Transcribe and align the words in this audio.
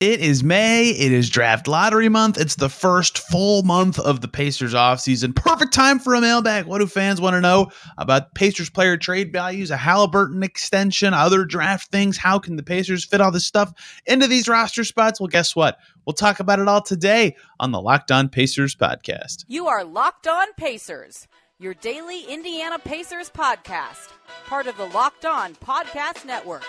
It 0.00 0.20
is 0.20 0.42
May. 0.42 0.88
It 0.88 1.12
is 1.12 1.28
draft 1.28 1.68
lottery 1.68 2.08
month. 2.08 2.38
It's 2.38 2.54
the 2.54 2.70
first 2.70 3.18
full 3.18 3.62
month 3.64 3.98
of 3.98 4.22
the 4.22 4.28
Pacers 4.28 4.72
offseason. 4.72 5.36
Perfect 5.36 5.74
time 5.74 5.98
for 5.98 6.14
a 6.14 6.22
mailbag. 6.22 6.64
What 6.64 6.78
do 6.78 6.86
fans 6.86 7.20
want 7.20 7.34
to 7.34 7.40
know 7.42 7.70
about 7.98 8.34
Pacers 8.34 8.70
player 8.70 8.96
trade 8.96 9.30
values, 9.30 9.70
a 9.70 9.76
Haliburton 9.76 10.42
extension, 10.42 11.12
other 11.12 11.44
draft 11.44 11.92
things? 11.92 12.16
How 12.16 12.38
can 12.38 12.56
the 12.56 12.62
Pacers 12.62 13.04
fit 13.04 13.20
all 13.20 13.30
this 13.30 13.44
stuff 13.44 13.74
into 14.06 14.26
these 14.26 14.48
roster 14.48 14.84
spots? 14.84 15.20
Well, 15.20 15.26
guess 15.26 15.54
what? 15.54 15.76
We'll 16.06 16.14
talk 16.14 16.40
about 16.40 16.60
it 16.60 16.66
all 16.66 16.80
today 16.80 17.36
on 17.58 17.70
the 17.70 17.80
Locked 17.82 18.10
On 18.10 18.30
Pacers 18.30 18.74
podcast. 18.74 19.44
You 19.48 19.66
are 19.66 19.84
Locked 19.84 20.26
On 20.26 20.46
Pacers, 20.56 21.28
your 21.58 21.74
daily 21.74 22.24
Indiana 22.24 22.78
Pacers 22.78 23.28
podcast, 23.28 24.08
part 24.46 24.66
of 24.66 24.78
the 24.78 24.86
Locked 24.86 25.26
On 25.26 25.54
Podcast 25.56 26.24
Network. 26.24 26.64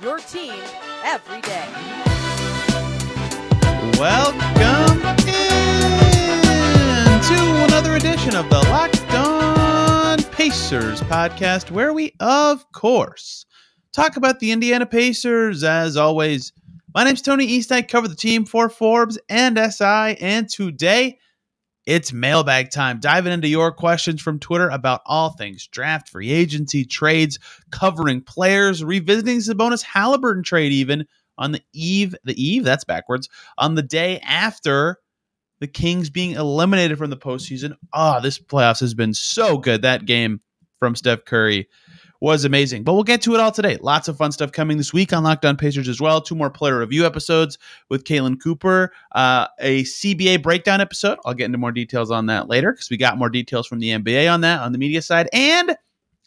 Your 0.00 0.20
team 0.20 0.54
every 1.02 1.40
day. 1.40 2.17
Welcome 3.98 4.38
in 5.26 5.58
to 7.20 7.64
another 7.64 7.96
edition 7.96 8.36
of 8.36 8.48
the 8.48 8.64
Locked 8.70 9.12
On 9.12 10.22
Pacers 10.30 11.00
podcast, 11.00 11.72
where 11.72 11.92
we, 11.92 12.14
of 12.20 12.70
course, 12.70 13.44
talk 13.90 14.16
about 14.16 14.38
the 14.38 14.52
Indiana 14.52 14.86
Pacers. 14.86 15.64
As 15.64 15.96
always, 15.96 16.52
my 16.94 17.02
name's 17.02 17.22
Tony 17.22 17.44
East. 17.44 17.72
I 17.72 17.82
cover 17.82 18.06
the 18.06 18.14
team 18.14 18.46
for 18.46 18.68
Forbes 18.68 19.18
and 19.28 19.58
SI, 19.58 20.16
and 20.20 20.48
today 20.48 21.18
it's 21.84 22.12
mailbag 22.12 22.70
time. 22.70 23.00
Diving 23.00 23.32
into 23.32 23.48
your 23.48 23.72
questions 23.72 24.22
from 24.22 24.38
Twitter 24.38 24.68
about 24.68 25.00
all 25.06 25.30
things 25.30 25.66
draft, 25.66 26.08
free 26.08 26.30
agency, 26.30 26.84
trades, 26.84 27.40
covering 27.72 28.20
players, 28.20 28.84
revisiting 28.84 29.38
Sabonis 29.38 29.84
Haliburton 29.84 30.44
trade, 30.44 30.70
even 30.70 31.04
on 31.38 31.52
the 31.52 31.62
eve, 31.72 32.14
the 32.24 32.40
eve, 32.42 32.64
that's 32.64 32.84
backwards, 32.84 33.28
on 33.56 33.74
the 33.74 33.82
day 33.82 34.20
after 34.20 34.98
the 35.60 35.66
Kings 35.66 36.10
being 36.10 36.32
eliminated 36.32 36.98
from 36.98 37.10
the 37.10 37.16
postseason. 37.16 37.74
Ah, 37.92 38.18
oh, 38.18 38.20
this 38.20 38.38
playoffs 38.38 38.80
has 38.80 38.94
been 38.94 39.14
so 39.14 39.58
good. 39.58 39.82
That 39.82 40.04
game 40.04 40.40
from 40.78 40.94
Steph 40.94 41.24
Curry 41.24 41.68
was 42.20 42.44
amazing. 42.44 42.82
But 42.82 42.94
we'll 42.94 43.04
get 43.04 43.22
to 43.22 43.34
it 43.34 43.40
all 43.40 43.52
today. 43.52 43.76
Lots 43.80 44.08
of 44.08 44.16
fun 44.16 44.32
stuff 44.32 44.50
coming 44.50 44.76
this 44.76 44.92
week 44.92 45.12
on 45.12 45.22
Locked 45.22 45.44
On 45.44 45.56
Pacers 45.56 45.88
as 45.88 46.00
well. 46.00 46.20
Two 46.20 46.34
more 46.34 46.50
player 46.50 46.78
review 46.78 47.06
episodes 47.06 47.58
with 47.88 48.04
Caitlin 48.04 48.42
Cooper, 48.42 48.92
uh, 49.12 49.46
a 49.60 49.84
CBA 49.84 50.42
breakdown 50.42 50.80
episode. 50.80 51.18
I'll 51.24 51.34
get 51.34 51.46
into 51.46 51.58
more 51.58 51.72
details 51.72 52.10
on 52.10 52.26
that 52.26 52.48
later 52.48 52.72
because 52.72 52.90
we 52.90 52.96
got 52.96 53.18
more 53.18 53.30
details 53.30 53.66
from 53.66 53.78
the 53.78 53.90
NBA 53.90 54.32
on 54.32 54.40
that 54.40 54.60
on 54.60 54.72
the 54.72 54.78
media 54.78 55.02
side. 55.02 55.28
And 55.32 55.76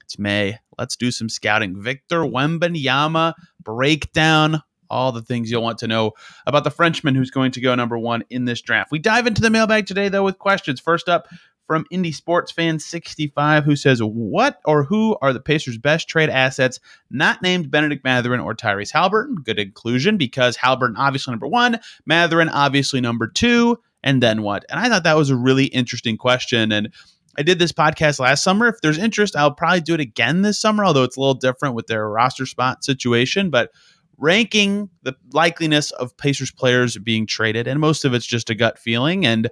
it's 0.04 0.18
May. 0.18 0.58
Let's 0.78 0.96
do 0.96 1.12
some 1.12 1.30
scouting. 1.30 1.82
Victor 1.82 2.22
Wembanyama 2.22 3.34
breakdown 3.62 4.62
all 4.92 5.12
the 5.12 5.22
things 5.22 5.50
you'll 5.50 5.64
want 5.64 5.80
to 5.80 5.88
know 5.88 6.12
about 6.46 6.64
the 6.64 6.70
Frenchman 6.70 7.16
who's 7.16 7.32
going 7.32 7.52
to 7.54 7.62
go 7.62 7.74
number 7.74 7.98
one 7.98 8.24
in 8.30 8.46
this 8.46 8.62
draft. 8.62 8.92
We 8.92 9.00
dive 9.00 9.26
into 9.26 9.42
the 9.42 9.50
mailbag 9.50 9.88
today, 9.88 10.10
though, 10.10 10.24
with 10.24 10.38
questions. 10.38 10.80
First 10.80 11.10
up, 11.10 11.28
from 11.72 11.86
Indie 11.90 12.14
Sports 12.14 12.52
Fan 12.52 12.80
65, 12.80 13.64
who 13.64 13.78
says, 13.78 14.00
What 14.04 14.60
or 14.66 14.84
who 14.84 15.16
are 15.22 15.32
the 15.32 15.40
Pacers' 15.40 15.78
best 15.78 16.10
trade 16.10 16.30
assets 16.30 16.82
not 17.10 17.42
named 17.42 17.72
Bennedict 17.72 18.04
Mathurin 18.04 18.42
or 18.42 18.54
Tyrese 18.54 18.92
Haliburton? 18.92 19.42
Good 19.44 19.58
inclusion 19.58 20.18
because 20.18 20.58
Haliburton 20.58 20.96
obviously 20.98 21.32
number 21.32 21.48
one, 21.48 21.80
Mathurin, 22.06 22.50
obviously 22.50 23.00
number 23.00 23.26
two, 23.26 23.80
and 24.04 24.22
then 24.22 24.42
what? 24.42 24.66
And 24.70 24.82
I 24.82 24.90
thought 24.90 25.06
that 25.06 25.16
was 25.16 25.30
a 25.30 25.36
really 25.38 25.68
interesting 25.68 26.18
question. 26.18 26.74
And 26.74 26.90
I 27.38 27.44
did 27.44 27.60
this 27.60 27.72
podcast 27.72 28.20
last 28.20 28.44
summer. 28.44 28.68
If 28.68 28.82
there's 28.82 28.98
interest, 28.98 29.36
I'll 29.38 29.54
probably 29.54 29.82
do 29.82 29.94
it 29.94 30.02
again 30.02 30.42
this 30.42 30.60
summer, 30.60 30.84
although 30.84 31.04
it's 31.04 31.16
a 31.16 31.22
little 31.22 31.36
different 31.36 31.76
with 31.76 31.88
their 31.88 32.08
roster 32.10 32.46
spot 32.46 32.84
situation. 32.84 33.50
But 33.50 33.72
ranking 34.18 34.90
the 35.04 35.16
likeliness 35.34 35.92
of 35.94 36.16
Pacers 36.18 36.52
players 36.52 36.98
being 36.98 37.26
traded, 37.26 37.68
and 37.68 37.80
most 37.80 38.06
of 38.06 38.14
it's 38.14 38.26
just 38.26 38.50
a 38.50 38.56
gut 38.56 38.78
feeling 38.78 39.26
and 39.26 39.50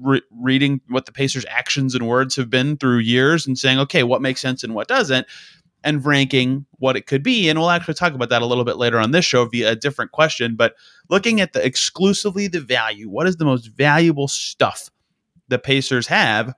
re- 0.00 0.22
reading 0.30 0.80
what 0.88 1.06
the 1.06 1.12
Pacers' 1.12 1.46
actions 1.48 1.94
and 1.94 2.06
words 2.06 2.36
have 2.36 2.50
been 2.50 2.76
through 2.76 2.98
years 2.98 3.46
and 3.46 3.58
saying, 3.58 3.78
okay, 3.78 4.02
what 4.02 4.22
makes 4.22 4.40
sense 4.40 4.64
and 4.64 4.74
what 4.74 4.88
doesn't, 4.88 5.26
and 5.84 6.04
ranking 6.04 6.66
what 6.78 6.96
it 6.96 7.06
could 7.06 7.22
be. 7.22 7.48
And 7.48 7.58
we'll 7.58 7.70
actually 7.70 7.94
talk 7.94 8.14
about 8.14 8.30
that 8.30 8.42
a 8.42 8.46
little 8.46 8.64
bit 8.64 8.76
later 8.76 8.98
on 8.98 9.12
this 9.12 9.24
show 9.24 9.44
via 9.44 9.72
a 9.72 9.76
different 9.76 10.12
question. 10.12 10.56
But 10.56 10.74
looking 11.08 11.40
at 11.40 11.52
the 11.52 11.64
exclusively 11.64 12.48
the 12.48 12.60
value, 12.60 13.08
what 13.08 13.26
is 13.26 13.36
the 13.36 13.44
most 13.44 13.66
valuable 13.66 14.28
stuff 14.28 14.90
the 15.48 15.58
Pacers 15.58 16.06
have? 16.06 16.54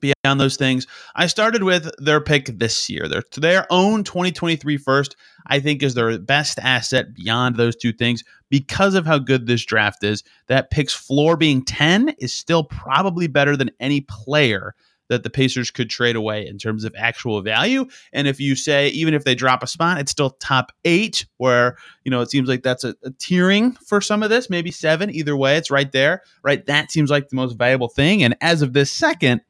Beyond 0.00 0.40
those 0.40 0.56
things. 0.56 0.86
I 1.14 1.26
started 1.26 1.62
with 1.62 1.90
their 1.98 2.20
pick 2.20 2.46
this 2.58 2.88
year. 2.88 3.08
Their 3.08 3.22
their 3.36 3.66
own 3.70 4.04
2023 4.04 4.76
first, 4.76 5.16
I 5.46 5.60
think, 5.60 5.82
is 5.82 5.94
their 5.94 6.18
best 6.18 6.58
asset 6.58 7.14
beyond 7.14 7.56
those 7.56 7.76
two 7.76 7.92
things 7.92 8.24
because 8.48 8.94
of 8.94 9.06
how 9.06 9.18
good 9.18 9.46
this 9.46 9.64
draft 9.64 10.04
is. 10.04 10.22
That 10.48 10.70
pick's 10.70 10.94
floor 10.94 11.36
being 11.36 11.64
10 11.64 12.10
is 12.18 12.32
still 12.32 12.64
probably 12.64 13.26
better 13.26 13.56
than 13.56 13.70
any 13.80 14.00
player 14.02 14.74
that 15.10 15.24
the 15.24 15.30
Pacers 15.30 15.70
could 15.70 15.90
trade 15.90 16.16
away 16.16 16.46
in 16.46 16.56
terms 16.56 16.84
of 16.84 16.94
actual 16.96 17.42
value. 17.42 17.84
And 18.12 18.26
if 18.28 18.40
you 18.40 18.54
say, 18.54 18.88
even 18.88 19.12
if 19.12 19.24
they 19.24 19.34
drop 19.34 19.62
a 19.62 19.66
spot, 19.66 19.98
it's 19.98 20.12
still 20.12 20.30
top 20.30 20.72
eight, 20.84 21.26
where, 21.36 21.76
you 22.04 22.10
know, 22.10 22.20
it 22.20 22.30
seems 22.30 22.48
like 22.48 22.62
that's 22.62 22.84
a, 22.84 22.94
a 23.04 23.10
tiering 23.10 23.76
for 23.78 24.00
some 24.00 24.22
of 24.22 24.30
this, 24.30 24.48
maybe 24.48 24.70
seven. 24.70 25.10
Either 25.10 25.36
way, 25.36 25.56
it's 25.56 25.70
right 25.70 25.90
there, 25.90 26.22
right? 26.44 26.64
That 26.66 26.92
seems 26.92 27.10
like 27.10 27.28
the 27.28 27.36
most 27.36 27.58
valuable 27.58 27.88
thing. 27.88 28.22
And 28.22 28.36
as 28.40 28.62
of 28.62 28.72
this 28.72 28.90
second, 28.90 29.42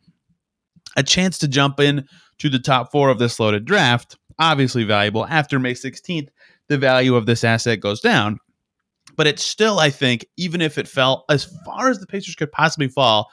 a 0.96 1.02
chance 1.02 1.38
to 1.38 1.48
jump 1.48 1.80
in 1.80 2.06
to 2.38 2.48
the 2.48 2.58
top 2.58 2.90
four 2.90 3.08
of 3.08 3.18
this 3.18 3.38
loaded 3.38 3.64
draft, 3.64 4.16
obviously 4.38 4.84
valuable. 4.84 5.26
After 5.26 5.58
May 5.58 5.74
16th, 5.74 6.28
the 6.68 6.78
value 6.78 7.14
of 7.16 7.26
this 7.26 7.44
asset 7.44 7.80
goes 7.80 8.00
down. 8.00 8.38
But 9.16 9.26
it's 9.26 9.44
still, 9.44 9.78
I 9.78 9.90
think, 9.90 10.24
even 10.36 10.60
if 10.60 10.78
it 10.78 10.88
fell 10.88 11.24
as 11.28 11.44
far 11.64 11.90
as 11.90 11.98
the 11.98 12.06
Pacers 12.06 12.36
could 12.36 12.52
possibly 12.52 12.88
fall 12.88 13.30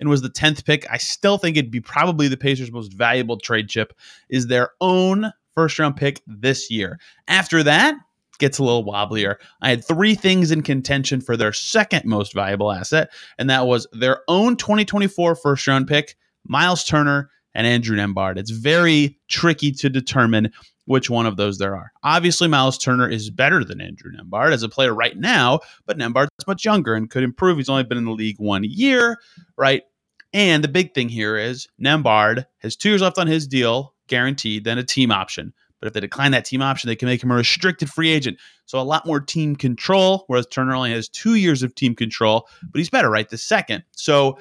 and 0.00 0.08
was 0.08 0.22
the 0.22 0.30
10th 0.30 0.64
pick, 0.64 0.90
I 0.90 0.96
still 0.96 1.38
think 1.38 1.56
it'd 1.56 1.70
be 1.70 1.80
probably 1.80 2.28
the 2.28 2.36
Pacers' 2.36 2.72
most 2.72 2.92
valuable 2.92 3.38
trade 3.38 3.68
chip 3.68 3.92
is 4.28 4.46
their 4.46 4.70
own 4.80 5.30
first 5.54 5.78
round 5.78 5.96
pick 5.96 6.22
this 6.26 6.70
year. 6.70 6.98
After 7.28 7.62
that, 7.62 7.94
gets 8.38 8.58
a 8.58 8.64
little 8.64 8.84
wobblier. 8.84 9.36
I 9.60 9.70
had 9.70 9.84
three 9.84 10.14
things 10.14 10.50
in 10.50 10.62
contention 10.62 11.20
for 11.20 11.36
their 11.36 11.52
second 11.52 12.04
most 12.04 12.32
valuable 12.32 12.72
asset, 12.72 13.10
and 13.36 13.50
that 13.50 13.66
was 13.66 13.86
their 13.92 14.22
own 14.28 14.56
2024 14.56 15.34
first 15.34 15.66
round 15.66 15.88
pick 15.88 16.16
Miles 16.48 16.84
Turner, 16.84 17.30
and 17.54 17.66
Andrew 17.66 17.96
Nembhard. 17.96 18.38
It's 18.38 18.50
very 18.50 19.18
tricky 19.28 19.72
to 19.72 19.88
determine 19.88 20.52
which 20.84 21.10
one 21.10 21.26
of 21.26 21.36
those 21.36 21.58
there 21.58 21.76
are. 21.76 21.92
Obviously, 22.02 22.48
Miles 22.48 22.78
Turner 22.78 23.08
is 23.08 23.30
better 23.30 23.64
than 23.64 23.80
Andrew 23.80 24.12
Nembhard 24.12 24.52
as 24.52 24.62
a 24.62 24.68
player 24.68 24.94
right 24.94 25.16
now, 25.16 25.60
but 25.84 25.98
Nembhard's 25.98 26.30
much 26.46 26.64
younger 26.64 26.94
and 26.94 27.10
could 27.10 27.22
improve. 27.22 27.58
He's 27.58 27.68
only 27.68 27.82
been 27.82 27.98
in 27.98 28.04
the 28.04 28.12
league 28.12 28.38
one 28.38 28.64
year, 28.64 29.18
right? 29.56 29.82
And 30.32 30.62
the 30.62 30.68
big 30.68 30.94
thing 30.94 31.08
here 31.08 31.36
is 31.36 31.68
Nembhard 31.82 32.46
has 32.58 32.76
two 32.76 32.90
years 32.90 33.02
left 33.02 33.18
on 33.18 33.26
his 33.26 33.46
deal, 33.46 33.94
guaranteed, 34.06 34.64
then 34.64 34.78
a 34.78 34.84
team 34.84 35.10
option. 35.10 35.52
But 35.80 35.88
if 35.88 35.94
they 35.94 36.00
decline 36.00 36.32
that 36.32 36.44
team 36.44 36.62
option, 36.62 36.88
they 36.88 36.96
can 36.96 37.06
make 37.06 37.22
him 37.22 37.30
a 37.30 37.36
restricted 37.36 37.90
free 37.90 38.10
agent. 38.10 38.38
So 38.66 38.78
a 38.78 38.82
lot 38.82 39.06
more 39.06 39.20
team 39.20 39.56
control, 39.56 40.24
whereas 40.26 40.46
Turner 40.46 40.74
only 40.74 40.92
has 40.92 41.08
two 41.08 41.34
years 41.34 41.62
of 41.62 41.74
team 41.74 41.94
control, 41.94 42.48
but 42.62 42.78
he's 42.78 42.90
better 42.90 43.10
right 43.10 43.28
this 43.28 43.42
second. 43.42 43.84
So 43.92 44.38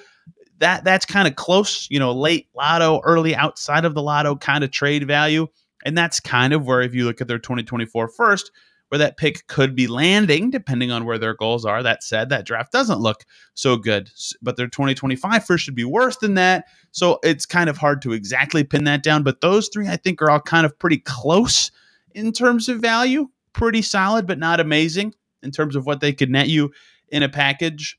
that 0.60 0.84
that's 0.84 1.06
kind 1.06 1.28
of 1.28 1.36
close, 1.36 1.88
you 1.90 2.00
know, 2.00 2.12
late 2.12 2.48
lotto, 2.56 3.02
early 3.04 3.36
outside 3.36 3.86
of 3.86 3.94
the 3.94 4.02
lotto 4.02 4.36
kind 4.36 4.64
of 4.64 4.72
trade 4.72 5.08
value. 5.08 5.48
And 5.86 5.98
that's 5.98 6.20
kind 6.20 6.54
of 6.54 6.66
where, 6.66 6.82
if 6.82 6.94
you 6.94 7.06
look 7.06 7.22
at 7.22 7.28
their 7.28 7.40
2024 7.40 8.08
first, 8.10 8.52
where 8.90 9.00
that 9.00 9.18
pick 9.18 9.46
could 9.48 9.76
be 9.76 9.88
landing, 9.88 10.50
depending 10.50 10.92
on 10.92 11.06
where 11.06 11.18
their 11.18 11.34
goals 11.34 11.66
are. 11.66 11.84
That 11.84 12.04
said, 12.04 12.30
that 12.30 12.46
draft 12.46 12.72
doesn't 12.72 13.00
look 13.00 13.26
so 13.54 13.76
good, 13.76 14.10
but 14.42 14.56
their 14.56 14.68
2025 14.68 15.46
first 15.46 15.66
should 15.66 15.76
be 15.76 15.84
worse 15.84 16.18
than 16.18 16.36
that. 16.36 16.66
So 16.92 17.20
it's 17.24 17.46
kind 17.46 17.70
of 17.70 17.78
hard 17.78 18.02
to 18.04 18.14
exactly 18.14 18.64
pin 18.64 18.86
that 18.86 19.04
down. 19.04 19.24
But 19.24 19.42
those 19.42 19.70
three, 19.72 19.88
I 19.88 19.98
think, 19.98 20.22
are 20.22 20.32
all 20.32 20.40
kind 20.40 20.66
of 20.66 20.78
pretty 20.80 21.00
close 21.00 21.72
in 22.16 22.32
terms 22.32 22.70
of 22.70 22.80
value. 22.80 23.28
Pretty 23.54 23.82
solid, 23.82 24.26
but 24.26 24.40
not 24.40 24.60
amazing 24.60 25.14
in 25.44 25.52
terms 25.52 25.76
of 25.76 25.86
what 25.86 26.00
they 26.00 26.14
could 26.14 26.30
net 26.30 26.48
you 26.48 26.72
in 27.10 27.24
a 27.24 27.30
package. 27.30 27.98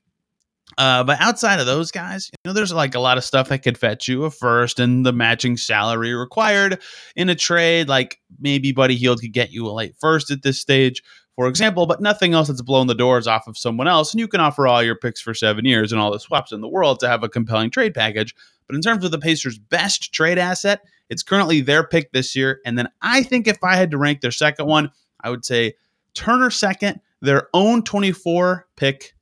Uh, 0.77 1.03
but 1.03 1.21
outside 1.21 1.61
of 1.61 1.67
those 1.67 1.91
guys, 1.91 2.31
you 2.33 2.49
know, 2.49 2.53
there's 2.53 2.73
like 2.73 2.95
a 2.95 3.01
lot 3.01 3.19
of 3.19 3.25
stuff 3.25 3.49
that 3.49 3.63
could 3.63 3.79
fetch 3.79 4.07
you 4.07 4.25
a 4.25 4.31
first 4.31 4.79
and 4.79 5.05
the 5.05 5.13
matching 5.13 5.57
salary 5.57 6.15
required 6.15 6.81
in 7.17 7.29
a 7.29 7.35
trade. 7.35 7.89
Like 7.89 8.21
maybe 8.39 8.73
Buddy 8.73 8.97
Hield 8.97 9.21
could 9.21 9.33
get 9.33 9.51
you 9.51 9.67
a 9.67 9.73
late 9.73 9.97
first 9.99 10.31
at 10.31 10.43
this 10.43 10.61
stage, 10.61 11.03
for 11.35 11.49
example, 11.49 11.87
but 11.87 12.03
nothing 12.03 12.35
else 12.35 12.49
that's 12.49 12.63
blown 12.63 12.87
the 12.87 12.95
doors 12.95 13.27
off 13.27 13.49
of 13.49 13.57
someone 13.57 13.89
else. 13.89 14.13
And 14.13 14.21
you 14.21 14.29
can 14.29 14.41
offer 14.41 14.67
all 14.67 14.83
your 14.83 14.97
picks 14.97 15.21
for 15.21 15.35
seven 15.35 15.65
years 15.65 15.91
and 15.91 16.01
all 16.01 16.13
the 16.13 16.21
swaps 16.21 16.53
in 16.53 16.61
the 16.61 16.69
world 16.69 17.01
to 17.01 17.09
have 17.09 17.25
a 17.25 17.29
compelling 17.29 17.71
trade 17.71 17.95
package. 17.95 18.35
But 18.67 18.77
in 18.77 18.83
terms 18.83 19.05
of 19.05 19.11
the 19.11 19.19
Pacers' 19.19 19.59
best 19.59 20.13
trade 20.13 20.39
asset, 20.39 20.83
it's 21.09 21.23
currently 21.23 21.63
their 21.63 21.87
pick 21.87 22.13
this 22.13 22.37
year. 22.37 22.61
And 22.67 22.77
then 22.77 22.89
I 23.01 23.23
think 23.23 23.47
if 23.49 23.65
I 23.65 23.77
had 23.77 23.91
to 23.93 23.99
rank 23.99 24.21
their 24.21 24.31
second 24.31 24.67
one, 24.67 24.91
I 25.23 25.31
would 25.31 25.45
say 25.45 25.75
Turner 26.15 26.51
second, 26.51 27.01
their 27.21 27.49
own 27.55 27.83
24 27.83 28.67
pick 28.77 29.15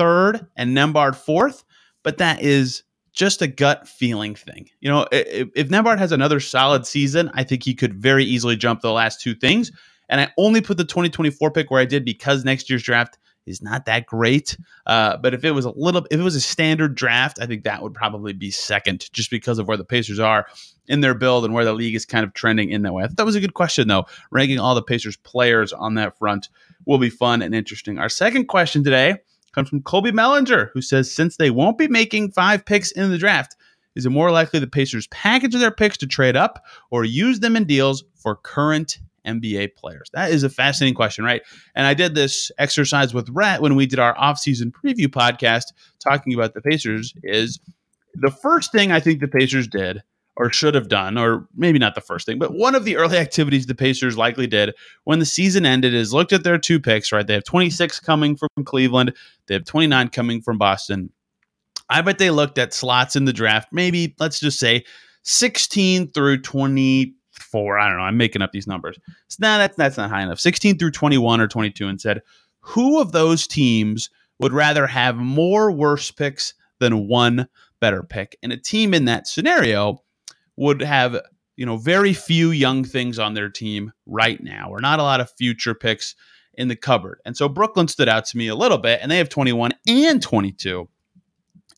third 0.00 0.46
and 0.56 0.74
Nembhard 0.74 1.14
fourth, 1.14 1.62
but 2.02 2.16
that 2.18 2.40
is 2.40 2.84
just 3.12 3.42
a 3.42 3.46
gut 3.46 3.86
feeling 3.86 4.34
thing. 4.34 4.66
You 4.80 4.88
know, 4.88 5.06
if, 5.12 5.50
if 5.54 5.68
Nembhard 5.68 5.98
has 5.98 6.10
another 6.10 6.40
solid 6.40 6.86
season, 6.86 7.30
I 7.34 7.44
think 7.44 7.62
he 7.62 7.74
could 7.74 7.92
very 7.92 8.24
easily 8.24 8.56
jump 8.56 8.80
the 8.80 8.92
last 8.92 9.20
two 9.20 9.34
things. 9.34 9.70
And 10.08 10.18
I 10.18 10.30
only 10.38 10.62
put 10.62 10.78
the 10.78 10.84
2024 10.84 11.50
pick 11.50 11.70
where 11.70 11.82
I 11.82 11.84
did 11.84 12.06
because 12.06 12.46
next 12.46 12.70
year's 12.70 12.82
draft 12.82 13.18
is 13.44 13.60
not 13.60 13.84
that 13.84 14.06
great. 14.06 14.56
Uh, 14.86 15.18
but 15.18 15.34
if 15.34 15.44
it 15.44 15.50
was 15.50 15.66
a 15.66 15.72
little, 15.76 16.06
if 16.10 16.18
it 16.18 16.22
was 16.22 16.34
a 16.34 16.40
standard 16.40 16.94
draft, 16.94 17.38
I 17.38 17.44
think 17.44 17.64
that 17.64 17.82
would 17.82 17.92
probably 17.92 18.32
be 18.32 18.50
second, 18.50 19.12
just 19.12 19.30
because 19.30 19.58
of 19.58 19.68
where 19.68 19.76
the 19.76 19.84
Pacers 19.84 20.18
are 20.18 20.46
in 20.88 21.02
their 21.02 21.14
build 21.14 21.44
and 21.44 21.52
where 21.52 21.66
the 21.66 21.74
league 21.74 21.94
is 21.94 22.06
kind 22.06 22.24
of 22.24 22.32
trending 22.32 22.70
in 22.70 22.80
that 22.82 22.94
way. 22.94 23.04
I 23.04 23.06
thought 23.06 23.18
that 23.18 23.26
was 23.26 23.36
a 23.36 23.40
good 23.40 23.54
question, 23.54 23.86
though. 23.86 24.06
Ranking 24.30 24.58
all 24.58 24.74
the 24.74 24.82
Pacers 24.82 25.18
players 25.18 25.74
on 25.74 25.96
that 25.96 26.16
front 26.16 26.48
will 26.86 26.98
be 26.98 27.10
fun 27.10 27.42
and 27.42 27.54
interesting. 27.54 27.98
Our 27.98 28.08
second 28.08 28.46
question 28.46 28.82
today 28.82 29.16
comes 29.52 29.68
from 29.68 29.82
Colby 29.82 30.12
Mellinger, 30.12 30.70
who 30.72 30.82
says 30.82 31.12
since 31.12 31.36
they 31.36 31.50
won't 31.50 31.78
be 31.78 31.88
making 31.88 32.32
five 32.32 32.64
picks 32.64 32.90
in 32.92 33.10
the 33.10 33.18
draft, 33.18 33.56
is 33.96 34.06
it 34.06 34.10
more 34.10 34.30
likely 34.30 34.60
the 34.60 34.66
Pacers 34.66 35.06
package 35.08 35.54
their 35.54 35.70
picks 35.70 35.96
to 35.98 36.06
trade 36.06 36.36
up 36.36 36.64
or 36.90 37.04
use 37.04 37.40
them 37.40 37.56
in 37.56 37.64
deals 37.64 38.04
for 38.14 38.36
current 38.36 38.98
NBA 39.26 39.74
players? 39.74 40.08
That 40.12 40.30
is 40.30 40.42
a 40.42 40.48
fascinating 40.48 40.94
question, 40.94 41.24
right? 41.24 41.42
And 41.74 41.86
I 41.86 41.94
did 41.94 42.14
this 42.14 42.50
exercise 42.58 43.12
with 43.12 43.28
Rhett 43.30 43.60
when 43.60 43.74
we 43.74 43.86
did 43.86 43.98
our 43.98 44.14
offseason 44.16 44.72
preview 44.72 45.08
podcast 45.08 45.72
talking 46.02 46.34
about 46.34 46.54
the 46.54 46.60
Pacers. 46.60 47.12
Is 47.24 47.58
the 48.14 48.30
first 48.30 48.72
thing 48.72 48.92
I 48.92 49.00
think 49.00 49.20
the 49.20 49.28
Pacers 49.28 49.66
did 49.66 50.02
or 50.36 50.50
should 50.50 50.74
have 50.74 50.88
done, 50.88 51.18
or 51.18 51.46
maybe 51.54 51.78
not 51.78 51.94
the 51.94 52.00
first 52.00 52.24
thing, 52.24 52.38
but 52.38 52.54
one 52.54 52.74
of 52.74 52.84
the 52.84 52.96
early 52.96 53.18
activities 53.18 53.66
the 53.66 53.74
Pacers 53.74 54.16
likely 54.16 54.46
did 54.46 54.74
when 55.04 55.18
the 55.18 55.26
season 55.26 55.66
ended 55.66 55.92
is 55.92 56.14
looked 56.14 56.32
at 56.32 56.44
their 56.44 56.58
two 56.58 56.80
picks, 56.80 57.12
right? 57.12 57.26
They 57.26 57.34
have 57.34 57.44
26 57.44 58.00
coming 58.00 58.36
from 58.36 58.48
Cleveland, 58.64 59.14
they 59.46 59.54
have 59.54 59.64
29 59.64 60.08
coming 60.08 60.40
from 60.40 60.58
Boston. 60.58 61.10
I 61.88 62.00
bet 62.02 62.18
they 62.18 62.30
looked 62.30 62.58
at 62.58 62.72
slots 62.72 63.16
in 63.16 63.24
the 63.24 63.32
draft, 63.32 63.68
maybe 63.72 64.14
let's 64.18 64.40
just 64.40 64.58
say 64.58 64.84
16 65.24 66.12
through 66.12 66.42
24. 66.42 67.78
I 67.78 67.88
don't 67.88 67.98
know. 67.98 68.04
I'm 68.04 68.16
making 68.16 68.42
up 68.42 68.52
these 68.52 68.66
numbers. 68.66 68.98
So, 69.28 69.38
nah, 69.40 69.58
that's 69.58 69.76
that's 69.76 69.96
not 69.96 70.10
high 70.10 70.22
enough. 70.22 70.40
16 70.40 70.78
through 70.78 70.92
21 70.92 71.40
or 71.40 71.48
22, 71.48 71.88
and 71.88 72.00
said, 72.00 72.22
who 72.60 73.00
of 73.00 73.12
those 73.12 73.46
teams 73.46 74.10
would 74.38 74.52
rather 74.52 74.86
have 74.86 75.16
more 75.16 75.70
worse 75.70 76.10
picks 76.10 76.54
than 76.78 77.08
one 77.08 77.48
better 77.80 78.02
pick? 78.02 78.38
And 78.42 78.52
a 78.52 78.56
team 78.56 78.94
in 78.94 79.06
that 79.06 79.26
scenario 79.26 80.02
would 80.60 80.82
have 80.82 81.18
you 81.56 81.64
know 81.64 81.78
very 81.78 82.12
few 82.12 82.50
young 82.50 82.84
things 82.84 83.18
on 83.18 83.34
their 83.34 83.48
team 83.48 83.92
right 84.06 84.42
now, 84.42 84.68
or 84.70 84.80
not 84.80 85.00
a 85.00 85.02
lot 85.02 85.20
of 85.20 85.30
future 85.32 85.74
picks 85.74 86.14
in 86.54 86.68
the 86.68 86.76
cupboard. 86.76 87.18
And 87.24 87.36
so 87.36 87.48
Brooklyn 87.48 87.88
stood 87.88 88.08
out 88.08 88.26
to 88.26 88.36
me 88.36 88.48
a 88.48 88.54
little 88.54 88.78
bit, 88.78 89.00
and 89.02 89.10
they 89.10 89.16
have 89.16 89.30
21 89.30 89.72
and 89.88 90.22
22 90.22 90.88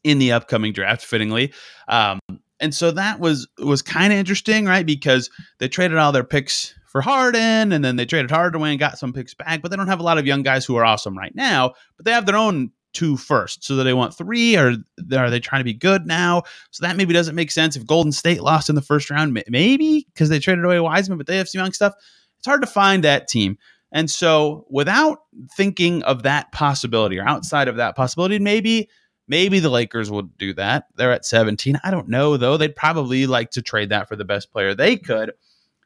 in 0.02 0.18
the 0.18 0.32
upcoming 0.32 0.72
draft, 0.72 1.04
fittingly. 1.04 1.52
Um, 1.86 2.18
and 2.58 2.74
so 2.74 2.90
that 2.90 3.20
was 3.20 3.46
was 3.58 3.82
kind 3.82 4.12
of 4.12 4.18
interesting, 4.18 4.66
right? 4.66 4.84
Because 4.84 5.30
they 5.58 5.68
traded 5.68 5.98
all 5.98 6.10
their 6.10 6.24
picks 6.24 6.74
for 6.86 7.00
Harden, 7.00 7.72
and 7.72 7.84
then 7.84 7.94
they 7.94 8.04
traded 8.04 8.32
Hardaway 8.32 8.70
and 8.70 8.80
got 8.80 8.98
some 8.98 9.12
picks 9.12 9.34
back, 9.34 9.62
but 9.62 9.70
they 9.70 9.76
don't 9.76 9.88
have 9.88 10.00
a 10.00 10.04
lot 10.04 10.18
of 10.18 10.26
young 10.26 10.42
guys 10.42 10.64
who 10.64 10.76
are 10.76 10.84
awesome 10.84 11.16
right 11.16 11.34
now. 11.36 11.72
But 11.96 12.04
they 12.04 12.12
have 12.12 12.26
their 12.26 12.36
own 12.36 12.72
two 12.92 13.16
first. 13.16 13.64
So 13.64 13.76
that 13.76 13.84
they 13.84 13.94
want 13.94 14.16
three, 14.16 14.56
or 14.56 14.76
are 15.16 15.30
they 15.30 15.40
trying 15.40 15.60
to 15.60 15.64
be 15.64 15.74
good 15.74 16.06
now? 16.06 16.42
So 16.70 16.84
that 16.86 16.96
maybe 16.96 17.12
doesn't 17.12 17.34
make 17.34 17.50
sense. 17.50 17.76
If 17.76 17.86
Golden 17.86 18.12
State 18.12 18.42
lost 18.42 18.68
in 18.68 18.74
the 18.74 18.82
first 18.82 19.10
round, 19.10 19.32
maybe 19.48 20.06
because 20.12 20.28
they 20.28 20.38
traded 20.38 20.64
away 20.64 20.80
Wiseman, 20.80 21.18
but 21.18 21.26
they 21.26 21.38
have 21.38 21.48
some 21.48 21.60
young 21.60 21.72
stuff. 21.72 21.94
It's 22.38 22.46
hard 22.46 22.62
to 22.62 22.66
find 22.66 23.04
that 23.04 23.28
team. 23.28 23.58
And 23.92 24.10
so 24.10 24.66
without 24.70 25.18
thinking 25.54 26.02
of 26.04 26.22
that 26.22 26.50
possibility 26.50 27.18
or 27.18 27.28
outside 27.28 27.68
of 27.68 27.76
that 27.76 27.94
possibility, 27.94 28.38
maybe 28.38 28.88
maybe 29.28 29.60
the 29.60 29.70
Lakers 29.70 30.10
would 30.10 30.36
do 30.38 30.52
that. 30.54 30.86
They're 30.96 31.12
at 31.12 31.24
17. 31.24 31.78
I 31.84 31.90
don't 31.90 32.08
know 32.08 32.36
though. 32.36 32.56
They'd 32.56 32.74
probably 32.74 33.26
like 33.26 33.50
to 33.52 33.62
trade 33.62 33.90
that 33.90 34.08
for 34.08 34.16
the 34.16 34.24
best 34.24 34.50
player 34.50 34.74
they 34.74 34.96
could 34.96 35.32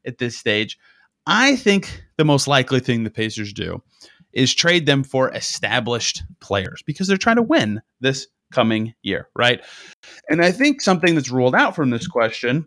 at 0.06 0.18
this 0.18 0.36
stage. 0.36 0.78
I 1.26 1.56
think 1.56 2.04
the 2.16 2.24
most 2.24 2.46
likely 2.46 2.78
thing 2.78 3.02
the 3.02 3.10
Pacers 3.10 3.52
do 3.52 3.82
is 4.36 4.54
trade 4.54 4.84
them 4.84 5.02
for 5.02 5.32
established 5.34 6.22
players 6.40 6.82
because 6.84 7.08
they're 7.08 7.16
trying 7.16 7.36
to 7.36 7.42
win 7.42 7.80
this 8.00 8.28
coming 8.52 8.94
year, 9.02 9.28
right? 9.34 9.62
And 10.28 10.44
I 10.44 10.52
think 10.52 10.82
something 10.82 11.14
that's 11.14 11.30
ruled 11.30 11.54
out 11.54 11.74
from 11.74 11.88
this 11.88 12.06
question. 12.06 12.66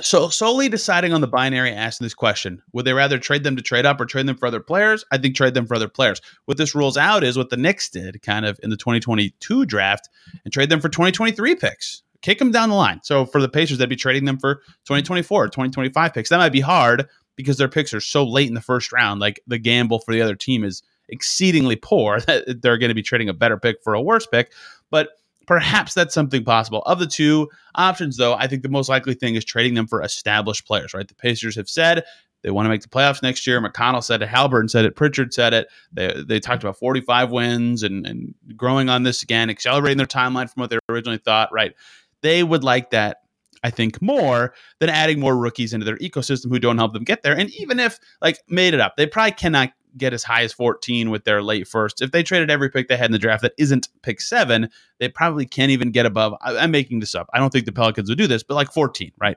So 0.00 0.28
solely 0.28 0.68
deciding 0.68 1.12
on 1.12 1.20
the 1.20 1.28
binary 1.28 1.72
asking 1.72 2.04
this 2.04 2.14
question, 2.14 2.60
would 2.72 2.84
they 2.84 2.92
rather 2.92 3.18
trade 3.18 3.44
them 3.44 3.56
to 3.56 3.62
trade 3.62 3.86
up 3.86 4.00
or 4.00 4.04
trade 4.04 4.26
them 4.26 4.36
for 4.36 4.46
other 4.46 4.60
players? 4.60 5.04
I 5.12 5.18
think 5.18 5.36
trade 5.36 5.54
them 5.54 5.66
for 5.66 5.76
other 5.76 5.88
players. 5.88 6.20
What 6.46 6.58
this 6.58 6.74
rules 6.74 6.96
out 6.96 7.22
is 7.22 7.36
what 7.36 7.50
the 7.50 7.56
Knicks 7.56 7.88
did 7.88 8.20
kind 8.22 8.44
of 8.44 8.58
in 8.62 8.70
the 8.70 8.76
2022 8.76 9.66
draft 9.66 10.08
and 10.44 10.52
trade 10.52 10.70
them 10.70 10.80
for 10.80 10.88
2023 10.88 11.54
picks. 11.54 12.02
Kick 12.20 12.38
them 12.38 12.50
down 12.50 12.68
the 12.68 12.74
line. 12.74 13.00
So 13.02 13.24
for 13.24 13.40
the 13.40 13.48
Pacers, 13.48 13.78
they'd 13.78 13.88
be 13.88 13.96
trading 13.96 14.24
them 14.24 14.38
for 14.38 14.56
2024, 14.86 15.48
2025 15.48 16.14
picks. 16.14 16.28
That 16.28 16.38
might 16.38 16.52
be 16.52 16.60
hard 16.60 17.08
because 17.36 17.56
their 17.56 17.68
picks 17.68 17.94
are 17.94 18.00
so 18.00 18.24
late 18.24 18.48
in 18.48 18.54
the 18.54 18.60
first 18.60 18.92
round. 18.92 19.20
Like 19.20 19.40
the 19.46 19.58
gamble 19.58 19.98
for 19.98 20.12
the 20.12 20.22
other 20.22 20.34
team 20.34 20.64
is 20.64 20.82
exceedingly 21.08 21.76
poor 21.76 22.20
that 22.26 22.62
they're 22.62 22.78
going 22.78 22.88
to 22.88 22.94
be 22.94 23.02
trading 23.02 23.28
a 23.28 23.34
better 23.34 23.56
pick 23.56 23.82
for 23.82 23.94
a 23.94 24.02
worse 24.02 24.26
pick. 24.26 24.52
But 24.90 25.10
perhaps 25.46 25.94
that's 25.94 26.14
something 26.14 26.44
possible. 26.44 26.82
Of 26.86 26.98
the 26.98 27.06
two 27.06 27.48
options, 27.74 28.16
though, 28.16 28.34
I 28.34 28.46
think 28.46 28.62
the 28.62 28.68
most 28.68 28.88
likely 28.88 29.14
thing 29.14 29.34
is 29.34 29.44
trading 29.44 29.74
them 29.74 29.86
for 29.86 30.02
established 30.02 30.66
players, 30.66 30.94
right? 30.94 31.08
The 31.08 31.14
Pacers 31.14 31.56
have 31.56 31.68
said 31.68 32.04
they 32.42 32.50
want 32.50 32.66
to 32.66 32.70
make 32.70 32.82
the 32.82 32.88
playoffs 32.88 33.22
next 33.22 33.46
year. 33.46 33.60
McConnell 33.60 34.02
said 34.02 34.22
it, 34.22 34.28
Haliburton 34.28 34.70
said 34.70 34.84
it, 34.84 34.96
Pritchard 34.96 35.34
said 35.34 35.52
it. 35.52 35.68
They, 35.92 36.22
they 36.26 36.40
talked 36.40 36.62
about 36.62 36.78
45 36.78 37.30
wins 37.30 37.82
and, 37.82 38.06
and 38.06 38.34
growing 38.56 38.88
on 38.88 39.02
this 39.02 39.22
again, 39.22 39.50
accelerating 39.50 39.98
their 39.98 40.06
timeline 40.06 40.48
from 40.48 40.62
what 40.62 40.70
they 40.70 40.78
originally 40.88 41.18
thought, 41.18 41.52
right? 41.52 41.74
They 42.22 42.42
would 42.42 42.64
like 42.64 42.90
that 42.90 43.22
I 43.62 43.70
think, 43.70 44.00
more 44.00 44.54
than 44.78 44.88
adding 44.88 45.20
more 45.20 45.36
rookies 45.36 45.72
into 45.72 45.84
their 45.84 45.98
ecosystem 45.98 46.50
who 46.50 46.58
don't 46.58 46.78
help 46.78 46.92
them 46.92 47.04
get 47.04 47.22
there. 47.22 47.36
And 47.36 47.50
even 47.54 47.78
if, 47.78 47.98
like, 48.22 48.38
made 48.48 48.74
it 48.74 48.80
up, 48.80 48.96
they 48.96 49.06
probably 49.06 49.32
cannot 49.32 49.72
get 49.96 50.12
as 50.12 50.22
high 50.22 50.42
as 50.42 50.52
14 50.52 51.10
with 51.10 51.24
their 51.24 51.42
late 51.42 51.66
first. 51.66 52.00
If 52.00 52.12
they 52.12 52.22
traded 52.22 52.50
every 52.50 52.70
pick 52.70 52.88
they 52.88 52.96
had 52.96 53.06
in 53.06 53.12
the 53.12 53.18
draft 53.18 53.42
that 53.42 53.54
isn't 53.58 53.88
pick 54.02 54.20
seven, 54.20 54.70
they 54.98 55.08
probably 55.08 55.46
can't 55.46 55.70
even 55.70 55.90
get 55.90 56.06
above. 56.06 56.34
I, 56.40 56.64
am 56.64 56.70
making 56.70 57.00
this 57.00 57.14
up. 57.14 57.28
I 57.32 57.38
don't 57.38 57.50
think 57.50 57.66
the 57.66 57.72
Pelicans 57.72 58.08
would 58.08 58.18
do 58.18 58.26
this, 58.26 58.42
but 58.42 58.54
like 58.54 58.72
14, 58.72 59.12
right? 59.18 59.36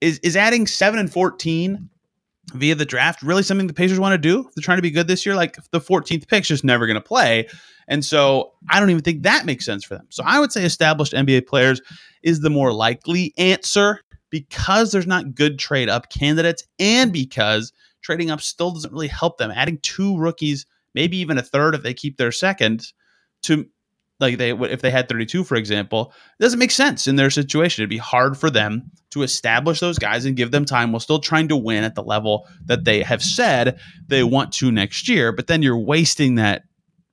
Is 0.00 0.18
is 0.20 0.36
adding 0.36 0.66
seven 0.66 1.00
and 1.00 1.10
14 1.10 1.88
via 2.54 2.74
the 2.74 2.84
draft 2.84 3.22
really 3.22 3.42
something 3.42 3.66
the 3.66 3.74
Pacers 3.74 3.98
want 3.98 4.12
to 4.12 4.18
do? 4.18 4.46
If 4.46 4.54
they're 4.54 4.62
trying 4.62 4.78
to 4.78 4.82
be 4.82 4.90
good 4.90 5.08
this 5.08 5.26
year, 5.26 5.34
like 5.34 5.58
the 5.70 5.80
14th 5.80 6.28
pick's 6.28 6.48
just 6.48 6.64
never 6.64 6.86
going 6.86 6.94
to 6.94 7.00
play. 7.00 7.48
And 7.88 8.04
so 8.04 8.52
I 8.68 8.80
don't 8.80 8.90
even 8.90 9.02
think 9.02 9.22
that 9.22 9.46
makes 9.46 9.64
sense 9.64 9.84
for 9.84 9.94
them. 9.94 10.06
So 10.10 10.22
I 10.24 10.40
would 10.40 10.52
say 10.52 10.64
established 10.64 11.12
NBA 11.12 11.46
players 11.46 11.80
is 12.22 12.40
the 12.40 12.50
more 12.50 12.72
likely 12.72 13.32
answer 13.38 14.00
because 14.30 14.92
there's 14.92 15.06
not 15.06 15.34
good 15.34 15.58
trade 15.58 15.88
up 15.88 16.10
candidates 16.10 16.64
and 16.78 17.12
because 17.12 17.72
trading 18.02 18.30
up 18.30 18.40
still 18.40 18.72
doesn't 18.72 18.92
really 18.92 19.08
help 19.08 19.38
them. 19.38 19.50
Adding 19.50 19.78
two 19.82 20.16
rookies, 20.18 20.66
maybe 20.94 21.16
even 21.18 21.38
a 21.38 21.42
third 21.42 21.74
if 21.74 21.82
they 21.82 21.94
keep 21.94 22.16
their 22.16 22.32
second 22.32 22.92
to 23.42 23.66
like 24.18 24.38
they 24.38 24.52
if 24.52 24.80
they 24.80 24.90
had 24.90 25.08
32 25.08 25.44
for 25.44 25.56
example 25.56 26.12
it 26.38 26.42
doesn't 26.42 26.58
make 26.58 26.70
sense 26.70 27.06
in 27.06 27.16
their 27.16 27.30
situation 27.30 27.82
it'd 27.82 27.90
be 27.90 27.98
hard 27.98 28.36
for 28.36 28.48
them 28.48 28.90
to 29.10 29.22
establish 29.22 29.80
those 29.80 29.98
guys 29.98 30.24
and 30.24 30.36
give 30.36 30.50
them 30.50 30.64
time 30.64 30.90
while 30.90 31.00
still 31.00 31.18
trying 31.18 31.48
to 31.48 31.56
win 31.56 31.84
at 31.84 31.94
the 31.94 32.02
level 32.02 32.46
that 32.64 32.84
they 32.84 33.02
have 33.02 33.22
said 33.22 33.78
they 34.06 34.22
want 34.22 34.52
to 34.52 34.72
next 34.72 35.08
year 35.08 35.32
but 35.32 35.46
then 35.46 35.62
you're 35.62 35.78
wasting 35.78 36.36
that 36.36 36.62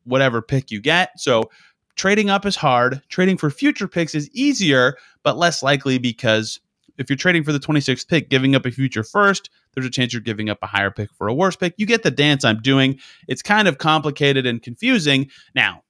whatever 0.05 0.41
pick 0.41 0.71
you 0.71 0.81
get. 0.81 1.19
So 1.19 1.49
trading 1.95 2.29
up 2.29 2.45
is 2.45 2.55
hard. 2.55 3.01
Trading 3.09 3.37
for 3.37 3.49
future 3.49 3.87
picks 3.87 4.15
is 4.15 4.29
easier, 4.33 4.97
but 5.23 5.37
less 5.37 5.63
likely 5.63 5.97
because 5.97 6.59
if 6.97 7.09
you're 7.09 7.17
trading 7.17 7.43
for 7.43 7.51
the 7.51 7.59
26th 7.59 8.07
pick, 8.07 8.29
giving 8.29 8.55
up 8.55 8.65
a 8.65 8.71
future 8.71 9.03
first, 9.03 9.49
there's 9.73 9.85
a 9.85 9.89
chance 9.89 10.13
you're 10.13 10.21
giving 10.21 10.49
up 10.49 10.59
a 10.61 10.67
higher 10.67 10.91
pick 10.91 11.11
for 11.13 11.27
a 11.27 11.33
worse 11.33 11.55
pick. 11.55 11.73
You 11.77 11.85
get 11.85 12.03
the 12.03 12.11
dance 12.11 12.45
I'm 12.45 12.61
doing. 12.61 12.99
It's 13.27 13.41
kind 13.41 13.67
of 13.67 13.79
complicated 13.79 14.45
and 14.45 14.61
confusing. 14.61 15.29
Now, 15.55 15.82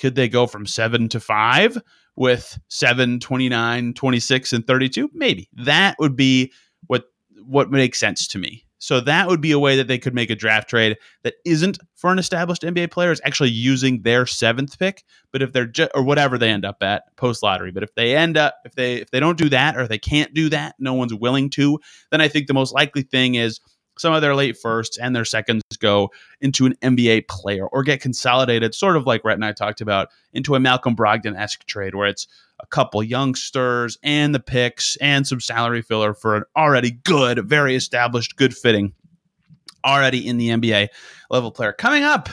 could 0.00 0.14
they 0.14 0.28
go 0.28 0.46
from 0.46 0.66
seven 0.66 1.08
to 1.10 1.20
five 1.20 1.78
with 2.16 2.58
7, 2.68 3.20
29, 3.20 3.94
26, 3.94 4.52
and 4.52 4.66
32? 4.66 5.10
Maybe. 5.12 5.48
That 5.52 5.96
would 5.98 6.16
be 6.16 6.52
what 6.86 7.04
what 7.44 7.70
makes 7.70 8.00
sense 8.00 8.26
to 8.28 8.38
me. 8.38 8.64
So 8.82 8.98
that 9.00 9.28
would 9.28 9.42
be 9.42 9.52
a 9.52 9.58
way 9.58 9.76
that 9.76 9.88
they 9.88 9.98
could 9.98 10.14
make 10.14 10.30
a 10.30 10.34
draft 10.34 10.70
trade 10.70 10.96
that 11.22 11.34
isn't 11.44 11.78
for 11.94 12.10
an 12.10 12.18
established 12.18 12.62
NBA 12.62 12.90
player. 12.90 13.12
Is 13.12 13.20
actually 13.24 13.50
using 13.50 14.00
their 14.02 14.24
seventh 14.24 14.78
pick, 14.78 15.04
but 15.32 15.42
if 15.42 15.52
they're 15.52 15.66
just 15.66 15.90
or 15.94 16.02
whatever 16.02 16.38
they 16.38 16.48
end 16.48 16.64
up 16.64 16.82
at 16.82 17.02
post 17.16 17.42
lottery. 17.42 17.72
But 17.72 17.82
if 17.82 17.94
they 17.94 18.16
end 18.16 18.38
up 18.38 18.56
if 18.64 18.74
they 18.74 18.96
if 18.96 19.10
they 19.10 19.20
don't 19.20 19.36
do 19.36 19.50
that 19.50 19.76
or 19.76 19.86
they 19.86 19.98
can't 19.98 20.32
do 20.32 20.48
that, 20.48 20.76
no 20.78 20.94
one's 20.94 21.14
willing 21.14 21.50
to. 21.50 21.78
Then 22.10 22.22
I 22.22 22.28
think 22.28 22.46
the 22.46 22.54
most 22.54 22.72
likely 22.72 23.02
thing 23.02 23.34
is 23.34 23.60
some 24.00 24.14
of 24.14 24.22
their 24.22 24.34
late 24.34 24.56
firsts 24.56 24.96
and 24.96 25.14
their 25.14 25.24
seconds 25.24 25.62
go 25.78 26.10
into 26.40 26.64
an 26.64 26.74
NBA 26.82 27.28
player 27.28 27.66
or 27.66 27.82
get 27.82 28.00
consolidated, 28.00 28.74
sort 28.74 28.96
of 28.96 29.06
like 29.06 29.24
Rhett 29.24 29.36
and 29.36 29.44
I 29.44 29.52
talked 29.52 29.80
about, 29.80 30.08
into 30.32 30.54
a 30.54 30.60
Malcolm 30.60 30.96
Brogdon 30.96 31.36
esque 31.36 31.66
trade 31.66 31.94
where 31.94 32.08
it's 32.08 32.26
a 32.60 32.66
couple 32.66 33.02
youngsters 33.02 33.98
and 34.02 34.34
the 34.34 34.40
picks 34.40 34.96
and 34.96 35.26
some 35.26 35.40
salary 35.40 35.82
filler 35.82 36.14
for 36.14 36.36
an 36.36 36.44
already 36.56 36.92
good, 36.92 37.46
very 37.46 37.76
established, 37.76 38.36
good 38.36 38.56
fitting, 38.56 38.94
already 39.84 40.26
in 40.26 40.38
the 40.38 40.48
NBA 40.48 40.88
level 41.28 41.50
player. 41.50 41.72
Coming 41.72 42.02
up, 42.02 42.28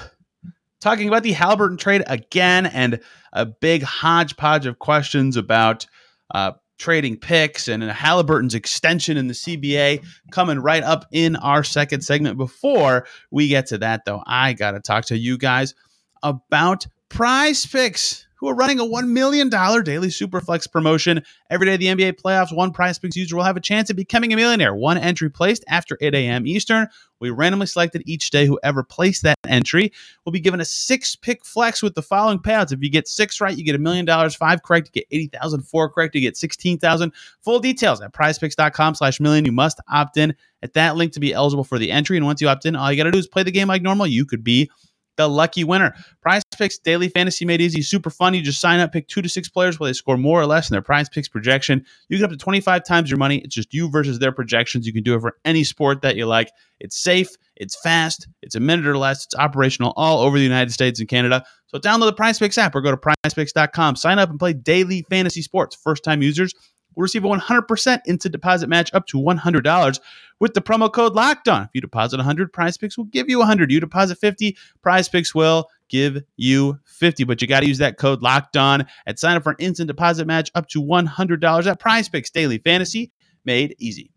talking 0.80 1.08
about 1.10 1.24
the 1.24 1.34
Haliburton 1.34 1.78
trade 1.78 2.04
again 2.08 2.66
and 2.66 3.02
a 3.34 3.46
big 3.46 3.84
hodgepodge 3.84 4.66
of 4.66 4.80
questions 4.80 5.36
about 5.36 5.86
uh, 6.34 6.54
trading 6.78 7.18
picks 7.18 7.68
and 7.68 7.82
Haliburton's 7.84 8.56
extension 8.56 9.18
in 9.18 9.28
the 9.28 9.34
CBA 9.34 10.06
coming 10.32 10.60
right 10.60 10.84
up 10.84 11.06
in 11.12 11.36
our 11.38 11.64
second 11.64 12.02
segment. 12.02 12.38
Before 12.38 13.08
we 13.32 13.48
get 13.48 13.68
to 13.68 13.78
that, 13.80 14.06
though, 14.06 14.22
I 14.26 14.54
got 14.54 14.72
to 14.72 14.80
talk 14.80 15.06
to 15.06 15.18
you 15.18 15.38
guys 15.38 15.74
about 16.22 16.86
prize 17.10 17.66
picks 17.66 18.27
who 18.38 18.48
are 18.48 18.56
running 18.56 18.80
a 18.80 18.84
$1 18.84 19.08
million 19.08 19.50
daily 19.50 20.08
Superflex 20.08 20.72
promotion. 20.72 21.24
Every 21.50 21.66
day 21.66 21.74
of 21.74 21.80
the 21.80 21.88
NBA 21.88 22.22
playoffs, 22.22 22.56
one 22.56 22.72
prize 22.72 22.98
picks 23.00 23.16
user 23.16 23.36
will 23.36 23.44
have 23.44 23.58
a 23.58 23.62
chance 23.62 23.90
at 23.90 23.96
becoming 23.96 24.34
a 24.34 24.36
millionaire. 24.36 24.76
One 24.76 24.98
entry 24.98 25.30
placed 25.30 25.64
after 25.68 25.98
8 26.02 26.14
a.m. 26.16 26.48
Eastern. 26.48 26.88
We 27.20 27.32
randomly 27.32 27.66
selected 27.66 28.04
each 28.06 28.30
day. 28.30 28.46
Whoever 28.46 28.84
placed 28.84 29.24
that 29.24 29.38
entry 29.48 29.92
will 30.24 30.32
be 30.32 30.40
given 30.40 30.62
a 30.62 30.66
six 30.66 31.16
pick 31.16 31.44
flex 31.44 31.82
with 31.82 31.96
the 31.96 32.02
following 32.02 32.40
payouts. 32.40 32.72
If 32.72 32.84
you 32.84 32.90
get 32.90 33.08
six 33.08 33.42
right, 33.42 33.58
you 33.58 33.64
get 33.64 33.76
a 33.76 33.80
million 33.80 34.06
dollars. 34.06 34.36
Five 34.36 34.64
correct, 34.64 34.88
you 34.88 35.02
get 35.02 35.08
80,000. 35.12 35.62
Four 35.64 35.90
correct, 35.90 36.16
you 36.16 36.22
get 36.22 36.38
16,000. 36.38 37.12
Full 37.42 37.60
details 37.60 38.02
at 38.02 38.14
prizepicks.com 38.14 38.96
slash 38.96 39.20
million. 39.20 39.46
You 39.46 39.52
must 39.52 39.80
opt 39.92 40.18
in 40.18 40.36
at 40.62 40.74
that 40.74 40.96
link 40.96 41.14
to 41.14 41.20
be 41.20 41.34
eligible 41.34 41.64
for 41.64 41.80
the 41.80 41.92
entry. 41.92 42.18
And 42.18 42.26
once 42.26 42.42
you 42.42 42.48
opt 42.50 42.66
in, 42.66 42.76
all 42.76 42.92
you 42.92 42.98
got 42.98 43.04
to 43.04 43.12
do 43.12 43.20
is 43.20 43.28
play 43.28 43.44
the 43.44 43.52
game 43.52 43.68
like 43.68 43.82
normal. 43.82 44.08
You 44.08 44.26
could 44.26 44.44
be 44.44 44.70
the 45.18 45.28
lucky 45.28 45.64
winner. 45.64 45.94
Prize 46.22 46.44
Picks 46.58 46.78
Daily 46.78 47.10
Fantasy 47.10 47.46
made 47.46 47.62
easy, 47.62 47.82
super 47.82 48.10
fun. 48.10 48.34
You 48.34 48.42
just 48.42 48.62
sign 48.62 48.80
up, 48.80 48.92
pick 48.92 49.08
two 49.08 49.22
to 49.22 49.30
six 49.30 49.50
players 49.50 49.80
where 49.80 49.90
they 49.90 49.94
score 49.94 50.18
more 50.18 50.40
or 50.40 50.46
less 50.46 50.70
in 50.70 50.74
their 50.74 50.82
Prize 50.82 51.10
Picks 51.10 51.28
projection. 51.28 51.86
You 52.10 52.18
get 52.18 52.26
up 52.26 52.32
to 52.32 52.38
25 52.38 52.84
times 52.86 53.10
your 53.10 53.18
money. 53.18 53.40
It's 53.40 53.54
just 53.54 53.74
you 53.74 53.90
versus 53.90 54.20
their 54.20 54.32
projections. 54.32 54.88
You 54.88 54.94
can 54.94 55.04
do 55.04 55.16
it 55.16 55.22
for 55.22 55.38
any 55.44 55.64
sport 55.64 56.02
that 56.02 56.16
you 56.16 56.26
like. 56.26 56.52
It's 56.80 56.98
safe, 56.98 57.30
it's 57.56 57.80
fast, 57.82 58.28
it's 58.42 58.56
a 58.56 58.60
minute 58.60 58.86
or 58.86 58.98
less. 58.98 59.26
It's 59.26 59.36
operational 59.36 59.94
all 59.98 60.20
over 60.22 60.38
the 60.38 60.44
United 60.44 60.72
States 60.72 61.00
and 61.00 61.10
Canada. 61.10 61.44
So 61.68 61.80
download 61.80 62.06
the 62.06 62.14
Prize 62.14 62.40
Picks 62.40 62.58
app 62.58 62.76
or 62.76 62.82
go 62.82 62.92
to 62.92 62.98
prizepicks.com. 62.98 63.96
Sign 63.96 64.20
up 64.20 64.30
and 64.30 64.40
play 64.40 64.54
daily 64.54 65.06
fantasy 65.10 65.42
sports. 65.42 65.76
First 65.76 66.04
time 66.04 66.22
users 66.22 66.54
will 66.98 67.04
receive 67.04 67.24
a 67.24 67.28
100% 67.28 68.02
instant 68.08 68.32
deposit 68.32 68.68
match 68.68 68.94
up 68.94 69.06
to 69.08 69.18
$100 69.18 70.00
with 70.40 70.54
the 70.54 70.62
promo 70.62 70.92
code 70.92 71.14
locked 71.14 71.48
on. 71.48 71.64
If 71.64 71.70
you 71.74 71.82
deposit 71.82 72.18
100, 72.18 72.52
prize 72.52 72.78
picks 72.78 72.98
will 72.98 73.06
give 73.06 73.30
you 73.30 73.40
100. 73.40 73.72
You 73.72 73.80
deposit 73.80 74.18
50, 74.18 74.58
prize 74.82 75.08
picks 75.08 75.34
will 75.34 75.70
give 75.90 76.24
you 76.36 76.80
50. 76.86 77.24
But 77.24 77.42
you 77.42 77.48
got 77.48 77.62
to 77.62 77.68
use 77.68 77.78
that 77.78 77.98
code 77.98 78.22
locked 78.22 78.58
on 78.58 78.86
and 79.06 79.18
sign 79.18 79.38
up 79.38 79.44
for 79.44 79.52
an 79.52 79.58
instant 79.60 79.88
deposit 79.88 80.28
match 80.28 80.52
up 80.56 80.68
to 80.70 80.84
$100 80.84 81.68
at 81.68 81.80
prize 81.80 82.10
picks 82.10 82.30
daily 82.30 82.58
fantasy 82.58 83.12
made 83.46 83.76
easy. 83.80 84.12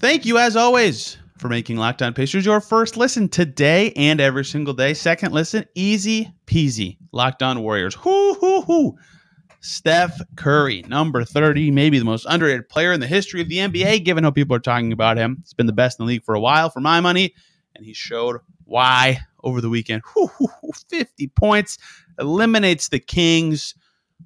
Thank 0.00 0.26
you, 0.26 0.38
as 0.38 0.56
always, 0.56 1.16
for 1.38 1.48
making 1.48 1.76
Locked 1.76 2.02
On 2.02 2.12
Pacers 2.12 2.44
your 2.44 2.60
first 2.60 2.96
listen 2.96 3.28
today 3.28 3.92
and 3.92 4.20
every 4.20 4.44
single 4.44 4.74
day. 4.74 4.94
Second 4.94 5.32
listen, 5.32 5.64
easy 5.74 6.32
peasy. 6.46 6.98
Locked 7.12 7.42
On 7.42 7.62
Warriors. 7.62 7.94
Hoo, 7.94 8.34
hoo, 8.34 8.62
hoo. 8.62 8.96
Steph 9.62 10.20
Curry, 10.34 10.82
number 10.88 11.24
30, 11.24 11.70
maybe 11.70 11.96
the 12.00 12.04
most 12.04 12.26
underrated 12.28 12.68
player 12.68 12.92
in 12.92 12.98
the 12.98 13.06
history 13.06 13.40
of 13.40 13.48
the 13.48 13.58
NBA, 13.58 14.04
given 14.04 14.24
how 14.24 14.32
people 14.32 14.56
are 14.56 14.60
talking 14.60 14.92
about 14.92 15.16
him. 15.16 15.38
He's 15.40 15.54
been 15.54 15.66
the 15.66 15.72
best 15.72 16.00
in 16.00 16.04
the 16.04 16.08
league 16.08 16.24
for 16.24 16.34
a 16.34 16.40
while, 16.40 16.68
for 16.68 16.80
my 16.80 17.00
money, 17.00 17.32
and 17.76 17.86
he 17.86 17.94
showed 17.94 18.38
why 18.64 19.20
over 19.44 19.60
the 19.60 19.68
weekend. 19.68 20.02
50 20.90 21.28
points, 21.28 21.78
eliminates 22.18 22.88
the 22.88 22.98
Kings. 22.98 23.76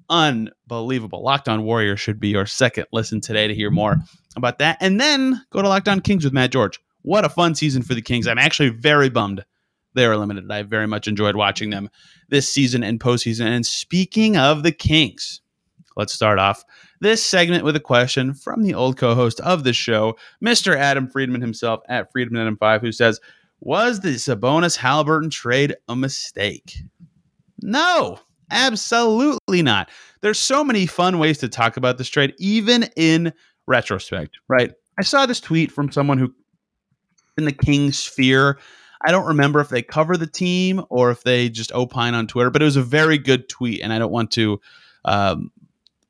Unbelievable. 0.09 1.23
Locked 1.23 1.47
On 1.47 1.63
Warriors 1.63 1.99
should 1.99 2.19
be 2.19 2.29
your 2.29 2.47
second 2.47 2.87
listen 2.91 3.21
today 3.21 3.47
to 3.47 3.53
hear 3.53 3.69
more 3.69 3.97
about 4.35 4.57
that. 4.57 4.77
And 4.81 4.99
then 4.99 5.39
go 5.51 5.61
to 5.61 5.67
Locked 5.67 5.87
On 5.87 6.01
Kings 6.01 6.23
with 6.23 6.33
Matt 6.33 6.51
George. 6.51 6.79
What 7.03 7.25
a 7.25 7.29
fun 7.29 7.53
season 7.53 7.83
for 7.83 7.93
the 7.93 8.01
Kings. 8.01 8.27
I'm 8.27 8.39
actually 8.39 8.69
very 8.69 9.09
bummed 9.09 9.45
they're 9.97 10.15
limited. 10.17 10.49
I 10.51 10.63
very 10.63 10.87
much 10.87 11.07
enjoyed 11.07 11.35
watching 11.35 11.69
them 11.71 11.89
this 12.29 12.51
season 12.51 12.83
and 12.83 12.99
postseason. 12.99 13.45
And 13.45 13.65
speaking 13.65 14.37
of 14.37 14.63
the 14.63 14.71
Kings, 14.71 15.41
let's 15.95 16.13
start 16.13 16.39
off 16.39 16.63
this 16.99 17.23
segment 17.23 17.63
with 17.63 17.75
a 17.75 17.81
question 17.81 18.33
from 18.33 18.63
the 18.63 18.73
old 18.73 18.97
co-host 18.97 19.39
of 19.41 19.63
the 19.63 19.73
show, 19.73 20.17
Mr. 20.43 20.75
Adam 20.75 21.07
Friedman 21.07 21.41
himself 21.41 21.81
at 21.89 22.11
Friedman 22.11 22.55
M5, 22.55 22.81
who 22.81 22.91
says, 22.91 23.19
"Was 23.59 23.99
the 23.99 24.15
Sabonis 24.15 24.77
Haliburton 24.77 25.29
trade 25.29 25.75
a 25.89 25.95
mistake?" 25.95 26.77
No, 27.61 28.19
absolutely 28.51 29.61
not. 29.61 29.89
There's 30.21 30.39
so 30.39 30.63
many 30.63 30.85
fun 30.85 31.19
ways 31.19 31.37
to 31.39 31.49
talk 31.49 31.77
about 31.77 31.97
this 31.97 32.09
trade, 32.09 32.33
even 32.39 32.89
in 32.95 33.33
retrospect. 33.67 34.39
Right? 34.47 34.71
I 34.99 35.03
saw 35.03 35.25
this 35.25 35.39
tweet 35.39 35.71
from 35.71 35.91
someone 35.91 36.17
who 36.17 36.33
in 37.37 37.45
the 37.45 37.51
Kings 37.51 37.99
sphere 37.99 38.57
I 39.05 39.11
don't 39.11 39.27
remember 39.27 39.59
if 39.59 39.69
they 39.69 39.81
cover 39.81 40.17
the 40.17 40.27
team 40.27 40.83
or 40.89 41.11
if 41.11 41.23
they 41.23 41.49
just 41.49 41.71
opine 41.73 42.13
on 42.13 42.27
Twitter, 42.27 42.49
but 42.49 42.61
it 42.61 42.65
was 42.65 42.75
a 42.75 42.83
very 42.83 43.17
good 43.17 43.47
tweet, 43.49 43.81
and 43.81 43.93
I 43.93 43.99
don't 43.99 44.11
want 44.11 44.31
to, 44.31 44.59
um, 45.05 45.51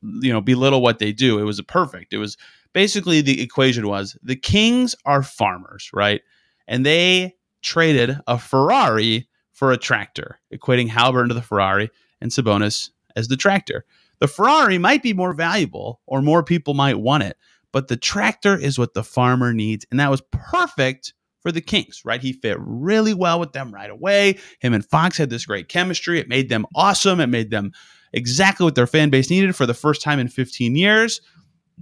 you 0.01 0.31
know, 0.31 0.41
belittle 0.41 0.81
what 0.81 0.99
they 0.99 1.11
do. 1.11 1.39
It 1.39 1.43
was 1.43 1.61
perfect. 1.61 2.13
It 2.13 2.17
was 2.17 2.37
basically 2.73 3.21
the 3.21 3.41
equation 3.41 3.87
was 3.87 4.17
the 4.23 4.35
Kings 4.35 4.95
are 5.05 5.23
farmers, 5.23 5.89
right? 5.93 6.21
And 6.67 6.85
they 6.85 7.35
traded 7.61 8.19
a 8.27 8.37
Ferrari 8.37 9.27
for 9.51 9.71
a 9.71 9.77
tractor, 9.77 10.39
equating 10.53 10.87
Haliburton 10.87 11.29
to 11.29 11.33
the 11.33 11.41
Ferrari 11.41 11.89
and 12.21 12.31
Sabonis 12.31 12.91
as 13.15 13.27
the 13.27 13.37
tractor. 13.37 13.85
The 14.19 14.27
Ferrari 14.27 14.77
might 14.77 15.03
be 15.03 15.13
more 15.13 15.33
valuable, 15.33 16.01
or 16.05 16.21
more 16.21 16.43
people 16.43 16.73
might 16.73 16.99
want 16.99 17.23
it, 17.23 17.37
but 17.71 17.87
the 17.87 17.97
tractor 17.97 18.55
is 18.55 18.79
what 18.79 18.93
the 18.93 19.03
farmer 19.03 19.53
needs, 19.53 19.85
and 19.91 19.99
that 19.99 20.11
was 20.11 20.21
perfect 20.31 21.13
for 21.47 21.53
the 21.53 21.61
Kings, 21.61 22.01
right? 22.03 22.21
He 22.21 22.33
fit 22.33 22.57
really 22.59 23.13
well 23.13 23.39
with 23.39 23.53
them 23.53 23.73
right 23.73 23.89
away. 23.89 24.37
Him 24.59 24.73
and 24.73 24.85
Fox 24.85 25.17
had 25.17 25.29
this 25.29 25.45
great 25.45 25.69
chemistry. 25.69 26.19
It 26.19 26.27
made 26.27 26.49
them 26.49 26.65
awesome. 26.75 27.21
It 27.21 27.27
made 27.27 27.51
them 27.51 27.71
exactly 28.11 28.65
what 28.65 28.75
their 28.75 28.85
fan 28.85 29.09
base 29.09 29.29
needed 29.29 29.55
for 29.55 29.65
the 29.65 29.73
first 29.73 30.01
time 30.01 30.19
in 30.19 30.27
15 30.27 30.75
years. 30.75 31.21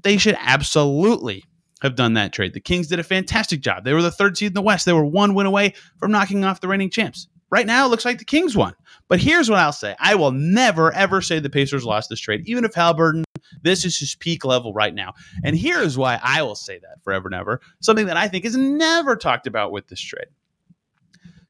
They 0.03 0.17
should 0.17 0.38
absolutely 0.39 1.45
have 1.81 1.95
done 1.95 2.13
that 2.13 2.31
trade. 2.31 2.53
The 2.53 2.60
Kings 2.60 2.86
did 2.86 3.00
a 3.00 3.03
fantastic 3.03 3.62
job. 3.62 3.86
They 3.86 3.93
were 3.93 4.03
the 4.03 4.12
third 4.12 4.38
seed 4.38 4.50
in 4.50 4.53
the 4.53 4.62
West. 4.62 4.86
They 4.86 4.93
were 4.93 5.03
one 5.03 5.34
win 5.34 5.48
away 5.48 5.74
from 5.98 6.12
knocking 6.12 6.43
off 6.43 6.62
the 6.62 6.67
reigning 6.67 6.91
champs. 6.91 7.27
Right 7.50 7.65
now, 7.65 7.88
it 7.88 7.89
looks 7.89 8.05
like 8.05 8.19
the 8.19 8.25
Kings 8.25 8.55
won. 8.55 8.75
But 9.07 9.19
here's 9.19 9.50
what 9.50 9.57
I'll 9.57 9.72
say 9.72 9.95
I 9.98 10.13
will 10.13 10.31
never, 10.31 10.93
ever 10.93 11.22
say 11.22 11.39
the 11.39 11.50
Pacers 11.50 11.84
lost 11.84 12.12
this 12.12 12.19
trade, 12.19 12.43
even 12.45 12.65
if 12.65 12.74
Haliburton, 12.74 13.24
this 13.62 13.86
is 13.86 13.98
his 13.98 14.15
peak 14.15 14.46
level 14.46 14.74
right 14.74 14.94
now. 14.94 15.13
And 15.44 15.58
here's 15.58 15.98
why 15.98 16.20
I 16.22 16.42
will 16.44 16.56
say 16.56 16.80
that 16.80 17.04
forever 17.04 17.27
and 17.27 17.36
ever 17.36 17.62
something 17.82 18.08
that 18.08 18.18
I 18.18 18.27
think 18.27 18.46
is 18.46 18.56
never 18.56 19.15
talked 19.15 19.48
about 19.48 19.72
with 19.72 19.88
this 19.88 20.01
trade. 20.01 20.27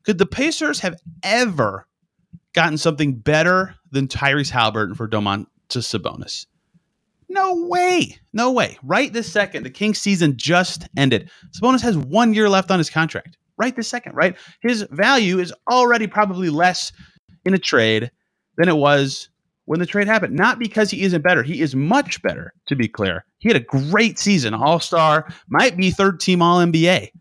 Could 0.03 0.17
the 0.17 0.25
Pacers 0.25 0.79
have 0.81 0.99
ever 1.23 1.87
gotten 2.53 2.77
something 2.77 3.15
better 3.15 3.75
than 3.91 4.07
Tyrese 4.07 4.51
Haliburton 4.51 4.95
for 4.95 5.07
Domantas 5.07 5.47
Sabonis? 5.69 6.45
No 7.27 7.65
way. 7.67 8.19
No 8.33 8.51
way. 8.51 8.77
Right 8.83 9.11
this 9.11 9.31
second, 9.31 9.63
the 9.63 9.71
Kings 9.71 9.99
season 9.99 10.37
just 10.37 10.87
ended. 10.95 11.31
Sabonis 11.51 11.81
has 11.81 11.97
one 11.97 12.33
year 12.33 12.47
left 12.47 12.69
on 12.69 12.77
his 12.77 12.89
contract 12.89 13.37
right 13.57 13.75
this 13.75 13.87
second, 13.87 14.15
right? 14.15 14.35
His 14.61 14.83
value 14.91 15.39
is 15.39 15.53
already 15.69 16.07
probably 16.07 16.49
less 16.49 16.91
in 17.43 17.53
a 17.53 17.59
trade 17.59 18.11
than 18.57 18.69
it 18.69 18.75
was 18.75 19.29
when 19.65 19.79
the 19.79 19.85
trade 19.85 20.07
happened. 20.07 20.35
Not 20.35 20.59
because 20.59 20.89
he 20.89 21.03
isn't 21.03 21.21
better. 21.21 21.43
He 21.43 21.61
is 21.61 21.75
much 21.75 22.21
better, 22.21 22.53
to 22.67 22.75
be 22.75 22.87
clear. 22.87 23.25
He 23.39 23.49
had 23.49 23.57
a 23.57 23.59
great 23.59 24.17
season, 24.17 24.53
all 24.53 24.79
star, 24.79 25.27
might 25.47 25.77
be 25.77 25.91
third 25.91 26.19
team 26.19 26.41
All 26.41 26.59
NBA 26.59 27.11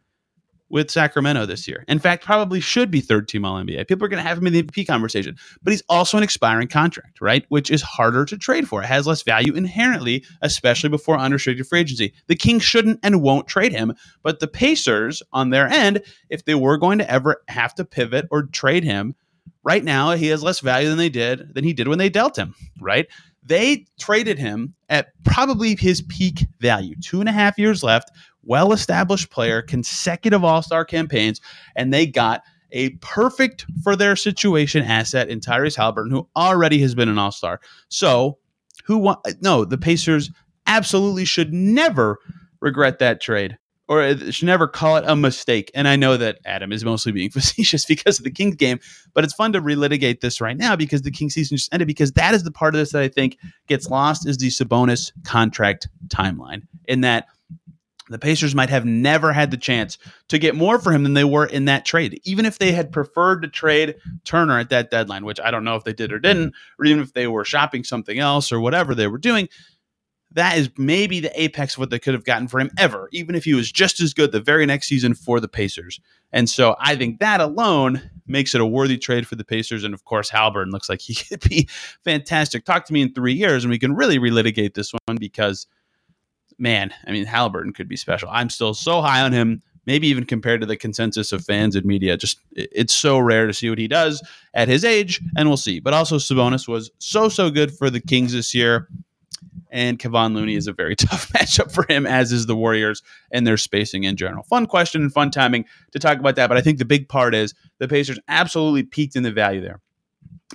with 0.70 0.90
Sacramento 0.90 1.46
this 1.46 1.68
year. 1.68 1.84
In 1.86 1.98
fact, 1.98 2.24
probably 2.24 2.58
should 2.58 2.90
be 2.90 3.00
third 3.00 3.28
team 3.28 3.44
All 3.44 3.62
NBA. 3.62 3.86
People 3.86 4.04
are 4.04 4.08
going 4.08 4.22
to 4.22 4.28
have 4.28 4.38
him 4.38 4.46
in 4.46 4.52
the 4.52 4.62
MVP 4.62 4.86
conversation, 4.86 5.36
but 5.62 5.72
he's 5.72 5.82
also 5.88 6.16
an 6.16 6.22
expiring 6.22 6.68
contract, 6.68 7.20
right? 7.20 7.44
Which 7.48 7.70
is 7.70 7.82
harder 7.82 8.24
to 8.24 8.36
trade 8.36 8.68
for. 8.68 8.82
It 8.82 8.86
has 8.86 9.06
less 9.06 9.22
value 9.22 9.54
inherently, 9.54 10.24
especially 10.42 10.90
before 10.90 11.18
unrestricted 11.18 11.66
free 11.66 11.80
agency. 11.80 12.14
The 12.26 12.36
Kings 12.36 12.64
shouldn't 12.64 13.00
and 13.02 13.22
won't 13.22 13.46
trade 13.46 13.72
him, 13.72 13.94
but 14.22 14.40
the 14.40 14.48
Pacers, 14.48 15.22
on 15.32 15.50
their 15.50 15.68
end, 15.68 16.02
if 16.28 16.44
they 16.44 16.54
were 16.54 16.76
going 16.76 16.98
to 16.98 17.10
ever 17.10 17.42
have 17.48 17.74
to 17.76 17.84
pivot 17.84 18.26
or 18.30 18.44
trade 18.44 18.84
him, 18.84 19.14
right 19.62 19.84
now 19.84 20.12
he 20.12 20.28
has 20.28 20.42
less 20.42 20.60
value 20.60 20.88
than 20.88 20.98
they 20.98 21.08
did 21.08 21.54
than 21.54 21.64
he 21.64 21.72
did 21.72 21.88
when 21.88 21.98
they 21.98 22.08
dealt 22.08 22.36
him, 22.36 22.54
right? 22.80 23.06
They 23.42 23.86
traded 23.98 24.38
him 24.38 24.74
at 24.88 25.08
probably 25.24 25.76
his 25.76 26.02
peak 26.02 26.46
value, 26.60 26.94
two 27.02 27.20
and 27.20 27.28
a 27.28 27.32
half 27.32 27.58
years 27.58 27.82
left 27.82 28.10
well 28.46 28.72
established 28.72 29.30
player, 29.30 29.62
consecutive 29.62 30.44
all 30.44 30.62
star 30.62 30.84
campaigns, 30.84 31.40
and 31.76 31.92
they 31.92 32.06
got 32.06 32.42
a 32.72 32.90
perfect 33.00 33.66
for 33.82 33.96
their 33.96 34.16
situation 34.16 34.82
asset 34.82 35.28
in 35.28 35.40
Tyrese 35.40 35.76
Haliburton, 35.76 36.10
who 36.10 36.28
already 36.36 36.80
has 36.80 36.94
been 36.94 37.08
an 37.08 37.18
all 37.18 37.32
star. 37.32 37.60
So, 37.88 38.38
who 38.84 38.98
want? 38.98 39.20
No, 39.40 39.64
the 39.64 39.78
Pacers 39.78 40.30
absolutely 40.66 41.24
should 41.24 41.52
never 41.52 42.18
regret 42.60 42.98
that 42.98 43.20
trade 43.20 43.58
or 43.88 44.16
should 44.30 44.46
never 44.46 44.66
call 44.66 44.96
it 44.96 45.04
a 45.06 45.14
mistake. 45.14 45.70
And 45.74 45.86
I 45.86 45.96
know 45.96 46.16
that 46.16 46.38
Adam 46.44 46.72
is 46.72 46.84
mostly 46.84 47.12
being 47.12 47.30
facetious 47.32 47.84
because 47.84 48.18
of 48.18 48.24
the 48.24 48.30
Kings 48.30 48.56
game, 48.56 48.80
but 49.12 49.24
it's 49.24 49.34
fun 49.34 49.52
to 49.52 49.60
relitigate 49.60 50.20
this 50.20 50.40
right 50.40 50.56
now 50.56 50.76
because 50.76 51.02
the 51.02 51.10
Kings 51.10 51.34
season 51.34 51.56
just 51.56 51.72
ended. 51.72 51.88
Because 51.88 52.12
that 52.12 52.34
is 52.34 52.44
the 52.44 52.50
part 52.50 52.74
of 52.74 52.78
this 52.78 52.92
that 52.92 53.02
I 53.02 53.08
think 53.08 53.38
gets 53.66 53.88
lost 53.88 54.26
is 54.26 54.38
the 54.38 54.48
Sabonis 54.48 55.12
contract 55.24 55.88
timeline. 56.08 56.62
In 56.86 57.02
that 57.02 57.26
the 58.10 58.18
Pacers 58.18 58.54
might 58.54 58.68
have 58.68 58.84
never 58.84 59.32
had 59.32 59.50
the 59.50 59.56
chance 59.56 59.96
to 60.28 60.38
get 60.38 60.54
more 60.54 60.78
for 60.78 60.92
him 60.92 61.04
than 61.04 61.14
they 61.14 61.24
were 61.24 61.46
in 61.46 61.64
that 61.66 61.86
trade. 61.86 62.20
Even 62.24 62.44
if 62.44 62.58
they 62.58 62.72
had 62.72 62.92
preferred 62.92 63.40
to 63.40 63.48
trade 63.48 63.96
Turner 64.24 64.58
at 64.58 64.68
that 64.70 64.90
deadline, 64.90 65.24
which 65.24 65.40
I 65.40 65.50
don't 65.50 65.64
know 65.64 65.76
if 65.76 65.84
they 65.84 65.94
did 65.94 66.12
or 66.12 66.18
didn't, 66.18 66.54
or 66.78 66.84
even 66.84 67.02
if 67.02 67.14
they 67.14 67.26
were 67.26 67.46
shopping 67.46 67.82
something 67.82 68.18
else 68.18 68.52
or 68.52 68.60
whatever 68.60 68.94
they 68.94 69.06
were 69.06 69.18
doing, 69.18 69.48
that 70.34 70.58
is 70.58 70.68
maybe 70.76 71.20
the 71.20 71.40
apex 71.40 71.74
of 71.74 71.78
what 71.78 71.90
they 71.90 71.98
could 71.98 72.14
have 72.14 72.24
gotten 72.24 72.48
for 72.48 72.60
him 72.60 72.70
ever, 72.76 73.08
even 73.12 73.34
if 73.34 73.44
he 73.44 73.54
was 73.54 73.70
just 73.70 74.00
as 74.00 74.12
good 74.12 74.32
the 74.32 74.40
very 74.40 74.66
next 74.66 74.88
season 74.88 75.14
for 75.14 75.40
the 75.40 75.48
Pacers. 75.48 76.00
And 76.32 76.50
so 76.50 76.74
I 76.80 76.96
think 76.96 77.20
that 77.20 77.40
alone 77.40 78.10
makes 78.26 78.54
it 78.54 78.60
a 78.60 78.66
worthy 78.66 78.98
trade 78.98 79.26
for 79.26 79.36
the 79.36 79.44
Pacers. 79.44 79.84
And 79.84 79.94
of 79.94 80.04
course, 80.04 80.30
Haliburton 80.30 80.72
looks 80.72 80.88
like 80.88 81.00
he 81.00 81.14
could 81.28 81.40
be 81.48 81.68
fantastic. 82.04 82.64
Talk 82.64 82.84
to 82.86 82.92
me 82.92 83.02
in 83.02 83.14
three 83.14 83.32
years 83.32 83.64
and 83.64 83.70
we 83.70 83.78
can 83.78 83.94
really 83.94 84.18
relitigate 84.18 84.74
this 84.74 84.92
one 85.06 85.16
because, 85.18 85.66
man, 86.58 86.92
I 87.06 87.12
mean, 87.12 87.26
Haliburton 87.26 87.74
could 87.74 87.88
be 87.88 87.96
special. 87.96 88.28
I'm 88.30 88.50
still 88.50 88.74
so 88.74 89.00
high 89.00 89.22
on 89.22 89.32
him 89.32 89.62
maybe 89.86 90.08
even 90.08 90.24
compared 90.24 90.62
to 90.62 90.66
the 90.66 90.78
consensus 90.78 91.30
of 91.30 91.44
fans 91.44 91.76
and 91.76 91.84
media. 91.84 92.16
Just 92.16 92.40
it's 92.52 92.94
so 92.94 93.18
rare 93.18 93.46
to 93.46 93.52
see 93.52 93.68
what 93.68 93.78
he 93.78 93.86
does 93.86 94.26
at 94.54 94.66
his 94.66 94.82
age, 94.82 95.20
and 95.36 95.46
we'll 95.46 95.58
see. 95.58 95.78
But 95.78 95.92
also, 95.92 96.16
Sabonis 96.16 96.66
was 96.66 96.90
so 96.98 97.28
so 97.28 97.50
good 97.50 97.70
for 97.70 97.90
the 97.90 98.00
Kings 98.00 98.32
this 98.32 98.54
year 98.54 98.88
and 99.74 99.98
Kevon 99.98 100.34
Looney 100.34 100.54
is 100.54 100.68
a 100.68 100.72
very 100.72 100.96
tough 100.96 101.28
matchup 101.32 101.70
for 101.70 101.84
him, 101.92 102.06
as 102.06 102.32
is 102.32 102.46
the 102.46 102.56
Warriors 102.56 103.02
and 103.30 103.46
their 103.46 103.58
spacing 103.58 104.04
in 104.04 104.16
general. 104.16 104.44
Fun 104.44 104.64
question 104.66 105.02
and 105.02 105.12
fun 105.12 105.30
timing 105.30 105.66
to 105.90 105.98
talk 105.98 106.18
about 106.18 106.36
that, 106.36 106.46
but 106.46 106.56
I 106.56 106.62
think 106.62 106.78
the 106.78 106.84
big 106.86 107.08
part 107.08 107.34
is 107.34 107.52
the 107.78 107.88
Pacers 107.88 108.18
absolutely 108.28 108.84
peaked 108.84 109.16
in 109.16 109.24
the 109.24 109.32
value 109.32 109.60
there. 109.60 109.80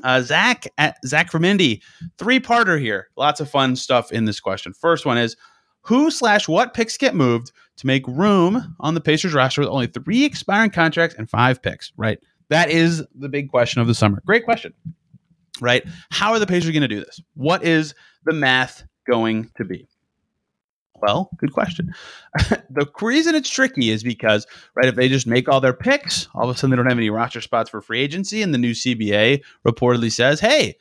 Uh, 0.03 0.21
Zach 0.21 0.65
at 0.77 0.95
Zach 1.05 1.29
from 1.29 1.43
Indy, 1.43 1.81
three 2.17 2.39
parter 2.39 2.79
here. 2.79 3.09
Lots 3.17 3.41
of 3.41 3.49
fun 3.49 3.75
stuff 3.75 4.11
in 4.11 4.25
this 4.25 4.39
question. 4.39 4.71
First 4.71 5.05
one 5.05 5.17
is 5.17 5.35
who 5.81 6.09
slash 6.09 6.47
what 6.47 6.73
picks 6.73 6.97
get 6.97 7.13
moved 7.13 7.51
to 7.77 7.87
make 7.87 8.07
room 8.07 8.75
on 8.79 8.93
the 8.93 9.01
Pacers 9.01 9.33
roster 9.33 9.61
with 9.61 9.69
only 9.69 9.87
three 9.87 10.23
expiring 10.23 10.69
contracts 10.69 11.15
and 11.17 11.29
five 11.29 11.61
picks? 11.61 11.91
Right, 11.97 12.19
that 12.47 12.69
is 12.69 13.05
the 13.15 13.27
big 13.27 13.49
question 13.49 13.81
of 13.81 13.87
the 13.87 13.95
summer. 13.95 14.21
Great 14.25 14.45
question. 14.45 14.73
Right, 15.59 15.83
how 16.09 16.31
are 16.31 16.39
the 16.39 16.47
Pacers 16.47 16.71
going 16.71 16.83
to 16.83 16.87
do 16.87 17.03
this? 17.03 17.19
What 17.33 17.65
is 17.65 17.93
the 18.23 18.33
math 18.33 18.83
going 19.09 19.49
to 19.57 19.65
be? 19.65 19.87
Well, 21.01 21.29
good 21.37 21.53
question. 21.53 21.93
the 22.69 22.87
reason 23.01 23.35
it's 23.35 23.49
tricky 23.49 23.89
is 23.89 24.03
because, 24.03 24.45
right, 24.75 24.87
if 24.87 24.95
they 24.95 25.07
just 25.07 25.27
make 25.27 25.47
all 25.47 25.61
their 25.61 25.73
picks, 25.73 26.27
all 26.33 26.49
of 26.49 26.55
a 26.55 26.57
sudden 26.57 26.71
they 26.71 26.75
don't 26.75 26.89
have 26.89 26.97
any 26.97 27.09
roster 27.09 27.41
spots 27.41 27.69
for 27.69 27.81
free 27.81 28.01
agency, 28.01 28.41
and 28.41 28.53
the 28.53 28.57
new 28.57 28.71
CBA 28.71 29.41
reportedly 29.65 30.11
says, 30.11 30.39
hey, 30.39 30.75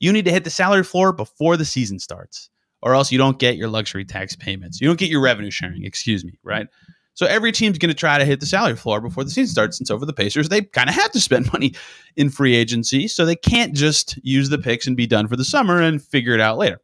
you 0.00 0.12
need 0.12 0.24
to 0.26 0.32
hit 0.32 0.44
the 0.44 0.50
salary 0.50 0.84
floor 0.84 1.12
before 1.12 1.56
the 1.56 1.64
season 1.64 1.98
starts, 1.98 2.50
or 2.82 2.94
else 2.94 3.10
you 3.10 3.18
don't 3.18 3.38
get 3.38 3.56
your 3.56 3.68
luxury 3.68 4.04
tax 4.04 4.36
payments. 4.36 4.80
You 4.80 4.86
don't 4.86 4.98
get 4.98 5.10
your 5.10 5.22
revenue 5.22 5.50
sharing, 5.50 5.84
excuse 5.84 6.24
me, 6.24 6.38
right? 6.42 6.68
So 7.14 7.26
every 7.26 7.52
team's 7.52 7.78
going 7.78 7.90
to 7.90 7.94
try 7.94 8.18
to 8.18 8.24
hit 8.24 8.40
the 8.40 8.46
salary 8.46 8.74
floor 8.74 9.00
before 9.00 9.22
the 9.22 9.30
season 9.30 9.52
starts. 9.52 9.78
And 9.78 9.86
so 9.86 9.98
for 9.98 10.04
the 10.04 10.12
Pacers, 10.12 10.48
they 10.48 10.62
kind 10.62 10.88
of 10.88 10.96
have 10.96 11.12
to 11.12 11.20
spend 11.20 11.50
money 11.52 11.74
in 12.16 12.28
free 12.28 12.56
agency. 12.56 13.06
So 13.06 13.24
they 13.24 13.36
can't 13.36 13.72
just 13.72 14.18
use 14.24 14.48
the 14.48 14.58
picks 14.58 14.86
and 14.86 14.96
be 14.96 15.06
done 15.06 15.28
for 15.28 15.36
the 15.36 15.44
summer 15.44 15.80
and 15.80 16.02
figure 16.02 16.34
it 16.34 16.40
out 16.40 16.58
later. 16.58 16.80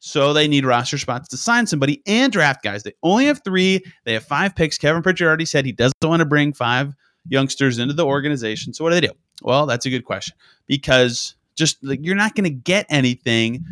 So 0.00 0.32
they 0.32 0.48
need 0.48 0.64
roster 0.64 0.96
spots 0.96 1.28
to 1.28 1.36
sign 1.36 1.66
somebody 1.66 2.02
and 2.06 2.32
draft 2.32 2.62
guys. 2.62 2.82
They 2.82 2.94
only 3.02 3.26
have 3.26 3.42
three. 3.44 3.84
They 4.04 4.14
have 4.14 4.24
five 4.24 4.56
picks. 4.56 4.78
Kevin 4.78 5.02
Pritchard 5.02 5.28
already 5.28 5.44
said 5.44 5.66
he 5.66 5.72
doesn't 5.72 5.94
want 6.02 6.20
to 6.20 6.26
bring 6.26 6.54
five 6.54 6.94
youngsters 7.28 7.78
into 7.78 7.92
the 7.92 8.06
organization. 8.06 8.72
So 8.72 8.82
what 8.82 8.90
do 8.90 8.94
they 8.94 9.06
do? 9.06 9.12
Well, 9.42 9.66
that's 9.66 9.84
a 9.84 9.90
good 9.90 10.06
question 10.06 10.34
because 10.66 11.34
just 11.54 11.84
like 11.84 12.00
you're 12.02 12.16
not 12.16 12.34
going 12.34 12.44
to 12.44 12.50
get 12.50 12.86
anything 12.88 13.64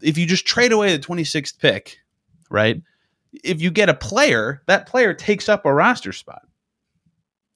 if 0.00 0.16
you 0.16 0.26
just 0.26 0.46
trade 0.46 0.72
away 0.72 0.96
the 0.96 1.02
26th 1.02 1.58
pick, 1.58 1.98
right? 2.50 2.80
If 3.42 3.60
you 3.60 3.70
get 3.70 3.88
a 3.90 3.94
player, 3.94 4.62
that 4.66 4.86
player 4.86 5.12
takes 5.12 5.48
up 5.48 5.66
a 5.66 5.72
roster 5.72 6.12
spot. 6.12 6.42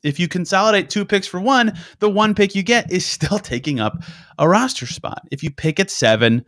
If 0.02 0.20
you 0.20 0.28
consolidate 0.28 0.90
two 0.90 1.04
picks 1.04 1.26
for 1.26 1.40
one, 1.40 1.76
the 1.98 2.10
one 2.10 2.34
pick 2.34 2.54
you 2.54 2.62
get 2.62 2.92
is 2.92 3.06
still 3.06 3.38
taking 3.38 3.80
up 3.80 4.02
a 4.38 4.48
roster 4.48 4.86
spot. 4.86 5.26
If 5.30 5.42
you 5.42 5.50
pick 5.50 5.80
at 5.80 5.90
seven, 5.90 6.44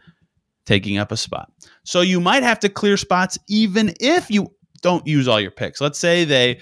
taking 0.71 0.99
up 0.99 1.11
a 1.11 1.17
spot. 1.17 1.51
So 1.83 2.01
you 2.01 2.21
might 2.21 2.45
have 2.45 2.61
to 2.61 2.69
clear 2.69 2.97
spots 2.97 3.37
even 3.49 3.93
if 3.99 4.31
you 4.31 4.55
don't 4.83 5.05
use 5.05 5.27
all 5.27 5.41
your 5.41 5.51
picks. 5.51 5.81
Let's 5.81 5.99
say 5.99 6.25
they 6.25 6.61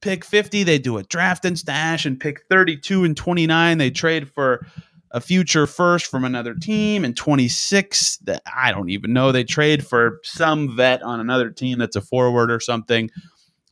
pick 0.00 0.24
50, 0.24 0.62
they 0.62 0.78
do 0.78 0.96
a 0.96 1.02
draft 1.02 1.44
and 1.44 1.58
stash 1.58 2.06
and 2.06 2.18
pick 2.18 2.40
32 2.48 3.04
and 3.04 3.14
29, 3.14 3.76
they 3.76 3.90
trade 3.90 4.30
for 4.30 4.66
a 5.10 5.20
future 5.20 5.66
first 5.66 6.06
from 6.06 6.24
another 6.24 6.54
team 6.54 7.04
and 7.04 7.14
26 7.14 8.16
that 8.24 8.42
I 8.50 8.72
don't 8.72 8.88
even 8.88 9.12
know 9.12 9.30
they 9.30 9.44
trade 9.44 9.86
for 9.86 10.18
some 10.22 10.74
vet 10.74 11.02
on 11.02 11.20
another 11.20 11.50
team 11.50 11.78
that's 11.78 11.96
a 11.96 12.00
forward 12.00 12.50
or 12.50 12.60
something. 12.60 13.10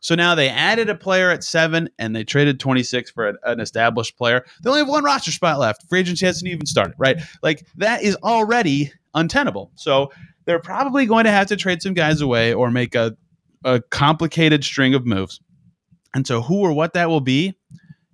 So 0.00 0.14
now 0.14 0.34
they 0.34 0.48
added 0.48 0.88
a 0.88 0.94
player 0.94 1.30
at 1.30 1.44
seven 1.44 1.90
and 1.98 2.16
they 2.16 2.24
traded 2.24 2.58
26 2.58 3.10
for 3.10 3.36
an 3.44 3.60
established 3.60 4.16
player. 4.16 4.44
They 4.62 4.70
only 4.70 4.80
have 4.80 4.88
one 4.88 5.04
roster 5.04 5.30
spot 5.30 5.58
left. 5.58 5.88
Free 5.88 6.00
agency 6.00 6.26
hasn't 6.26 6.50
even 6.50 6.66
started, 6.66 6.94
right? 6.98 7.20
Like 7.42 7.66
that 7.76 8.02
is 8.02 8.16
already 8.16 8.92
untenable. 9.14 9.70
So 9.74 10.10
they're 10.46 10.58
probably 10.58 11.06
going 11.06 11.24
to 11.24 11.30
have 11.30 11.48
to 11.48 11.56
trade 11.56 11.82
some 11.82 11.94
guys 11.94 12.20
away 12.20 12.54
or 12.54 12.70
make 12.70 12.94
a, 12.94 13.16
a 13.64 13.80
complicated 13.80 14.64
string 14.64 14.94
of 14.94 15.06
moves. 15.06 15.40
And 16.14 16.26
so, 16.26 16.42
who 16.42 16.60
or 16.60 16.72
what 16.72 16.94
that 16.94 17.08
will 17.08 17.20
be 17.20 17.54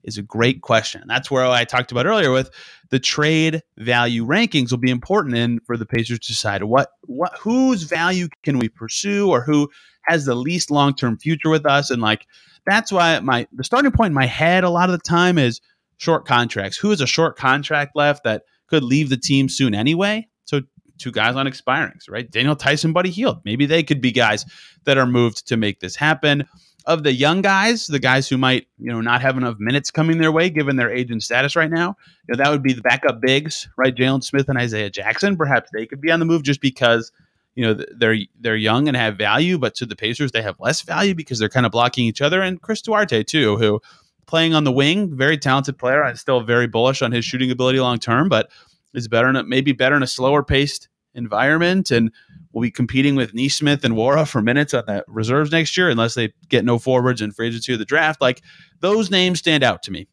is 0.04 0.18
a 0.18 0.22
great 0.22 0.62
question. 0.62 1.02
That's 1.06 1.30
where 1.30 1.46
I 1.46 1.64
talked 1.64 1.92
about 1.92 2.06
earlier 2.06 2.30
with 2.30 2.50
the 2.90 3.00
trade 3.00 3.62
value 3.78 4.24
rankings 4.24 4.70
will 4.70 4.78
be 4.78 4.90
important 4.90 5.36
in 5.36 5.60
for 5.60 5.76
the 5.76 5.86
Pacers 5.86 6.20
to 6.20 6.28
decide 6.28 6.62
what 6.62 6.90
what 7.02 7.36
whose 7.38 7.82
value 7.82 8.28
can 8.42 8.58
we 8.58 8.68
pursue 8.68 9.28
or 9.30 9.42
who 9.42 9.68
has 10.06 10.24
the 10.24 10.34
least 10.34 10.70
long 10.70 10.94
term 10.94 11.18
future 11.18 11.50
with 11.50 11.66
us. 11.66 11.90
And 11.90 12.02
like 12.02 12.26
that's 12.66 12.92
why 12.92 13.18
my 13.20 13.46
the 13.52 13.64
starting 13.64 13.92
point 13.92 14.10
in 14.10 14.14
my 14.14 14.26
head 14.26 14.64
a 14.64 14.70
lot 14.70 14.88
of 14.88 14.98
the 14.98 15.02
time 15.02 15.38
is 15.38 15.60
short 15.98 16.26
contracts. 16.26 16.76
Who 16.76 16.90
has 16.90 17.00
a 17.00 17.06
short 17.06 17.36
contract 17.36 17.96
left 17.96 18.24
that 18.24 18.42
could 18.66 18.82
leave 18.82 19.08
the 19.08 19.16
team 19.16 19.48
soon 19.48 19.74
anyway? 19.74 20.28
So 20.44 20.62
two 20.98 21.12
guys 21.12 21.36
on 21.36 21.46
expirings, 21.46 22.08
right? 22.08 22.30
Daniel 22.30 22.54
Theis, 22.54 22.84
Buddy 22.92 23.10
Hield. 23.10 23.40
Maybe 23.44 23.66
they 23.66 23.82
could 23.82 24.00
be 24.00 24.12
guys 24.12 24.44
that 24.84 24.98
are 24.98 25.06
moved 25.06 25.48
to 25.48 25.56
make 25.56 25.80
this 25.80 25.96
happen. 25.96 26.46
Of 26.86 27.02
the 27.02 27.12
young 27.12 27.42
guys, 27.42 27.88
the 27.88 27.98
guys 27.98 28.28
who 28.28 28.38
might, 28.38 28.68
you 28.78 28.92
know, 28.92 29.00
not 29.00 29.20
have 29.20 29.36
enough 29.36 29.56
minutes 29.58 29.90
coming 29.90 30.18
their 30.18 30.30
way 30.30 30.48
given 30.50 30.76
their 30.76 30.88
age 30.88 31.10
and 31.10 31.20
status 31.20 31.56
right 31.56 31.70
now, 31.70 31.96
you 32.28 32.36
know, 32.36 32.44
that 32.44 32.48
would 32.48 32.62
be 32.62 32.74
the 32.74 32.80
backup 32.80 33.20
bigs, 33.20 33.68
right? 33.76 33.92
Jalen 33.92 34.22
Smith 34.22 34.48
and 34.48 34.56
Isaiah 34.56 34.88
Jackson. 34.88 35.36
Perhaps 35.36 35.70
they 35.72 35.84
could 35.84 36.00
be 36.00 36.12
on 36.12 36.20
the 36.20 36.24
move 36.24 36.44
just 36.44 36.60
because, 36.60 37.10
you 37.56 37.64
know, 37.64 37.84
they're 37.96 38.18
they're 38.38 38.54
young 38.54 38.86
and 38.86 38.96
have 38.96 39.16
value, 39.16 39.58
but 39.58 39.74
to 39.76 39.86
the 39.86 39.96
Pacers 39.96 40.30
they 40.30 40.42
have 40.42 40.60
less 40.60 40.82
value 40.82 41.14
because 41.14 41.38
they're 41.38 41.48
kind 41.48 41.66
of 41.66 41.72
blocking 41.72 42.04
each 42.04 42.22
other. 42.22 42.42
And 42.42 42.60
Chris 42.60 42.82
Duarte 42.82 43.24
too, 43.24 43.56
who 43.56 43.80
playing 44.26 44.54
on 44.54 44.64
the 44.64 44.72
wing, 44.72 45.16
very 45.16 45.38
talented 45.38 45.78
player. 45.78 46.04
I'm 46.04 46.16
still 46.16 46.42
very 46.42 46.66
bullish 46.66 47.02
on 47.02 47.12
his 47.12 47.24
shooting 47.24 47.50
ability 47.50 47.80
long 47.80 47.98
term, 47.98 48.28
but 48.28 48.50
is 48.94 49.08
better 49.08 49.28
in 49.28 49.36
a, 49.36 49.42
maybe 49.42 49.72
better 49.72 49.96
in 49.96 50.02
a 50.02 50.06
slower 50.06 50.42
paced 50.42 50.88
environment 51.14 51.90
and 51.90 52.12
will 52.52 52.62
be 52.62 52.70
competing 52.70 53.16
with 53.16 53.34
Nesmith 53.34 53.84
and 53.84 53.94
Nwora 53.94 54.28
for 54.28 54.42
minutes 54.42 54.74
on 54.74 54.84
the 54.86 55.04
reserves 55.08 55.50
next 55.50 55.76
year 55.76 55.88
unless 55.88 56.14
they 56.14 56.32
get 56.48 56.64
no 56.64 56.78
forwards 56.78 57.20
and 57.20 57.34
free 57.34 57.48
agency 57.48 57.72
or 57.72 57.76
the 57.76 57.84
draft. 57.84 58.20
Like 58.20 58.42
those 58.80 59.10
names 59.10 59.38
stand 59.38 59.62
out 59.62 59.82
to 59.84 59.90
me. 59.90 60.06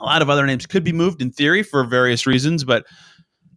A 0.00 0.04
lot 0.04 0.22
of 0.22 0.30
other 0.30 0.46
names 0.46 0.66
could 0.66 0.84
be 0.84 0.92
moved 0.92 1.20
in 1.20 1.30
theory 1.30 1.62
for 1.62 1.84
various 1.84 2.26
reasons, 2.26 2.64
but 2.64 2.86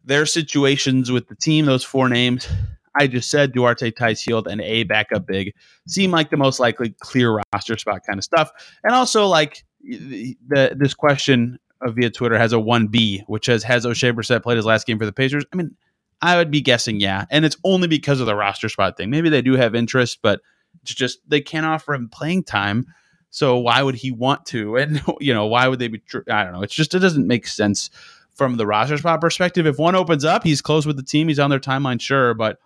their 0.04 0.26
situations 0.26 1.12
with 1.12 1.28
the 1.28 1.36
team, 1.36 1.66
those 1.66 1.84
four 1.84 2.10
names 2.10 2.48
I 2.98 3.08
just 3.08 3.30
said, 3.30 3.54
Duarte, 3.54 3.92
Theis 3.92 4.22
Hield, 4.22 4.48
and 4.48 4.62
a 4.62 4.84
backup 4.84 5.28
big 5.28 5.54
seem 5.88 6.12
like 6.12 6.30
the 6.30 6.38
most 6.38 6.60
likely 6.60 6.96
clear 7.00 7.42
roster 7.54 7.78
spot 7.78 8.02
kind 8.08 8.20
of 8.20 8.24
stuff. 8.24 8.52
And 8.84 8.94
also 8.94 9.28
like 9.28 9.64
the, 9.82 10.76
this 10.76 10.94
question 10.94 11.60
via 11.86 12.10
Twitter 12.10 12.38
has 12.38 12.54
a 12.54 12.58
1B, 12.58 13.24
which 13.28 13.46
says, 13.46 13.64
Has 13.64 13.86
Oshae 13.86 14.14
Brissett 14.14 14.44
played 14.44 14.58
his 14.58 14.66
last 14.66 14.88
game 14.88 14.98
for 14.98 15.06
the 15.06 15.14
Pacers? 15.14 15.46
I 15.54 15.56
mean, 15.56 15.76
I 16.22 16.38
would 16.38 16.52
be 16.52 16.62
guessing 16.62 17.00
yeah. 17.00 17.26
And 17.30 17.46
it's 17.46 17.58
only 17.64 17.88
because 17.88 18.20
of 18.20 18.26
the 18.26 18.36
roster 18.36 18.70
spot 18.70 18.98
thing. 18.98 19.10
Maybe 19.10 19.30
they 19.30 19.42
do 19.42 19.54
have 19.54 19.76
interest, 19.76 20.20
but 20.22 20.42
it's 20.82 20.94
just 20.94 21.20
they 21.28 21.42
can't 21.42 21.66
offer 21.66 21.94
him 21.94 22.10
playing 22.10 22.44
time. 22.44 22.88
So 23.30 23.58
why 23.58 23.84
would 23.84 23.96
he 23.96 24.12
want 24.12 24.46
to? 24.48 24.78
And, 24.78 25.02
you 25.20 25.34
know, 25.34 25.46
why 25.46 25.68
would 25.68 25.80
they 25.80 25.88
be? 25.88 26.00
Tr- 26.00 26.30
I 26.30 26.44
don't 26.44 26.54
know. 26.54 26.64
It's 26.64 26.74
just, 26.74 26.96
it 26.96 27.00
doesn't 27.00 27.28
make 27.28 27.48
sense 27.48 27.90
from 28.34 28.58
the 28.58 28.66
roster 28.66 28.98
spot 28.98 29.22
perspective. 29.22 29.68
If 29.68 29.78
one 29.78 29.96
opens 29.96 30.26
up, 30.26 30.44
he's 30.44 30.62
close 30.62 30.86
with 30.86 30.98
the 30.98 31.04
team, 31.04 31.28
he's 31.28 31.40
on 31.40 31.50
their 31.50 31.60
timeline, 31.60 32.02
sure. 32.02 32.34
But, 32.34 32.60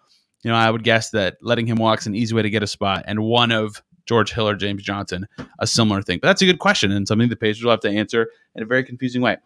you 0.44 0.52
know, 0.52 0.58
I 0.58 0.70
would 0.70 0.84
guess 0.84 1.12
that 1.12 1.38
letting 1.42 1.68
him 1.68 1.78
walk 1.78 2.00
is 2.00 2.08
an 2.08 2.16
easy 2.16 2.36
way 2.36 2.42
to 2.42 2.50
get 2.50 2.64
a 2.64 2.68
spot. 2.68 3.04
And 3.08 3.24
one 3.24 3.52
of 3.52 3.82
George 4.06 4.34
Hill 4.34 4.50
or 4.50 4.56
James 4.56 4.84
Johnson, 4.84 5.28
a 5.60 5.68
similar 5.68 6.02
thing. 6.02 6.20
But 6.22 6.30
that's 6.30 6.42
a 6.42 6.46
good 6.46 6.60
question 6.60 6.92
and 6.92 7.08
something 7.08 7.30
the 7.30 7.36
Pacers 7.36 7.64
will 7.64 7.72
have 7.72 7.80
to 7.82 7.90
answer 7.90 8.28
in 8.56 8.64
a 8.64 8.66
very 8.66 8.84
confusing 8.84 9.22
way. 9.22 9.38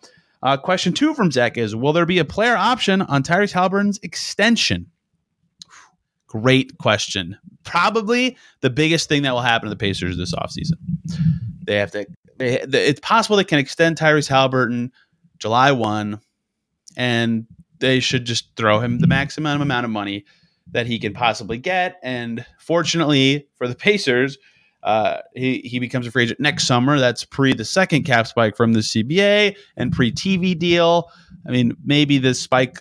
Uh, 0.41 0.57
question 0.57 0.93
two 0.93 1.13
from 1.13 1.31
Zach 1.31 1.57
is 1.57 1.75
Will 1.75 1.93
there 1.93 2.05
be 2.05 2.19
a 2.19 2.25
player 2.25 2.55
option 2.55 3.01
on 3.01 3.23
Tyrese 3.23 3.53
Haliburton's 3.53 3.99
extension? 4.03 4.87
Great 6.27 6.77
question. 6.77 7.37
Probably 7.63 8.37
the 8.61 8.69
biggest 8.69 9.09
thing 9.09 9.23
that 9.23 9.33
will 9.33 9.41
happen 9.41 9.65
to 9.65 9.69
the 9.69 9.77
Pacers 9.77 10.17
this 10.17 10.35
offseason. 10.35 10.73
They 11.63 11.77
have 11.77 11.91
to, 11.91 12.05
they, 12.37 12.61
it's 12.61 12.99
possible 12.99 13.37
they 13.37 13.43
can 13.43 13.59
extend 13.59 13.97
Tyrese 13.97 14.29
Haliburton 14.29 14.91
July 15.39 15.71
1, 15.71 16.19
and 16.95 17.47
they 17.79 17.99
should 17.99 18.25
just 18.25 18.55
throw 18.55 18.79
him 18.79 18.99
the 18.99 19.07
maximum 19.07 19.61
amount 19.61 19.85
of 19.85 19.91
money 19.91 20.25
that 20.71 20.87
he 20.87 20.99
can 20.99 21.13
possibly 21.13 21.57
get. 21.57 21.99
And 22.03 22.45
fortunately 22.59 23.47
for 23.57 23.67
the 23.67 23.75
Pacers, 23.75 24.37
uh, 24.83 25.21
he, 25.35 25.59
he 25.59 25.79
becomes 25.79 26.05
a 26.05 26.11
free 26.11 26.23
agent 26.23 26.39
next 26.39 26.67
summer. 26.67 26.99
That's 26.99 27.25
pre 27.25 27.53
the 27.53 27.65
second 27.65 28.03
cap 28.03 28.27
spike 28.27 28.55
from 28.55 28.73
the 28.73 28.81
CBA 28.81 29.55
and 29.77 29.91
pre 29.91 30.11
TV 30.11 30.57
deal. 30.57 31.09
I 31.47 31.51
mean, 31.51 31.75
maybe 31.83 32.17
the 32.17 32.33
spike 32.33 32.79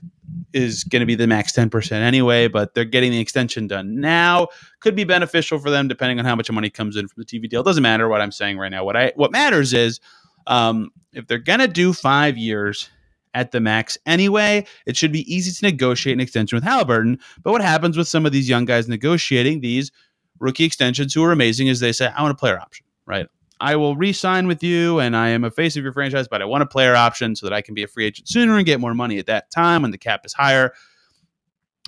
is 0.53 0.85
going 0.85 1.01
to 1.01 1.07
be 1.07 1.15
the 1.15 1.27
max 1.27 1.53
10% 1.53 1.93
anyway, 1.93 2.49
but 2.49 2.75
they're 2.75 2.85
getting 2.85 3.11
the 3.11 3.21
extension 3.21 3.67
done 3.67 4.01
now. 4.01 4.49
Could 4.81 4.95
be 4.95 5.05
beneficial 5.05 5.59
for 5.59 5.71
them 5.71 5.89
depending 5.89 6.19
on 6.19 6.25
how 6.25 6.37
much 6.37 6.51
money 6.51 6.71
comes 6.71 6.97
in 6.97 7.09
from 7.09 7.23
the 7.23 7.27
TV 7.27 7.49
deal. 7.49 7.63
Doesn't 7.63 7.83
matter 7.83 8.09
what 8.09 8.21
I'm 8.21 8.33
saying 8.33 8.59
right 8.59 8.71
now. 8.71 8.85
What 8.85 8.97
I 8.97 9.13
what 9.17 9.33
matters 9.33 9.73
is 9.73 10.01
um, 10.47 10.91
if 11.13 11.27
they're 11.27 11.39
going 11.39 11.61
to 11.61 11.69
do 11.69 11.93
five 11.93 12.37
years 12.37 12.91
at 13.35 13.51
the 13.51 13.61
max 13.61 13.99
anyway, 14.07 14.65
it 14.87 14.97
should 14.97 15.13
be 15.13 15.33
easy 15.33 15.53
to 15.53 15.65
negotiate 15.65 16.15
an 16.15 16.21
extension 16.21 16.57
with 16.57 16.65
Haliburton. 16.65 17.21
But 17.43 17.53
what 17.53 17.63
happens 17.63 17.97
with 17.97 18.09
some 18.09 18.25
of 18.25 18.33
these 18.33 18.49
young 18.49 18.65
guys 18.65 18.89
negotiating 18.89 19.61
these 19.61 19.93
rookie 20.39 20.65
extensions 20.65 21.13
who 21.13 21.23
are 21.25 21.33
amazing 21.33 21.67
is 21.67 21.81
they 21.81 21.93
say, 21.93 22.07
I 22.07 22.23
want 22.23 22.33
a 22.33 22.37
player 22.37 22.59
option, 22.59 22.87
right? 23.07 23.27
I 23.61 23.77
will 23.77 23.97
re-sign 23.97 24.47
with 24.47 24.63
you, 24.63 24.99
and 24.99 25.17
I 25.17 25.29
am 25.29 25.45
a 25.45 25.51
face 25.51 25.77
of 25.77 25.85
your 25.85 25.93
franchise, 25.93 26.27
but 26.29 26.43
I 26.43 26.45
want 26.45 26.63
a 26.63 26.67
player 26.67 26.95
option 26.97 27.37
so 27.37 27.47
that 27.47 27.53
I 27.53 27.63
can 27.63 27.75
be 27.75 27.83
a 27.83 27.87
free 27.87 28.05
agent 28.05 28.29
sooner 28.29 28.57
and 28.57 28.67
get 28.67 28.81
more 28.81 28.95
money 28.95 29.19
at 29.19 29.27
that 29.27 29.51
time 29.51 29.83
when 29.83 29.91
the 29.91 29.99
cap 29.99 30.23
is 30.25 30.33
higher. 30.33 30.73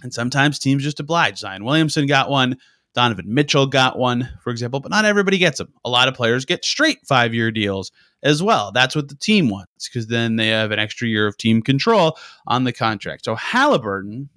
And 0.02 0.14
sometimes 0.14 0.58
teams 0.58 0.82
just 0.82 1.00
oblige. 1.00 1.38
Zion 1.38 1.64
Williamson 1.64 2.06
got 2.06 2.30
one. 2.30 2.58
Donovan 2.96 3.26
Mitchell 3.28 3.66
got 3.66 3.98
one, 3.98 4.26
for 4.40 4.48
example, 4.48 4.80
but 4.80 4.90
not 4.90 5.04
everybody 5.04 5.36
gets 5.36 5.58
them. 5.58 5.68
A 5.84 5.90
lot 5.90 6.08
of 6.08 6.14
players 6.14 6.46
get 6.46 6.64
straight 6.64 7.06
five 7.06 7.34
year 7.34 7.50
deals 7.50 7.92
as 8.22 8.42
well. 8.42 8.72
That's 8.72 8.96
what 8.96 9.08
the 9.08 9.14
team 9.14 9.50
wants 9.50 9.86
because 9.86 10.06
then 10.06 10.36
they 10.36 10.48
have 10.48 10.70
an 10.70 10.78
extra 10.78 11.06
year 11.06 11.26
of 11.26 11.36
team 11.36 11.60
control 11.60 12.18
on 12.46 12.64
the 12.64 12.72
contract. 12.72 13.26
So 13.26 13.36
Haliburton, 13.36 14.28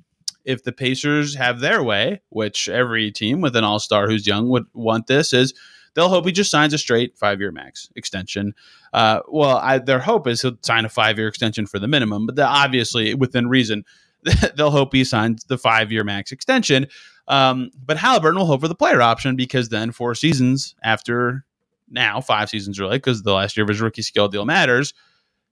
if 0.43 0.65
the 0.65 0.73
Pacers 0.73 1.35
have 1.35 1.61
their 1.61 1.81
way, 1.81 2.19
which 2.29 2.67
every 2.67 3.11
team 3.13 3.39
with 3.39 3.55
an 3.55 3.63
all 3.63 3.79
star 3.79 4.09
who's 4.09 4.27
young 4.27 4.49
would 4.49 4.65
want 4.73 5.07
this, 5.07 5.31
is 5.31 5.53
they'll 5.93 6.09
hope 6.09 6.25
he 6.25 6.33
just 6.33 6.51
signs 6.51 6.73
a 6.73 6.77
straight 6.77 7.17
five 7.17 7.39
year 7.39 7.53
max 7.53 7.89
extension. 7.95 8.53
Uh, 8.91 9.21
well, 9.29 9.55
I, 9.55 9.77
their 9.77 9.99
hope 9.99 10.27
is 10.27 10.41
he'll 10.41 10.57
sign 10.63 10.83
a 10.83 10.89
five 10.89 11.17
year 11.17 11.29
extension 11.29 11.65
for 11.65 11.79
the 11.79 11.87
minimum, 11.87 12.25
but 12.25 12.37
obviously 12.37 13.13
within 13.13 13.47
reason, 13.47 13.85
they'll 14.55 14.71
hope 14.71 14.93
he 14.93 15.03
signs 15.03 15.43
the 15.45 15.57
five 15.57 15.91
year 15.91 16.03
max 16.03 16.31
extension. 16.31 16.87
Um, 17.27 17.71
but 17.85 17.97
Haliburton 17.97 18.37
will 18.37 18.45
hope 18.45 18.61
for 18.61 18.67
the 18.67 18.75
player 18.75 19.01
option 19.01 19.35
because 19.35 19.69
then 19.69 19.91
four 19.91 20.15
seasons 20.15 20.75
after 20.83 21.45
now, 21.89 22.21
five 22.21 22.49
seasons 22.49 22.79
really, 22.79 22.97
because 22.97 23.23
the 23.23 23.33
last 23.33 23.57
year 23.57 23.63
of 23.63 23.69
his 23.69 23.81
rookie 23.81 24.01
skill 24.01 24.27
deal 24.27 24.45
matters. 24.45 24.93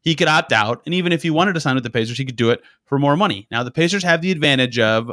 He 0.02 0.16
could 0.16 0.28
opt 0.28 0.54
out, 0.54 0.82
and 0.86 0.94
even 0.94 1.12
if 1.12 1.22
he 1.22 1.30
wanted 1.30 1.54
to 1.54 1.60
sign 1.60 1.76
with 1.76 1.84
the 1.84 1.90
Pacers, 1.90 2.18
he 2.18 2.24
could 2.24 2.36
do 2.36 2.50
it 2.52 2.62
for 2.86 2.98
more 2.98 3.18
money. 3.18 3.48
Now, 3.52 3.64
the 3.64 3.72
Pacers 3.72 4.04
have 4.04 4.22
the 4.22 4.32
advantage 4.32 4.80
of 4.80 5.12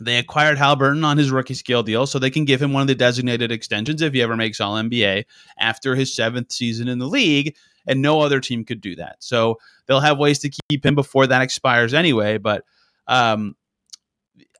they 0.00 0.18
acquired 0.18 0.58
Haliburton 0.58 1.04
on 1.04 1.16
his 1.16 1.30
rookie 1.30 1.54
scale 1.54 1.82
deal, 1.82 2.06
so 2.06 2.18
they 2.18 2.30
can 2.30 2.44
give 2.44 2.60
him 2.60 2.72
one 2.72 2.82
of 2.82 2.88
the 2.88 2.94
designated 2.94 3.50
extensions 3.50 4.02
if 4.02 4.12
he 4.12 4.22
ever 4.22 4.36
makes 4.36 4.60
All 4.60 4.74
NBA 4.74 5.24
after 5.58 5.94
his 5.94 6.14
seventh 6.14 6.52
season 6.52 6.88
in 6.88 6.98
the 6.98 7.06
league, 7.06 7.56
and 7.86 8.02
no 8.02 8.20
other 8.20 8.40
team 8.40 8.64
could 8.64 8.80
do 8.80 8.94
that. 8.96 9.16
So 9.20 9.58
they'll 9.86 10.00
have 10.00 10.18
ways 10.18 10.38
to 10.40 10.50
keep 10.68 10.84
him 10.84 10.94
before 10.94 11.26
that 11.26 11.42
expires 11.42 11.94
anyway. 11.94 12.36
But 12.38 12.64
um, 13.06 13.56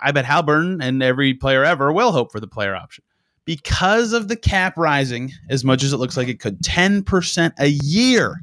I 0.01 0.13
bet 0.13 0.25
Haliburton 0.25 0.83
and 0.83 1.03
every 1.03 1.35
player 1.35 1.65
ever 1.65 1.93
will 1.93 2.13
hope 2.13 2.33
for 2.33 2.41
the 2.41 2.47
player 2.47 2.75
option 2.75 3.05
because 3.45 4.13
of 4.13 4.29
the 4.29 4.37
cap 4.37 4.77
rising 4.77 5.33
as 5.51 5.65
much 5.65 5.83
as 5.83 5.93
it 5.93 5.99
looks 5.99 6.17
like 6.17 6.29
it 6.29 6.41
could. 6.41 6.63
Ten 6.63 7.03
percent 7.03 7.53
a 7.59 7.69
year 7.69 8.41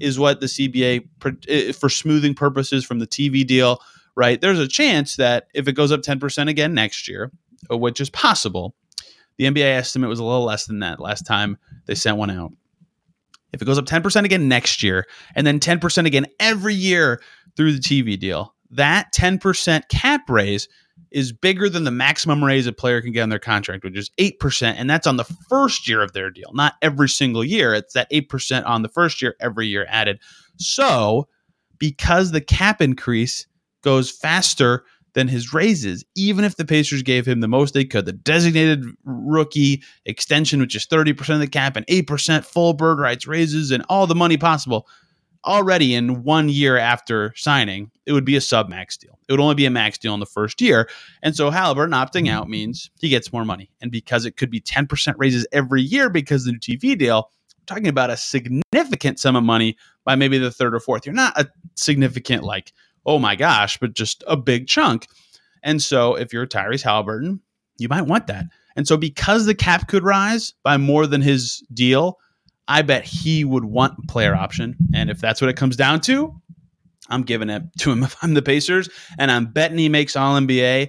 is 0.00 0.18
what 0.18 0.40
the 0.40 0.46
CBA 0.46 1.74
for 1.74 1.88
smoothing 1.88 2.34
purposes 2.34 2.84
from 2.84 2.98
the 2.98 3.06
TV 3.06 3.46
deal 3.46 3.80
right? 4.18 4.40
There's 4.40 4.58
a 4.58 4.66
chance 4.66 5.14
that 5.16 5.46
if 5.54 5.68
it 5.68 5.74
goes 5.74 5.92
up 5.92 6.00
10% 6.02 6.48
again 6.48 6.74
next 6.74 7.06
year, 7.06 7.30
uh, 7.70 7.78
which 7.78 8.00
is 8.00 8.10
possible, 8.10 8.74
the 9.36 9.44
NBA 9.44 9.76
estimate 9.76 10.10
was 10.10 10.18
a 10.18 10.24
little 10.24 10.44
less 10.44 10.66
than 10.66 10.80
that 10.80 10.98
last 10.98 11.24
time 11.24 11.56
they 11.86 11.94
sent 11.94 12.16
one 12.16 12.28
out. 12.28 12.52
If 13.52 13.62
it 13.62 13.64
goes 13.64 13.78
up 13.78 13.86
10% 13.86 14.24
again 14.24 14.48
next 14.48 14.82
year, 14.82 15.06
and 15.36 15.46
then 15.46 15.60
10% 15.60 16.04
again 16.04 16.26
every 16.40 16.74
year 16.74 17.22
through 17.56 17.72
the 17.74 17.78
TV 17.78 18.18
deal, 18.18 18.56
that 18.72 19.14
10% 19.14 19.88
cap 19.88 20.28
raise 20.28 20.68
is 21.12 21.32
bigger 21.32 21.70
than 21.70 21.84
the 21.84 21.92
maximum 21.92 22.42
raise 22.42 22.66
a 22.66 22.72
player 22.72 23.00
can 23.00 23.12
get 23.12 23.22
on 23.22 23.28
their 23.28 23.38
contract, 23.38 23.84
which 23.84 23.96
is 23.96 24.10
8%. 24.18 24.74
And 24.76 24.90
that's 24.90 25.06
on 25.06 25.16
the 25.16 25.32
first 25.48 25.88
year 25.88 26.02
of 26.02 26.12
their 26.12 26.28
deal, 26.28 26.50
not 26.54 26.74
every 26.82 27.08
single 27.08 27.44
year. 27.44 27.72
It's 27.72 27.94
that 27.94 28.10
8% 28.10 28.66
on 28.66 28.82
the 28.82 28.88
first 28.88 29.22
year, 29.22 29.36
every 29.40 29.68
year 29.68 29.86
added. 29.88 30.18
So, 30.56 31.28
because 31.78 32.32
the 32.32 32.40
cap 32.40 32.82
increase 32.82 33.46
goes 33.88 34.10
faster 34.10 34.84
than 35.14 35.28
his 35.28 35.54
raises, 35.54 36.04
even 36.14 36.44
if 36.44 36.56
the 36.56 36.64
Pacers 36.66 37.02
gave 37.02 37.26
him 37.26 37.40
the 37.40 37.48
most 37.48 37.72
they 37.72 37.86
could. 37.86 38.04
The 38.04 38.12
designated 38.12 38.84
rookie 39.02 39.82
extension, 40.04 40.60
which 40.60 40.76
is 40.76 40.86
30% 40.86 41.30
of 41.30 41.40
the 41.40 41.46
cap 41.46 41.74
and 41.74 41.86
8% 41.86 42.44
full 42.44 42.74
bird 42.74 42.98
rights 42.98 43.26
raises 43.26 43.70
and 43.70 43.82
all 43.88 44.06
the 44.06 44.14
money 44.14 44.36
possible. 44.36 44.86
Already 45.46 45.94
in 45.94 46.22
one 46.22 46.50
year 46.50 46.76
after 46.76 47.32
signing, 47.34 47.90
it 48.04 48.12
would 48.12 48.26
be 48.26 48.36
a 48.36 48.42
sub 48.42 48.68
max 48.68 48.98
deal. 48.98 49.18
It 49.26 49.32
would 49.32 49.40
only 49.40 49.54
be 49.54 49.64
a 49.64 49.70
max 49.70 49.96
deal 49.96 50.12
in 50.12 50.20
the 50.20 50.26
first 50.26 50.60
year. 50.60 50.86
And 51.22 51.34
so 51.34 51.50
Haliburton 51.50 51.94
opting 51.94 52.28
out 52.28 52.42
mm-hmm. 52.42 52.50
means 52.50 52.90
he 53.00 53.08
gets 53.08 53.32
more 53.32 53.46
money. 53.46 53.70
And 53.80 53.90
because 53.90 54.26
it 54.26 54.36
could 54.36 54.50
be 54.50 54.60
10% 54.60 55.14
raises 55.16 55.46
every 55.50 55.80
year 55.80 56.10
because 56.10 56.42
of 56.42 56.46
the 56.46 56.52
new 56.52 56.58
TV 56.58 56.98
deal, 56.98 57.30
talking 57.66 57.88
about 57.88 58.10
a 58.10 58.18
significant 58.18 59.18
sum 59.18 59.36
of 59.36 59.44
money 59.44 59.78
by 60.04 60.16
maybe 60.16 60.36
the 60.36 60.50
third 60.50 60.74
or 60.74 60.80
fourth 60.80 61.06
year. 61.06 61.14
Not 61.14 61.40
a 61.40 61.48
significant 61.76 62.44
like 62.44 62.74
oh 63.08 63.18
my 63.18 63.34
gosh, 63.34 63.78
but 63.78 63.94
just 63.94 64.22
a 64.26 64.36
big 64.36 64.68
chunk. 64.68 65.08
And 65.62 65.82
so 65.82 66.14
if 66.14 66.32
you're 66.32 66.46
Tyrese 66.46 66.84
Haliburton, 66.84 67.40
you 67.78 67.88
might 67.88 68.02
want 68.02 68.26
that. 68.26 68.44
And 68.76 68.86
so 68.86 68.98
because 68.98 69.46
the 69.46 69.54
cap 69.54 69.88
could 69.88 70.04
rise 70.04 70.52
by 70.62 70.76
more 70.76 71.06
than 71.06 71.22
his 71.22 71.64
deal, 71.72 72.18
I 72.68 72.82
bet 72.82 73.04
he 73.04 73.44
would 73.44 73.64
want 73.64 74.08
player 74.08 74.34
option. 74.34 74.76
And 74.94 75.08
if 75.08 75.20
that's 75.20 75.40
what 75.40 75.48
it 75.48 75.56
comes 75.56 75.74
down 75.74 76.02
to, 76.02 76.38
I'm 77.08 77.22
giving 77.22 77.48
it 77.48 77.62
to 77.78 77.90
him 77.90 78.02
if 78.04 78.14
I'm 78.22 78.34
the 78.34 78.42
Pacers. 78.42 78.90
And 79.18 79.30
I'm 79.30 79.46
betting 79.46 79.78
he 79.78 79.88
makes 79.88 80.14
All 80.14 80.38
NBA 80.38 80.88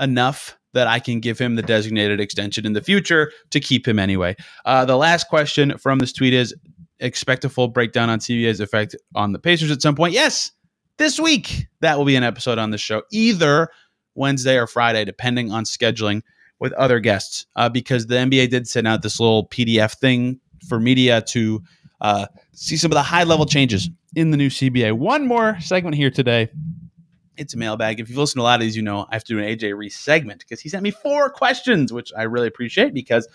enough 0.00 0.56
that 0.74 0.86
I 0.86 1.00
can 1.00 1.18
give 1.18 1.38
him 1.38 1.56
the 1.56 1.62
designated 1.62 2.20
extension 2.20 2.64
in 2.64 2.72
the 2.72 2.80
future 2.80 3.32
to 3.50 3.58
keep 3.58 3.86
him 3.86 3.98
anyway. 3.98 4.36
Uh, 4.64 4.84
the 4.84 4.96
last 4.96 5.28
question 5.28 5.76
from 5.76 5.98
this 5.98 6.12
tweet 6.12 6.32
is 6.32 6.54
expect 7.00 7.44
a 7.44 7.48
full 7.48 7.68
breakdown 7.68 8.08
on 8.08 8.20
CBA's 8.20 8.60
effect 8.60 8.94
on 9.14 9.32
the 9.32 9.38
Pacers 9.40 9.72
at 9.72 9.82
some 9.82 9.96
point. 9.96 10.14
Yes, 10.14 10.52
this 10.98 11.18
week. 11.18 11.66
That 11.80 11.98
will 11.98 12.04
be 12.04 12.16
an 12.16 12.24
episode 12.24 12.58
on 12.58 12.70
the 12.70 12.78
show, 12.78 13.02
either 13.10 13.68
Wednesday 14.14 14.58
or 14.58 14.66
Friday, 14.66 15.04
depending 15.04 15.52
on 15.52 15.64
scheduling 15.64 16.22
with 16.58 16.72
other 16.74 17.00
guests, 17.00 17.46
uh, 17.56 17.68
because 17.68 18.06
the 18.06 18.14
NBA 18.14 18.50
did 18.50 18.68
send 18.68 18.86
out 18.86 19.02
this 19.02 19.18
little 19.18 19.48
PDF 19.48 19.94
thing 19.98 20.40
for 20.68 20.78
media 20.78 21.20
to 21.22 21.62
uh, 22.00 22.26
see 22.52 22.76
some 22.76 22.90
of 22.90 22.94
the 22.94 23.02
high 23.02 23.24
level 23.24 23.46
changes 23.46 23.90
in 24.14 24.30
the 24.30 24.36
new 24.36 24.48
CBA. 24.48 24.92
One 24.92 25.26
more 25.26 25.58
segment 25.60 25.96
here 25.96 26.10
today. 26.10 26.50
It's 27.36 27.54
a 27.54 27.58
mailbag. 27.58 27.98
If 27.98 28.08
you've 28.08 28.18
listened 28.18 28.40
to 28.40 28.42
a 28.42 28.44
lot 28.44 28.56
of 28.56 28.60
these, 28.60 28.76
you 28.76 28.82
know 28.82 29.06
I 29.10 29.14
have 29.14 29.24
to 29.24 29.34
do 29.34 29.38
an 29.38 29.44
AJ 29.44 29.76
Reese 29.76 29.96
segment 29.96 30.40
because 30.40 30.60
he 30.60 30.68
sent 30.68 30.82
me 30.82 30.90
four 30.90 31.30
questions, 31.30 31.92
which 31.92 32.12
I 32.16 32.24
really 32.24 32.46
appreciate 32.46 32.92
because 32.92 33.26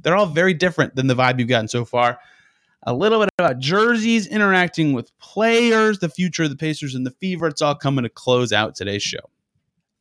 they're 0.00 0.16
all 0.16 0.26
very 0.26 0.54
different 0.54 0.94
than 0.94 1.08
the 1.08 1.14
vibe 1.14 1.38
you've 1.38 1.48
gotten 1.48 1.68
so 1.68 1.84
far 1.84 2.18
a 2.84 2.94
little 2.94 3.20
bit 3.20 3.28
about 3.38 3.58
jerseys, 3.58 4.26
interacting 4.26 4.92
with 4.92 5.16
players, 5.18 5.98
the 5.98 6.08
future 6.08 6.44
of 6.44 6.50
the 6.50 6.56
Pacers, 6.56 6.94
and 6.94 7.06
the 7.06 7.10
Fever. 7.12 7.46
It's 7.46 7.62
all 7.62 7.74
coming 7.74 8.02
to 8.04 8.08
close 8.08 8.52
out 8.52 8.74
today's 8.74 9.02
show. 9.02 9.20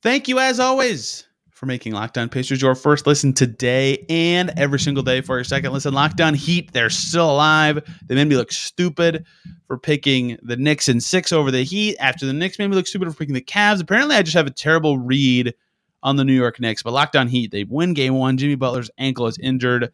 Thank 0.02 0.28
you, 0.28 0.40
as 0.40 0.60
always, 0.60 1.28
for 1.52 1.68
making 1.68 1.94
Locked 1.94 2.18
On 2.18 2.28
Pacers 2.28 2.62
your 2.62 2.74
first 2.74 3.06
listen 3.06 3.34
today 3.34 4.04
and 4.10 4.52
every 4.58 4.80
single 4.80 5.04
day 5.04 5.22
for 5.22 5.38
your 5.38 5.44
second 5.44 5.74
listen. 5.74 5.94
Locked 5.94 6.20
On 6.22 6.34
Heat, 6.34 6.74
they're 6.74 6.90
still 6.90 7.30
alive. 7.30 7.84
They 8.08 8.16
made 8.16 8.28
me 8.28 8.36
look 8.36 8.52
stupid 8.52 9.26
for 9.68 9.78
picking 9.78 10.40
the 10.42 10.58
Knicks 10.58 10.90
in 10.90 11.00
six 11.00 11.32
over 11.32 11.52
the 11.52 11.64
Heat. 11.64 11.98
After 12.00 12.26
the 12.26 12.34
Knicks 12.34 12.58
made 12.58 12.70
me 12.70 12.76
look 12.76 12.88
stupid 12.88 13.10
for 13.10 13.16
picking 13.16 13.36
the 13.36 13.42
Cavs. 13.42 13.80
Apparently, 13.80 14.16
I 14.16 14.24
just 14.24 14.36
have 14.36 14.48
a 14.48 14.52
terrible 14.52 14.98
read 14.98 15.54
on 16.02 16.16
the 16.16 16.24
New 16.24 16.34
York 16.34 16.60
Knicks. 16.60 16.82
But 16.82 16.94
Locked 16.94 17.16
On 17.16 17.28
Heat, 17.28 17.52
they 17.52 17.64
win 17.64 17.94
game 17.94 18.16
one. 18.16 18.38
Jimmy 18.38 18.56
Butler's 18.56 18.90
ankle 18.98 19.28
is 19.28 19.38
injured. 19.38 19.92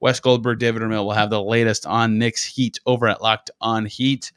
Wes 0.00 0.18
Goldberg, 0.18 0.58
David 0.58 0.82
Ramil 0.82 1.04
will 1.04 1.12
have 1.12 1.30
the 1.30 1.42
latest 1.42 1.86
on 1.86 2.18
Knicks 2.18 2.44
Heat 2.44 2.80
over 2.86 3.06
at 3.06 3.22
Locked 3.22 3.50
on 3.60 3.86
Heat. 3.86 4.32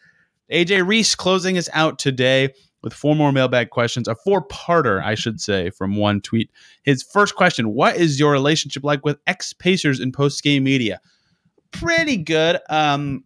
AJ 0.51 0.85
Reese 0.85 1.15
closing 1.15 1.57
us 1.57 1.69
out 1.73 1.99
today 1.99 2.53
with 2.83 2.93
four 2.93 3.15
more 3.15 3.31
mailbag 3.31 3.69
questions, 3.69 4.07
a 4.07 4.15
four 4.15 4.45
parter, 4.47 5.01
I 5.01 5.15
should 5.15 5.39
say, 5.39 5.69
from 5.69 5.95
one 5.95 6.19
tweet. 6.19 6.51
His 6.83 7.01
first 7.01 7.35
question 7.35 7.73
What 7.73 7.95
is 7.95 8.19
your 8.19 8.31
relationship 8.31 8.83
like 8.83 9.05
with 9.05 9.17
ex 9.25 9.53
Pacers 9.53 9.99
in 9.99 10.11
post 10.11 10.43
game 10.43 10.65
media? 10.65 10.99
Pretty 11.71 12.17
good. 12.17 12.59
Um, 12.69 13.23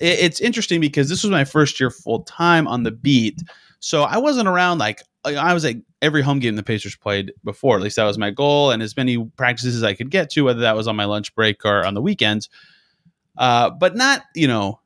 it, 0.00 0.18
it's 0.18 0.40
interesting 0.40 0.80
because 0.80 1.08
this 1.08 1.22
was 1.22 1.30
my 1.30 1.44
first 1.44 1.78
year 1.78 1.90
full 1.90 2.24
time 2.24 2.66
on 2.66 2.82
the 2.82 2.90
beat. 2.90 3.40
So 3.80 4.02
I 4.02 4.18
wasn't 4.18 4.48
around 4.48 4.78
like 4.78 5.02
I 5.24 5.54
was 5.54 5.64
at 5.64 5.76
every 6.02 6.22
home 6.22 6.38
game 6.38 6.56
the 6.56 6.62
Pacers 6.62 6.96
played 6.96 7.32
before. 7.44 7.76
At 7.76 7.82
least 7.82 7.96
that 7.96 8.04
was 8.04 8.18
my 8.18 8.30
goal, 8.30 8.70
and 8.70 8.82
as 8.82 8.96
many 8.96 9.24
practices 9.36 9.76
as 9.76 9.82
I 9.82 9.94
could 9.94 10.10
get 10.10 10.30
to, 10.30 10.42
whether 10.42 10.60
that 10.60 10.76
was 10.76 10.88
on 10.88 10.96
my 10.96 11.04
lunch 11.04 11.34
break 11.34 11.64
or 11.64 11.84
on 11.84 11.94
the 11.94 12.02
weekends. 12.02 12.48
Uh, 13.36 13.70
but 13.70 13.96
not 13.96 14.22
you 14.34 14.48
know, 14.48 14.80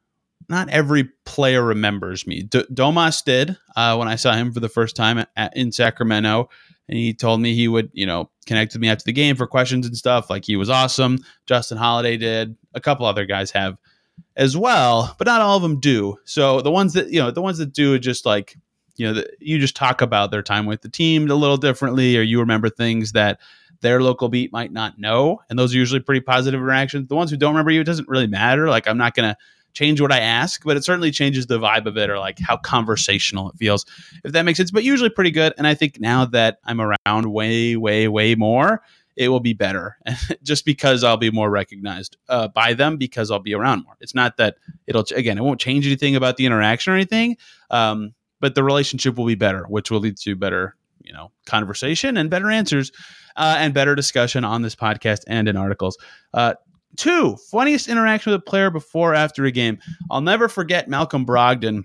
not 0.49 0.69
every 0.69 1.05
player 1.25 1.63
remembers 1.63 2.27
me. 2.27 2.43
D- 2.43 2.67
Domas 2.73 3.25
did 3.25 3.57
uh, 3.77 3.97
when 3.97 4.09
I 4.09 4.17
saw 4.17 4.33
him 4.35 4.53
for 4.53 4.61
the 4.61 4.69
first 4.69 4.97
time 4.97 5.25
at, 5.37 5.57
in 5.57 5.73
Sacramento, 5.73 6.49
and 6.89 6.99
he 6.99 7.15
told 7.15 7.41
me 7.41 7.55
he 7.55 7.69
would 7.69 7.91
you 7.93 8.07
know 8.07 8.31
connect 8.47 8.73
with 8.73 8.83
me 8.83 8.89
after 8.89 9.05
the 9.05 9.13
game 9.13 9.37
for 9.37 9.47
questions 9.47 9.87
and 9.87 9.97
stuff. 9.97 10.31
Like 10.31 10.45
he 10.45 10.57
was 10.57 10.71
awesome. 10.71 11.19
Justin 11.47 11.79
Holiday 11.79 12.17
did. 12.17 12.57
A 12.75 12.81
couple 12.81 13.07
other 13.07 13.27
guys 13.27 13.51
have 13.51 13.79
as 14.37 14.57
well, 14.57 15.15
but 15.19 15.27
not 15.27 15.41
all 15.41 15.57
of 15.57 15.63
them 15.63 15.81
do. 15.81 16.17
So 16.25 16.61
the 16.61 16.71
ones 16.71 16.95
that 16.95 17.11
you 17.11 17.21
know, 17.21 17.31
the 17.31 17.43
ones 17.43 17.59
that 17.59 17.73
do, 17.73 17.99
just 17.99 18.25
like 18.27 18.57
you 18.97 19.07
know, 19.07 19.15
the, 19.15 19.31
you 19.41 19.59
just 19.59 19.77
talk 19.77 20.01
about 20.01 20.31
their 20.31 20.43
time 20.43 20.67
with 20.67 20.83
the 20.83 20.89
team 20.89 21.31
a 21.31 21.35
little 21.35 21.57
differently, 21.57 22.17
or 22.17 22.23
you 22.23 22.41
remember 22.41 22.69
things 22.69 23.13
that 23.13 23.41
their 23.81 24.03
local 24.03 24.29
beat 24.29 24.53
might 24.53 24.73
not 24.73 24.99
know. 24.99 25.41
And 25.51 25.59
those 25.59 25.75
are 25.75 25.79
usually 25.79 26.01
pretty 26.01 26.21
positive 26.21 26.61
interactions. 26.61 27.09
The 27.09 27.17
ones 27.17 27.31
who 27.31 27.37
don't 27.37 27.53
remember 27.53 27.71
you, 27.71 27.81
it 27.81 27.85
doesn't 27.85 28.09
really 28.09 28.27
matter. 28.27 28.69
Like, 28.69 28.87
I'm 28.87 28.99
not 28.99 29.15
going 29.15 29.29
to 29.29 29.37
change 29.75 30.01
what 30.01 30.13
I 30.13 30.21
ask, 30.21 30.63
but 30.65 30.77
it 30.77 30.85
certainly 30.85 31.11
changes 31.11 31.47
the 31.47 31.59
vibe 31.59 31.87
of 31.87 31.97
it 31.97 32.11
or 32.11 32.19
like 32.19 32.39
how 32.41 32.57
conversational 32.57 33.51
it 33.51 33.57
feels, 33.57 33.85
if 34.25 34.33
that 34.33 34.43
makes 34.43 34.59
sense. 34.59 34.71
But 34.71 34.85
usually 34.85 35.11
pretty 35.11 35.31
good. 35.31 35.53
And 35.59 35.67
I 35.67 35.75
think 35.75 36.01
now 36.01 36.25
that 36.27 36.59
I'm 36.65 36.81
around 36.81 37.33
way, 37.33 37.77
way, 37.77 38.09
way 38.09 38.35
more, 38.35 38.83
it 39.17 39.29
will 39.29 39.41
be 39.41 39.53
better 39.53 39.99
just 40.43 40.65
because 40.65 41.05
I'll 41.05 41.17
be 41.17 41.31
more 41.31 41.51
recognized 41.51 42.17
uh, 42.29 42.49
by 42.49 42.75
them 42.75 42.97
because 42.97 43.31
I'll 43.31 43.41
be 43.41 43.55
around 43.55 43.85
more. 43.85 43.97
It's 44.01 44.15
not 44.15 44.37
that 44.37 44.57
it'll, 44.87 45.05
again, 45.15 45.39
it 45.39 45.43
won't 45.43 45.61
change 45.61 45.87
anything 45.87 46.17
about 46.17 46.37
the 46.37 46.47
interaction 46.47 46.93
or 46.93 46.97
anything, 46.97 47.37
um, 47.71 48.15
but 48.43 48.57
the 48.57 48.65
relationship 48.65 49.17
will 49.17 49.25
be 49.25 49.37
better, 49.37 49.65
which 49.69 49.91
will 49.91 50.01
lead 50.01 50.17
to 50.19 50.35
better, 50.35 50.77
you 51.01 51.13
know, 51.13 51.31
conversation 51.47 52.17
and 52.17 52.29
better 52.29 52.51
answers 52.51 52.91
uh, 53.37 53.55
and 53.59 53.73
better 53.73 53.95
discussion 53.95 54.45
on 54.45 54.63
this 54.63 54.75
podcast 54.75 55.21
and 55.29 55.49
in 55.49 55.57
articles. 55.57 55.97
Uh, 56.35 56.55
two, 56.97 57.37
funniest 57.51 57.89
interaction 57.89 58.33
with 58.33 58.41
a 58.41 58.45
player 58.45 58.69
before 58.69 59.15
after 59.15 59.45
a 59.45 59.53
game. 59.53 59.79
I'll 60.11 60.21
never 60.21 60.49
forget 60.49 60.89
Malcolm 60.89 61.25
Brogdon 61.25 61.85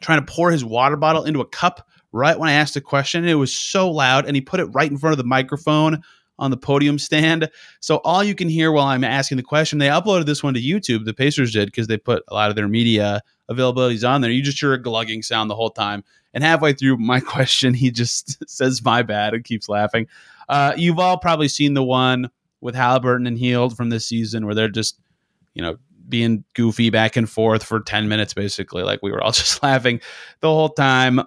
trying 0.00 0.24
to 0.24 0.32
pour 0.32 0.52
his 0.52 0.64
water 0.64 0.96
bottle 0.96 1.24
into 1.24 1.40
a 1.40 1.46
cup 1.46 1.88
right 2.12 2.38
when 2.38 2.48
I 2.48 2.52
asked 2.52 2.76
a 2.76 2.80
question. 2.80 3.26
It 3.26 3.34
was 3.34 3.54
so 3.54 3.90
loud, 3.90 4.24
and 4.24 4.36
he 4.36 4.40
put 4.40 4.60
it 4.60 4.66
right 4.66 4.90
in 4.90 4.98
front 4.98 5.12
of 5.12 5.18
the 5.18 5.24
microphone 5.24 6.00
on 6.38 6.52
the 6.52 6.56
podium 6.56 6.98
stand. 6.98 7.50
So 7.80 7.96
all 8.04 8.22
you 8.22 8.36
can 8.36 8.48
hear 8.48 8.70
while 8.70 8.86
I'm 8.86 9.04
asking 9.04 9.36
the 9.36 9.42
question, 9.42 9.78
they 9.78 9.88
uploaded 9.88 10.26
this 10.26 10.44
one 10.44 10.54
to 10.54 10.60
YouTube. 10.60 11.04
The 11.04 11.14
Pacers 11.14 11.52
did 11.52 11.66
because 11.66 11.88
they 11.88 11.98
put 11.98 12.22
a 12.28 12.34
lot 12.34 12.50
of 12.50 12.56
their 12.56 12.68
media 12.68 13.22
availabilities 13.54 14.08
on 14.08 14.20
there. 14.20 14.30
You 14.30 14.42
just 14.42 14.60
hear 14.60 14.72
a 14.72 14.80
glugging 14.80 15.22
sound 15.22 15.50
the 15.50 15.54
whole 15.54 15.70
time. 15.70 16.04
And 16.34 16.42
halfway 16.42 16.72
through 16.72 16.98
my 16.98 17.20
question, 17.34 17.74
he 17.74 17.90
just 17.90 18.48
says 18.48 18.84
my 18.84 19.02
bad 19.02 19.34
and 19.34 19.44
keeps 19.44 19.68
laughing. 19.68 20.06
Uh, 20.48 20.72
you've 20.76 20.98
all 20.98 21.18
probably 21.18 21.48
seen 21.48 21.74
the 21.74 21.84
one 21.84 22.30
with 22.60 22.74
Haliburton 22.74 23.26
and 23.26 23.38
Hield 23.38 23.76
from 23.76 23.90
this 23.90 24.06
season 24.06 24.46
where 24.46 24.54
they're 24.54 24.68
just, 24.68 24.98
you 25.54 25.62
know, 25.62 25.76
being 26.08 26.44
goofy 26.54 26.90
back 26.90 27.16
and 27.16 27.28
forth 27.30 27.62
for 27.62 27.80
10 27.80 28.08
minutes 28.08 28.34
basically 28.34 28.82
like 28.82 29.00
we 29.02 29.10
were 29.10 29.22
all 29.22 29.32
just 29.32 29.62
laughing 29.62 30.00
the 30.40 30.48
whole 30.48 30.68
time 30.68 31.20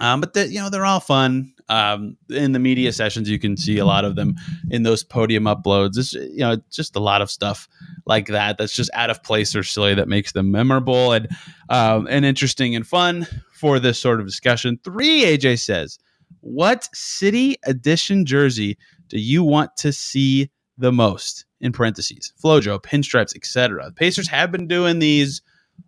um, 0.00 0.20
but 0.20 0.34
you 0.50 0.60
know 0.60 0.70
they're 0.70 0.86
all 0.86 1.00
fun. 1.00 1.52
Um, 1.68 2.18
in 2.28 2.52
the 2.52 2.58
media 2.58 2.92
sessions 2.92 3.30
you 3.30 3.38
can 3.38 3.56
see 3.56 3.78
a 3.78 3.86
lot 3.86 4.04
of 4.04 4.14
them 4.14 4.34
in 4.70 4.82
those 4.82 5.04
podium 5.04 5.44
uploads. 5.44 5.96
It's 5.96 6.12
you 6.12 6.38
know 6.38 6.56
just 6.70 6.96
a 6.96 7.00
lot 7.00 7.22
of 7.22 7.30
stuff 7.30 7.68
like 8.06 8.26
that 8.28 8.58
that's 8.58 8.74
just 8.74 8.90
out 8.94 9.10
of 9.10 9.22
place 9.22 9.54
or 9.54 9.62
silly 9.62 9.94
that 9.94 10.08
makes 10.08 10.32
them 10.32 10.50
memorable 10.50 11.12
and 11.12 11.28
um, 11.68 12.06
and 12.10 12.24
interesting 12.24 12.74
and 12.74 12.86
fun 12.86 13.26
for 13.54 13.78
this 13.78 13.98
sort 13.98 14.20
of 14.20 14.26
discussion. 14.26 14.78
Three 14.82 15.22
aj 15.24 15.60
says 15.60 15.98
what 16.40 16.88
city 16.94 17.56
edition 17.64 18.26
jersey 18.26 18.76
do 19.08 19.18
you 19.18 19.44
want 19.44 19.76
to 19.76 19.92
see 19.92 20.50
the 20.78 20.92
most? 20.92 21.44
In 21.60 21.70
parentheses 21.70 22.32
flojo 22.42 22.82
pinstripes 22.82 23.36
etc 23.36 23.84
the 23.86 23.92
pacers 23.92 24.26
have 24.26 24.50
been 24.50 24.66
doing 24.66 24.98
these 24.98 25.42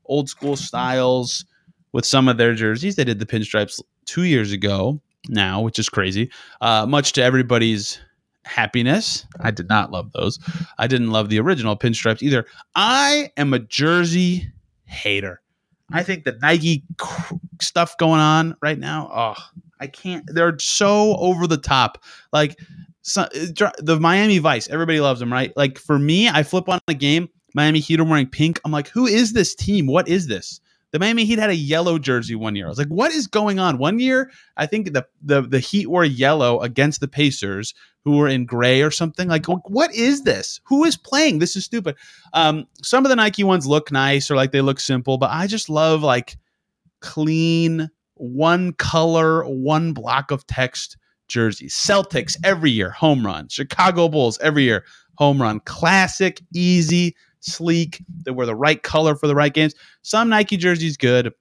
old 0.06 0.28
school 0.28 0.54
styles 0.54 1.44
with 1.94 2.04
some 2.04 2.28
of 2.28 2.36
their 2.36 2.54
jerseys. 2.54 2.96
They 2.96 3.04
did 3.04 3.20
the 3.20 3.26
pinstripes 3.26 3.80
two 4.06 4.24
years 4.24 4.52
ago 4.52 5.00
now, 5.28 5.60
which 5.60 5.78
is 5.78 5.88
crazy. 5.88 6.30
Uh, 6.60 6.86
much 6.86 7.12
to 7.12 7.22
everybody's 7.22 8.00
happiness. 8.44 9.26
I 9.40 9.50
did 9.50 9.68
not 9.68 9.90
love 9.90 10.12
those. 10.12 10.38
I 10.78 10.86
didn't 10.86 11.10
love 11.10 11.28
the 11.28 11.40
original 11.40 11.76
pinstripes 11.76 12.22
either. 12.22 12.46
I 12.74 13.30
am 13.36 13.54
a 13.54 13.58
jersey 13.58 14.52
hater. 14.84 15.40
I 15.92 16.02
think 16.02 16.24
the 16.24 16.38
Nike 16.40 16.84
stuff 17.60 17.96
going 17.98 18.20
on 18.20 18.56
right 18.62 18.78
now, 18.78 19.10
oh, 19.12 19.42
I 19.80 19.86
can't. 19.86 20.24
They're 20.26 20.58
so 20.58 21.16
over 21.16 21.46
the 21.46 21.58
top. 21.58 22.02
Like 22.32 22.58
so, 23.02 23.26
the 23.32 23.98
Miami 24.00 24.38
Vice, 24.38 24.68
everybody 24.68 25.00
loves 25.00 25.20
them, 25.20 25.32
right? 25.32 25.54
Like 25.56 25.78
for 25.78 25.98
me, 25.98 26.28
I 26.28 26.42
flip 26.42 26.68
on 26.68 26.80
a 26.88 26.94
game, 26.94 27.28
Miami 27.54 27.80
Heat 27.80 28.00
are 28.00 28.04
wearing 28.04 28.26
pink. 28.26 28.60
I'm 28.64 28.72
like, 28.72 28.88
who 28.88 29.06
is 29.06 29.32
this 29.32 29.54
team? 29.54 29.86
What 29.86 30.08
is 30.08 30.26
this? 30.26 30.60
The 30.94 31.00
Miami 31.00 31.24
Heat 31.24 31.40
had 31.40 31.50
a 31.50 31.57
yellow 31.57 31.98
jersey 31.98 32.37
one 32.37 32.54
year. 32.54 32.66
I 32.66 32.68
was 32.68 32.78
like, 32.78 32.87
what 32.87 33.11
is 33.11 33.26
going 33.26 33.59
on? 33.59 33.78
One 33.78 33.98
year, 33.98 34.30
I 34.57 34.66
think 34.66 34.92
the 34.92 35.04
the 35.20 35.42
the 35.42 35.59
Heat 35.59 35.88
wore 35.88 36.04
yellow 36.04 36.61
against 36.61 37.00
the 37.00 37.09
Pacers, 37.09 37.74
who 38.04 38.16
were 38.16 38.28
in 38.28 38.46
gray 38.46 38.80
or 38.80 38.92
something. 38.92 39.26
Like, 39.26 39.46
what 39.46 39.92
is 39.92 40.22
this? 40.22 40.61
Who 40.66 40.85
is 40.85 40.96
playing? 40.96 41.40
This 41.40 41.57
is 41.57 41.64
stupid. 41.64 41.96
Um, 42.33 42.68
some 42.80 43.04
of 43.04 43.09
the 43.09 43.16
Nike 43.16 43.42
ones 43.42 43.66
look 43.66 43.90
nice 43.90 44.30
or 44.30 44.37
like 44.37 44.52
they 44.52 44.61
look 44.61 44.78
simple, 44.78 45.18
but 45.18 45.30
I 45.33 45.48
just 45.48 45.68
love 45.68 46.04
like 46.04 46.37
clean, 47.00 47.90
one 48.14 48.72
color, 48.74 49.42
one 49.48 49.94
block 49.94 50.30
of 50.30 50.46
text 50.46 50.96
jerseys. 51.26 51.74
Celtics 51.74 52.37
every 52.44 52.70
year, 52.70 52.90
home 52.90 53.26
run. 53.26 53.48
Chicago 53.48 54.09
Bulls 54.09 54.38
every 54.40 54.62
year, 54.62 54.85
home 55.16 55.42
run. 55.42 55.59
Classic, 55.59 56.40
easy 56.54 57.16
sleek. 57.44 58.02
They 58.24 58.30
wear 58.30 58.46
the 58.46 58.54
right 58.54 58.83
color 58.83 59.14
for 59.14 59.26
the 59.26 59.35
right 59.35 59.52
games. 59.52 59.74
Some 60.02 60.28
Nike 60.28 60.57
jerseys 60.57 60.96
good. 60.96 61.33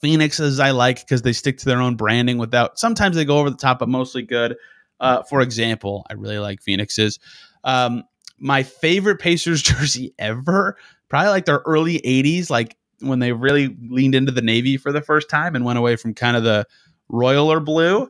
Phoenixes 0.00 0.60
I 0.60 0.70
like 0.70 1.00
because 1.00 1.22
they 1.22 1.32
stick 1.32 1.58
to 1.58 1.64
their 1.64 1.80
own 1.80 1.96
branding 1.96 2.38
without. 2.38 2.78
Sometimes 2.78 3.16
they 3.16 3.24
go 3.24 3.38
over 3.38 3.50
the 3.50 3.56
top, 3.56 3.78
but 3.78 3.88
mostly 3.88 4.22
good. 4.22 4.56
Uh, 5.00 5.22
for 5.22 5.40
example, 5.40 6.04
I 6.10 6.14
really 6.14 6.38
like 6.38 6.60
Phoenixes. 6.60 7.18
Um, 7.64 8.04
my 8.38 8.62
favorite 8.62 9.18
Pacers 9.18 9.62
jersey 9.62 10.14
ever, 10.18 10.76
probably 11.08 11.30
like 11.30 11.46
their 11.46 11.62
early 11.66 12.00
'80s, 12.00 12.50
like 12.50 12.76
when 13.00 13.18
they 13.18 13.32
really 13.32 13.76
leaned 13.88 14.14
into 14.14 14.32
the 14.32 14.42
navy 14.42 14.76
for 14.76 14.92
the 14.92 15.00
first 15.00 15.30
time 15.30 15.54
and 15.54 15.64
went 15.64 15.78
away 15.78 15.96
from 15.96 16.14
kind 16.14 16.36
of 16.36 16.44
the 16.44 16.66
royaler 17.10 17.64
blue 17.64 18.08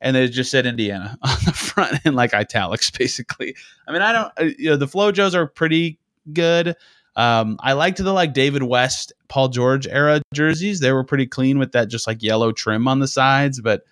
and 0.00 0.16
they 0.16 0.28
just 0.28 0.50
said 0.50 0.66
Indiana 0.66 1.16
on 1.22 1.36
the 1.44 1.52
front 1.52 2.00
in 2.04 2.14
like 2.14 2.34
italics, 2.34 2.90
basically. 2.98 3.54
I 3.86 3.92
mean, 3.92 4.02
I 4.02 4.12
don't, 4.12 4.32
uh, 4.40 4.54
you 4.58 4.70
know, 4.70 4.76
the 4.76 4.86
Flojos 4.86 5.34
are 5.34 5.46
pretty 5.46 5.98
good. 6.32 6.76
Um, 7.16 7.58
I 7.60 7.72
liked 7.72 7.98
the 7.98 8.12
like 8.12 8.32
David 8.32 8.62
West, 8.62 9.12
Paul 9.28 9.48
George 9.48 9.86
era 9.86 10.22
jerseys. 10.32 10.80
They 10.80 10.92
were 10.92 11.04
pretty 11.04 11.26
clean 11.26 11.58
with 11.58 11.72
that 11.72 11.88
just 11.88 12.06
like 12.06 12.22
yellow 12.22 12.52
trim 12.52 12.86
on 12.88 13.00
the 13.00 13.08
sides. 13.08 13.60
But 13.60 13.82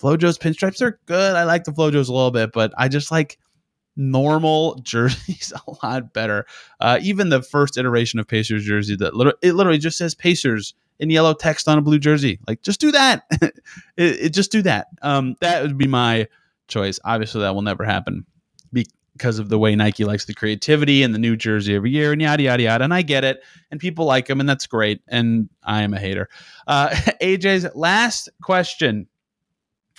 Flojo's 0.00 0.38
pinstripes 0.38 0.82
are 0.82 1.00
good. 1.06 1.36
I 1.36 1.44
like 1.44 1.64
the 1.64 1.72
Flojos 1.72 2.08
a 2.08 2.12
little 2.12 2.30
bit, 2.30 2.52
but 2.52 2.72
I 2.76 2.88
just 2.88 3.10
like 3.10 3.38
normal 3.96 4.74
jerseys 4.82 5.52
a 5.66 5.86
lot 5.86 6.12
better. 6.12 6.46
Uh, 6.80 6.98
even 7.02 7.30
the 7.30 7.42
first 7.42 7.78
iteration 7.78 8.20
of 8.20 8.28
Pacers 8.28 8.64
jersey 8.64 8.96
that 8.96 9.14
literally, 9.14 9.38
it 9.42 9.52
literally 9.54 9.78
just 9.78 9.98
says 9.98 10.14
Pacers 10.14 10.74
in 10.98 11.10
yellow 11.10 11.34
text 11.34 11.68
on 11.68 11.78
a 11.78 11.82
blue 11.82 11.98
jersey. 11.98 12.38
Like 12.46 12.62
just 12.62 12.80
do 12.80 12.92
that. 12.92 13.24
it, 13.40 13.52
it, 13.96 14.28
just 14.34 14.52
do 14.52 14.62
that. 14.62 14.88
Um, 15.02 15.36
that 15.40 15.62
would 15.62 15.78
be 15.78 15.88
my 15.88 16.28
choice. 16.68 17.00
Obviously, 17.04 17.40
that 17.40 17.54
will 17.54 17.62
never 17.62 17.84
happen 17.84 18.26
because 19.16 19.38
of 19.38 19.48
the 19.48 19.58
way 19.58 19.74
Nike 19.74 20.04
likes 20.04 20.26
the 20.26 20.34
creativity 20.34 21.02
and 21.02 21.14
the 21.14 21.18
new 21.18 21.36
jersey 21.36 21.74
every 21.74 21.90
year 21.90 22.12
and 22.12 22.20
yada 22.20 22.42
yada 22.42 22.62
yada. 22.62 22.84
And 22.84 22.92
I 22.94 23.02
get 23.02 23.24
it, 23.24 23.42
and 23.70 23.80
people 23.80 24.04
like 24.04 24.26
them, 24.26 24.40
and 24.40 24.48
that's 24.48 24.66
great. 24.66 25.00
And 25.08 25.48
I 25.62 25.82
am 25.82 25.94
a 25.94 25.98
hater. 25.98 26.28
Uh, 26.66 26.88
AJ's 27.22 27.66
last 27.74 28.28
question: 28.42 29.06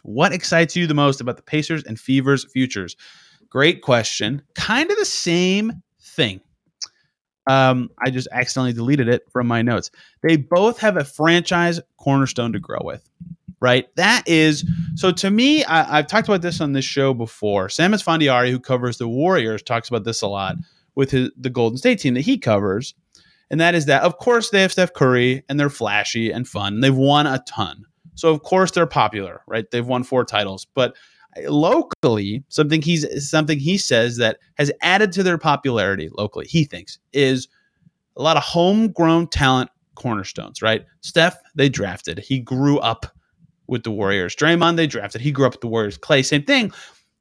What 0.04 0.34
excites 0.34 0.76
you 0.76 0.88
the 0.88 0.94
most 0.94 1.22
about 1.22 1.38
the 1.38 1.44
Pacers 1.44 1.84
and 1.84 2.00
Fevers 2.00 2.46
futures? 2.52 2.96
Great 3.50 3.82
question. 3.82 4.42
Kind 4.56 4.92
of 4.92 4.98
the 4.98 5.06
same 5.06 5.82
thing. 6.02 6.42
Um, 7.50 7.90
I 8.04 8.10
just 8.10 8.28
accidentally 8.32 8.74
deleted 8.74 9.08
it 9.08 9.24
from 9.32 9.48
my 9.48 9.62
notes. 9.62 9.90
They 10.22 10.36
both 10.36 10.80
have 10.80 10.98
a 10.98 11.06
franchise 11.06 11.80
cornerstone 11.98 12.52
to 12.54 12.60
grow 12.60 12.80
with 12.82 13.10
right? 13.60 13.88
That 13.96 14.24
is 14.28 14.66
so 14.96 15.12
to 15.12 15.30
me. 15.30 15.64
I, 15.66 15.98
have 15.98 16.08
talked 16.08 16.28
about 16.28 16.42
this 16.42 16.62
on 16.62 16.74
this 16.74 16.86
show 16.86 17.14
before. 17.14 17.70
Sam 17.70 17.92
Esfandiari, 17.92 18.52
who 18.52 18.60
covers 18.60 18.98
the 18.98 19.08
Warriors, 19.08 19.64
talks 19.64 19.90
about 19.90 20.04
this 20.04 20.22
a 20.22 20.28
lot 20.28 20.56
with 20.96 21.12
his, 21.12 21.32
the 21.38 21.50
Golden 21.50 21.78
State 21.78 22.00
team 22.00 22.14
that 22.16 22.22
he 22.22 22.38
covers, 22.38 22.94
and 23.50 23.60
that 23.60 23.76
is 23.76 23.86
that 23.86 24.04
of 24.04 24.18
course 24.18 24.50
they 24.50 24.62
have 24.62 24.72
Steph 24.72 24.94
Curry 24.94 25.44
and 25.50 25.60
they're 25.60 25.70
flashy 25.70 26.32
and 26.32 26.48
fun. 26.48 26.76
And 26.76 26.84
They've 26.84 26.96
won 26.96 27.28
a 27.28 27.44
ton, 27.48 27.86
so 28.16 28.32
of 28.32 28.44
course 28.44 28.72
they're 28.72 28.86
popular, 28.86 29.42
right? 29.48 29.70
They've 29.70 29.86
won 29.86 30.04
four 30.04 30.24
titles, 30.26 30.68
but 30.74 30.96
uh, 31.38 31.52
locally 31.52 32.44
something 32.50 32.82
he's 32.82 33.30
something 33.30 33.60
he 33.60 33.78
says 33.78 34.18
that 34.18 34.38
has 34.56 34.72
added 34.82 35.12
to 35.14 35.24
their 35.24 35.38
popularity 35.38 36.10
locally 36.18 36.46
he 36.48 36.64
thinks 36.64 37.00
is 37.14 37.48
a 38.16 38.22
lot 38.22 38.38
of 38.38 38.44
homegrown 38.44 39.28
talent 39.28 39.70
cornerstones 39.96 40.62
right 40.62 40.86
steph 41.02 41.38
they 41.56 41.68
drafted 41.68 42.20
he 42.20 42.40
grew 42.40 42.80
up 42.80 43.17
with 43.68 43.84
the 43.84 43.92
Warriors. 43.92 44.36
Draymond, 44.36 44.78
they 44.78 44.88
drafted. 44.88 45.22
He 45.22 45.32
grew 45.32 45.46
up 45.46 45.54
with 45.54 45.62
the 45.62 45.68
Warriors. 45.68 45.98
Clay, 45.98 46.24
same 46.24 46.44
thing. 46.44 46.72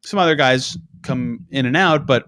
Some 0.03 0.19
other 0.19 0.35
guys 0.35 0.79
come 1.03 1.47
in 1.51 1.67
and 1.67 1.77
out, 1.77 2.07
but 2.07 2.27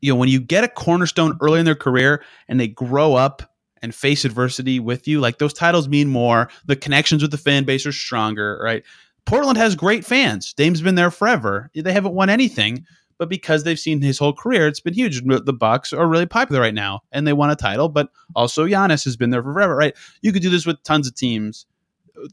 you 0.00 0.12
know, 0.12 0.16
when 0.18 0.28
you 0.28 0.40
get 0.40 0.64
a 0.64 0.68
cornerstone 0.68 1.38
early 1.40 1.58
in 1.58 1.64
their 1.64 1.74
career 1.74 2.22
and 2.48 2.60
they 2.60 2.68
grow 2.68 3.14
up 3.14 3.42
and 3.82 3.94
face 3.94 4.24
adversity 4.24 4.80
with 4.80 5.06
you, 5.06 5.20
like 5.20 5.38
those 5.38 5.52
titles 5.52 5.88
mean 5.88 6.08
more. 6.08 6.48
The 6.66 6.76
connections 6.76 7.22
with 7.22 7.30
the 7.30 7.38
fan 7.38 7.64
base 7.64 7.86
are 7.86 7.92
stronger, 7.92 8.58
right? 8.62 8.82
Portland 9.26 9.58
has 9.58 9.74
great 9.74 10.04
fans. 10.04 10.52
Dame's 10.52 10.80
been 10.80 10.94
there 10.94 11.10
forever. 11.10 11.70
They 11.74 11.92
haven't 11.92 12.14
won 12.14 12.30
anything, 12.30 12.86
but 13.18 13.28
because 13.28 13.64
they've 13.64 13.78
seen 13.78 14.00
his 14.00 14.18
whole 14.18 14.32
career, 14.32 14.68
it's 14.68 14.80
been 14.80 14.94
huge. 14.94 15.22
The 15.24 15.52
Bucks 15.52 15.92
are 15.92 16.06
really 16.06 16.26
popular 16.26 16.60
right 16.60 16.74
now, 16.74 17.00
and 17.10 17.26
they 17.26 17.32
won 17.32 17.50
a 17.50 17.56
title. 17.56 17.88
But 17.88 18.08
also 18.34 18.66
Giannis 18.66 19.04
has 19.04 19.16
been 19.16 19.30
there 19.30 19.42
forever, 19.42 19.74
right? 19.74 19.96
You 20.22 20.32
could 20.32 20.42
do 20.42 20.50
this 20.50 20.66
with 20.66 20.82
tons 20.84 21.08
of 21.08 21.14
teams 21.14 21.66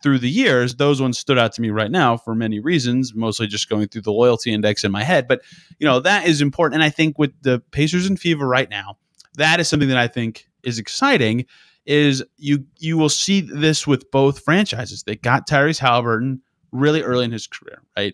through 0.02 0.19
the 0.19 0.30
years, 0.30 0.76
those 0.76 1.02
ones 1.02 1.17
stood 1.17 1.38
out 1.38 1.54
to 1.54 1.62
me 1.62 1.69
right 1.69 1.91
now 1.91 2.17
for 2.17 2.36
many 2.36 2.60
reasons, 2.60 3.13
mostly 3.13 3.48
just 3.48 3.69
going 3.69 3.88
through 3.88 4.02
the 4.02 4.12
loyalty 4.12 4.54
index 4.54 4.84
in 4.84 4.91
my 4.91 5.04
head. 5.04 5.28
But, 5.28 5.41
you 5.80 5.88
know, 5.88 6.00
that 6.00 6.28
is 6.28 6.41
important. 6.41 6.76
And 6.76 6.84
I 6.84 6.89
think 6.89 7.17
with 7.17 7.32
the 7.41 7.60
Pacers 7.72 8.08
and 8.08 8.19
fever 8.19 8.48
right 8.48 8.69
now, 8.69 8.98
that 9.36 9.60
is 9.60 9.67
something 9.67 9.89
that 9.89 9.98
I 9.98 10.08
think 10.08 10.48
is 10.63 10.80
exciting 10.80 11.46
is 11.86 12.24
you 12.38 12.65
you 12.80 12.98
will 12.98 13.10
see 13.10 13.41
this 13.41 13.86
with 13.86 14.10
both 14.12 14.39
franchises. 14.39 15.04
They 15.04 15.15
got 15.15 15.48
Tyrese 15.48 15.80
Haliburton 15.80 16.39
really 16.72 17.02
early 17.02 17.26
in 17.26 17.32
his 17.32 17.48
career, 17.48 17.82
right? 17.98 18.13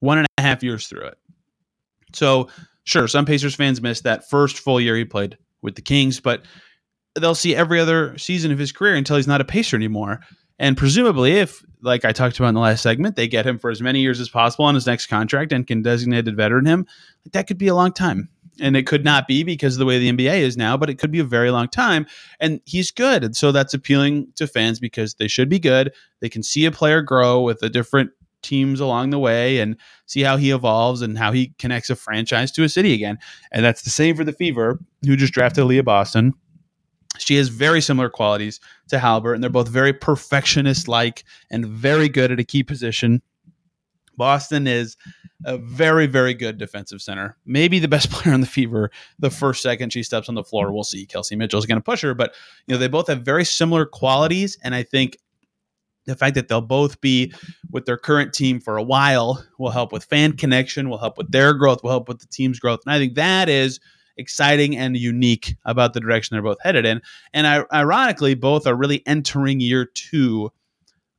One 0.00 0.18
and 0.18 0.26
a 0.38 0.42
half 0.42 0.62
years 0.62 0.86
through 0.86 1.06
it. 1.06 1.18
So 2.12 2.48
sure, 2.84 3.08
some 3.08 3.24
Pacers 3.24 3.54
fans 3.54 3.80
missed 3.80 4.04
that 4.04 4.28
first 4.28 4.58
full 4.58 4.80
year 4.80 4.96
he 4.96 5.04
played 5.04 5.38
with 5.62 5.76
the 5.76 5.82
Kings, 5.82 6.20
but 6.20 6.44
they'll 7.18 7.34
see 7.34 7.54
every 7.54 7.80
other 7.80 8.16
season 8.18 8.52
of 8.52 8.58
his 8.58 8.72
career 8.72 8.94
until 8.94 9.16
he's 9.16 9.26
not 9.26 9.40
a 9.40 9.44
Pacer 9.44 9.76
anymore. 9.76 10.20
And 10.60 10.76
presumably, 10.76 11.32
if, 11.32 11.64
like 11.80 12.04
I 12.04 12.12
talked 12.12 12.38
about 12.38 12.50
in 12.50 12.54
the 12.54 12.60
last 12.60 12.82
segment, 12.82 13.16
they 13.16 13.26
get 13.26 13.46
him 13.46 13.58
for 13.58 13.70
as 13.70 13.80
many 13.80 14.00
years 14.00 14.20
as 14.20 14.28
possible 14.28 14.66
on 14.66 14.74
his 14.74 14.86
next 14.86 15.06
contract 15.06 15.52
and 15.52 15.66
can 15.66 15.80
designated 15.80 16.36
veteran 16.36 16.66
him, 16.66 16.86
that 17.32 17.46
could 17.46 17.56
be 17.56 17.68
a 17.68 17.74
long 17.74 17.92
time. 17.92 18.28
And 18.60 18.76
it 18.76 18.86
could 18.86 19.02
not 19.02 19.26
be 19.26 19.42
because 19.42 19.74
of 19.74 19.78
the 19.78 19.86
way 19.86 19.98
the 19.98 20.12
NBA 20.12 20.40
is 20.40 20.58
now, 20.58 20.76
but 20.76 20.90
it 20.90 20.98
could 20.98 21.10
be 21.10 21.18
a 21.18 21.24
very 21.24 21.50
long 21.50 21.66
time. 21.66 22.06
And 22.40 22.60
he's 22.66 22.90
good. 22.90 23.24
And 23.24 23.34
so 23.34 23.52
that's 23.52 23.72
appealing 23.72 24.28
to 24.36 24.46
fans 24.46 24.78
because 24.78 25.14
they 25.14 25.28
should 25.28 25.48
be 25.48 25.58
good. 25.58 25.94
They 26.20 26.28
can 26.28 26.42
see 26.42 26.66
a 26.66 26.70
player 26.70 27.00
grow 27.00 27.40
with 27.40 27.60
the 27.60 27.70
different 27.70 28.10
teams 28.42 28.80
along 28.80 29.10
the 29.10 29.18
way 29.18 29.60
and 29.60 29.78
see 30.04 30.20
how 30.20 30.36
he 30.36 30.50
evolves 30.50 31.00
and 31.00 31.16
how 31.16 31.32
he 31.32 31.54
connects 31.58 31.88
a 31.88 31.96
franchise 31.96 32.52
to 32.52 32.64
a 32.64 32.68
city 32.68 32.92
again. 32.92 33.18
And 33.50 33.64
that's 33.64 33.80
the 33.80 33.90
same 33.90 34.14
for 34.14 34.24
the 34.24 34.32
Fever, 34.34 34.78
who 35.06 35.16
just 35.16 35.32
drafted 35.32 35.64
Aliyah 35.64 35.86
Boston 35.86 36.34
she 37.18 37.36
has 37.36 37.48
very 37.48 37.80
similar 37.80 38.08
qualities 38.08 38.60
to 38.88 38.98
Halbert, 38.98 39.34
and 39.34 39.42
they're 39.42 39.50
both 39.50 39.68
very 39.68 39.92
perfectionist 39.92 40.88
like 40.88 41.24
and 41.50 41.66
very 41.66 42.08
good 42.08 42.30
at 42.30 42.40
a 42.40 42.44
key 42.44 42.62
position. 42.62 43.22
Boston 44.16 44.66
is 44.66 44.96
a 45.44 45.56
very, 45.58 46.06
very 46.06 46.34
good 46.34 46.58
defensive 46.58 47.00
center. 47.00 47.36
Maybe 47.46 47.78
the 47.78 47.88
best 47.88 48.10
player 48.12 48.34
on 48.34 48.40
the 48.40 48.46
Fever. 48.46 48.90
The 49.18 49.30
first 49.30 49.62
second 49.62 49.92
she 49.92 50.02
steps 50.02 50.28
on 50.28 50.34
the 50.34 50.44
floor, 50.44 50.72
we'll 50.72 50.84
see. 50.84 51.06
Kelsey 51.06 51.36
Mitchell 51.36 51.58
is 51.58 51.66
going 51.66 51.78
to 51.78 51.84
push 51.84 52.02
her, 52.02 52.14
but 52.14 52.34
you 52.66 52.74
know 52.74 52.78
they 52.78 52.88
both 52.88 53.08
have 53.08 53.22
very 53.22 53.44
similar 53.44 53.86
qualities, 53.86 54.58
and 54.62 54.74
I 54.74 54.82
think 54.82 55.18
the 56.06 56.16
fact 56.16 56.34
that 56.34 56.48
they'll 56.48 56.60
both 56.60 57.00
be 57.00 57.32
with 57.70 57.86
their 57.86 57.96
current 57.96 58.32
team 58.32 58.60
for 58.60 58.76
a 58.76 58.82
while 58.82 59.44
will 59.58 59.70
help 59.70 59.92
with 59.92 60.04
fan 60.04 60.36
connection, 60.36 60.88
will 60.88 60.98
help 60.98 61.18
with 61.18 61.30
their 61.30 61.54
growth, 61.54 61.82
will 61.82 61.90
help 61.90 62.08
with 62.08 62.20
the 62.20 62.26
team's 62.26 62.58
growth, 62.58 62.80
and 62.84 62.94
I 62.94 62.98
think 62.98 63.14
that 63.14 63.48
is 63.48 63.80
exciting 64.20 64.76
and 64.76 64.96
unique 64.96 65.56
about 65.64 65.94
the 65.94 66.00
direction 66.00 66.34
they're 66.34 66.42
both 66.42 66.60
headed 66.62 66.86
in. 66.86 67.02
And 67.32 67.46
I, 67.46 67.64
ironically, 67.72 68.34
both 68.34 68.66
are 68.66 68.76
really 68.76 69.02
entering 69.06 69.60
year 69.60 69.86
two 69.86 70.52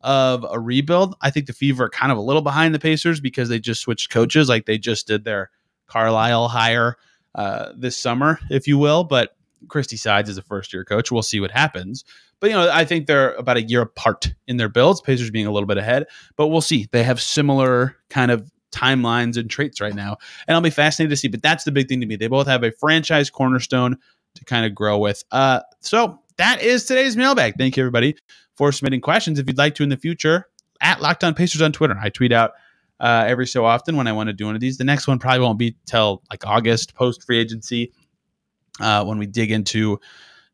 of 0.02 0.46
a 0.50 0.60
rebuild. 0.60 1.16
I 1.22 1.30
think 1.30 1.46
the 1.48 1.54
Fever 1.54 1.86
are 1.86 1.90
kind 1.90 2.12
of 2.12 2.18
a 2.18 2.22
little 2.22 2.42
behind 2.42 2.74
the 2.74 2.80
Pacers 2.80 3.20
because 3.20 3.50
they 3.50 3.60
just 3.60 3.82
switched 3.82 4.10
coaches, 4.10 4.50
like 4.50 4.66
they 4.66 4.78
just 4.78 5.08
did 5.08 5.26
their 5.26 5.52
Carlisle 5.88 6.48
hire 6.48 6.98
uh, 7.36 7.74
this 7.76 7.98
summer, 7.98 8.40
if 8.50 8.68
you 8.68 8.78
will. 8.78 9.04
But 9.04 9.36
Christie 9.68 9.98
Sides 9.98 10.30
is 10.30 10.38
a 10.38 10.42
first 10.42 10.74
year 10.74 10.84
coach. 10.84 11.12
We'll 11.12 11.22
see 11.22 11.40
what 11.40 11.52
happens. 11.52 12.04
But 12.40 12.50
you 12.50 12.56
know, 12.56 12.70
I 12.72 12.86
think 12.86 13.06
they're 13.06 13.34
about 13.36 13.58
a 13.58 13.62
year 13.62 13.82
apart 13.82 14.34
in 14.48 14.58
their 14.58 14.70
builds. 14.70 15.02
Pacers 15.02 15.30
being 15.30 15.46
a 15.46 15.52
little 15.52 15.68
bit 15.68 15.78
ahead, 15.78 16.08
but 16.36 16.48
we'll 16.48 16.62
see. 16.62 16.88
They 16.92 17.04
have 17.04 17.22
similar 17.22 17.98
kind 18.10 18.32
of 18.32 18.52
timelines 18.72 19.38
and 19.38 19.50
traits 19.50 19.82
right 19.82 19.96
now. 19.96 20.18
And 20.48 20.56
I'll 20.56 20.62
be 20.62 20.70
fascinated 20.70 21.12
to 21.12 21.18
see. 21.18 21.28
But 21.28 21.42
that's 21.42 21.64
the 21.64 21.72
big 21.72 21.88
thing 21.88 22.02
to 22.02 22.08
me. 22.08 22.16
They 22.16 22.28
both 22.28 22.48
have 22.48 22.64
a 22.64 22.72
franchise 22.72 23.30
cornerstone 23.30 23.98
to 24.36 24.46
kind 24.46 24.66
of 24.66 24.74
grow 24.74 24.98
with. 24.98 25.24
Uh, 25.32 25.62
so 25.82 26.20
that 26.38 26.62
is 26.62 26.86
today's 26.86 27.18
mailbag. 27.18 27.56
Thank 27.58 27.78
you, 27.78 27.84
everybody, 27.84 28.16
for 28.56 28.72
submitting 28.72 29.02
questions. 29.02 29.40
If 29.40 29.48
you'd 29.48 29.58
like 29.58 29.76
to 29.76 29.84
in 29.84 29.90
the 29.90 29.98
future, 29.98 30.48
at 30.82 31.02
Locked 31.02 31.24
On 31.24 31.34
Pacers 31.34 31.62
on 31.62 31.72
Twitter, 31.72 31.98
I 32.02 32.10
tweet 32.10 32.32
out 32.32 32.54
uh, 33.00 33.26
every 33.28 33.48
so 33.48 33.66
often 33.66 33.96
when 33.98 34.08
I 34.08 34.12
want 34.12 34.28
to 34.28 34.34
do 34.34 34.46
one 34.46 34.56
of 34.56 34.62
these. 34.62 34.78
The 34.78 34.84
next 34.84 35.08
one 35.08 35.20
probably 35.20 35.42
won't 35.42 35.60
be 35.60 35.76
till 35.86 36.24
like 36.30 36.46
August, 36.46 36.96
post 36.96 37.24
free 37.24 37.40
agency, 37.40 37.92
uh, 38.80 39.04
when 39.04 39.18
we 39.18 39.26
dig 39.26 39.52
into 39.52 40.00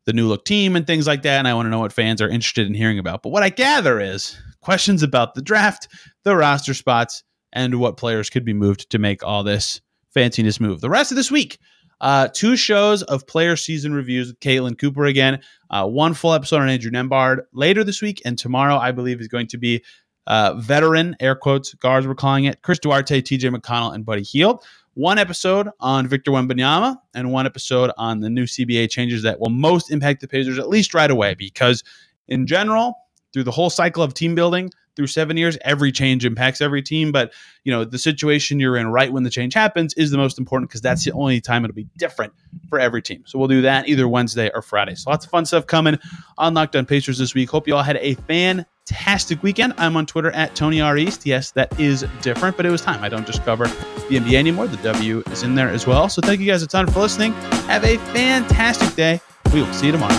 the 0.04 0.12
new 0.12 0.26
look 0.26 0.44
team 0.44 0.74
and 0.74 0.86
things 0.86 1.06
like 1.06 1.22
that. 1.22 1.38
And 1.38 1.46
I 1.46 1.54
want 1.54 1.66
to 1.66 1.70
know 1.70 1.80
what 1.80 1.92
fans 1.92 2.22
are 2.22 2.28
interested 2.28 2.66
in 2.66 2.74
hearing 2.74 2.98
about. 2.98 3.22
But 3.22 3.30
what 3.30 3.42
I 3.42 3.50
gather 3.50 4.00
is 4.00 4.38
questions 4.60 5.02
about 5.02 5.34
the 5.34 5.42
draft, 5.42 5.88
the 6.24 6.34
roster 6.34 6.74
spots, 6.74 7.22
and 7.52 7.80
what 7.80 7.96
players 7.96 8.30
could 8.30 8.44
be 8.44 8.52
moved 8.52 8.90
to 8.90 8.98
make 8.98 9.22
all 9.22 9.42
this 9.42 9.80
fanciness 10.14 10.60
move. 10.60 10.80
The 10.80 10.90
rest 10.90 11.12
of 11.12 11.16
this 11.16 11.30
week, 11.30 11.58
uh, 12.00 12.28
two 12.28 12.56
shows 12.56 13.02
of 13.02 13.26
player 13.26 13.56
season 13.56 13.92
reviews 13.92 14.28
with 14.28 14.40
Caitlin 14.40 14.78
Cooper 14.78 15.06
again. 15.06 15.40
Uh, 15.70 15.86
one 15.86 16.14
full 16.14 16.32
episode 16.32 16.60
on 16.60 16.68
Andrew 16.68 16.90
Nembhard 16.90 17.40
later 17.52 17.84
this 17.84 18.00
week, 18.00 18.22
and 18.24 18.38
tomorrow 18.38 18.76
I 18.76 18.92
believe 18.92 19.20
is 19.20 19.28
going 19.28 19.48
to 19.48 19.58
be 19.58 19.84
uh, 20.26 20.54
veteran 20.54 21.16
air 21.20 21.34
quotes 21.34 21.74
guards 21.74 22.06
we're 22.06 22.14
calling 22.14 22.44
it 22.44 22.62
Chris 22.62 22.78
Duarte, 22.78 23.20
T.J. 23.20 23.48
McConnell, 23.48 23.94
and 23.94 24.04
Buddy 24.04 24.22
Hield. 24.22 24.62
One 24.94 25.18
episode 25.18 25.68
on 25.80 26.06
Victor 26.08 26.32
Wembanyama 26.32 26.96
and 27.14 27.32
one 27.32 27.46
episode 27.46 27.92
on 27.96 28.20
the 28.20 28.28
new 28.28 28.44
CBA 28.44 28.90
changes 28.90 29.22
that 29.22 29.38
will 29.38 29.50
most 29.50 29.90
impact 29.90 30.20
the 30.20 30.28
Pacers 30.28 30.58
at 30.58 30.68
least 30.68 30.92
right 30.92 31.10
away 31.10 31.34
because 31.34 31.84
in 32.26 32.46
general 32.46 32.94
through 33.32 33.44
the 33.44 33.50
whole 33.50 33.70
cycle 33.70 34.02
of 34.02 34.14
team 34.14 34.34
building, 34.34 34.70
through 34.98 35.06
seven 35.06 35.36
years, 35.36 35.56
every 35.62 35.92
change 35.92 36.24
impacts 36.24 36.60
every 36.60 36.82
team. 36.82 37.12
But 37.12 37.32
you 37.62 37.72
know, 37.72 37.84
the 37.84 37.98
situation 37.98 38.58
you're 38.58 38.76
in 38.76 38.88
right 38.88 39.12
when 39.12 39.22
the 39.22 39.30
change 39.30 39.54
happens 39.54 39.94
is 39.94 40.10
the 40.10 40.18
most 40.18 40.38
important 40.38 40.68
because 40.68 40.80
that's 40.80 41.04
the 41.04 41.12
only 41.12 41.40
time 41.40 41.64
it'll 41.64 41.74
be 41.74 41.86
different 41.96 42.32
for 42.68 42.80
every 42.80 43.00
team. 43.00 43.22
So 43.24 43.38
we'll 43.38 43.46
do 43.46 43.62
that 43.62 43.88
either 43.88 44.08
Wednesday 44.08 44.50
or 44.52 44.60
Friday. 44.60 44.96
So 44.96 45.10
lots 45.10 45.24
of 45.24 45.30
fun 45.30 45.46
stuff 45.46 45.68
coming 45.68 45.98
on 46.36 46.52
Locked 46.52 46.74
On 46.74 46.84
Pacers 46.84 47.16
this 47.16 47.32
week. 47.32 47.48
Hope 47.48 47.68
you 47.68 47.76
all 47.76 47.84
had 47.84 47.98
a 47.98 48.14
fantastic 48.14 49.40
weekend. 49.44 49.74
I'm 49.78 49.96
on 49.96 50.04
Twitter 50.04 50.32
at 50.32 50.56
Tony 50.56 50.80
R 50.80 50.98
East. 50.98 51.24
Yes, 51.24 51.52
that 51.52 51.78
is 51.78 52.04
different, 52.20 52.56
but 52.56 52.66
it 52.66 52.70
was 52.70 52.82
time. 52.82 53.04
I 53.04 53.08
don't 53.08 53.26
just 53.26 53.44
cover 53.44 53.66
the 53.66 54.18
NBA 54.18 54.34
anymore. 54.34 54.66
The 54.66 54.78
W 54.78 55.22
is 55.30 55.44
in 55.44 55.54
there 55.54 55.68
as 55.68 55.86
well. 55.86 56.08
So 56.08 56.20
thank 56.20 56.40
you 56.40 56.46
guys 56.46 56.64
a 56.64 56.66
ton 56.66 56.88
for 56.88 56.98
listening. 56.98 57.32
Have 57.68 57.84
a 57.84 57.98
fantastic 58.12 58.92
day. 58.96 59.20
We 59.54 59.62
will 59.62 59.72
see 59.72 59.86
you 59.86 59.92
tomorrow. 59.92 60.18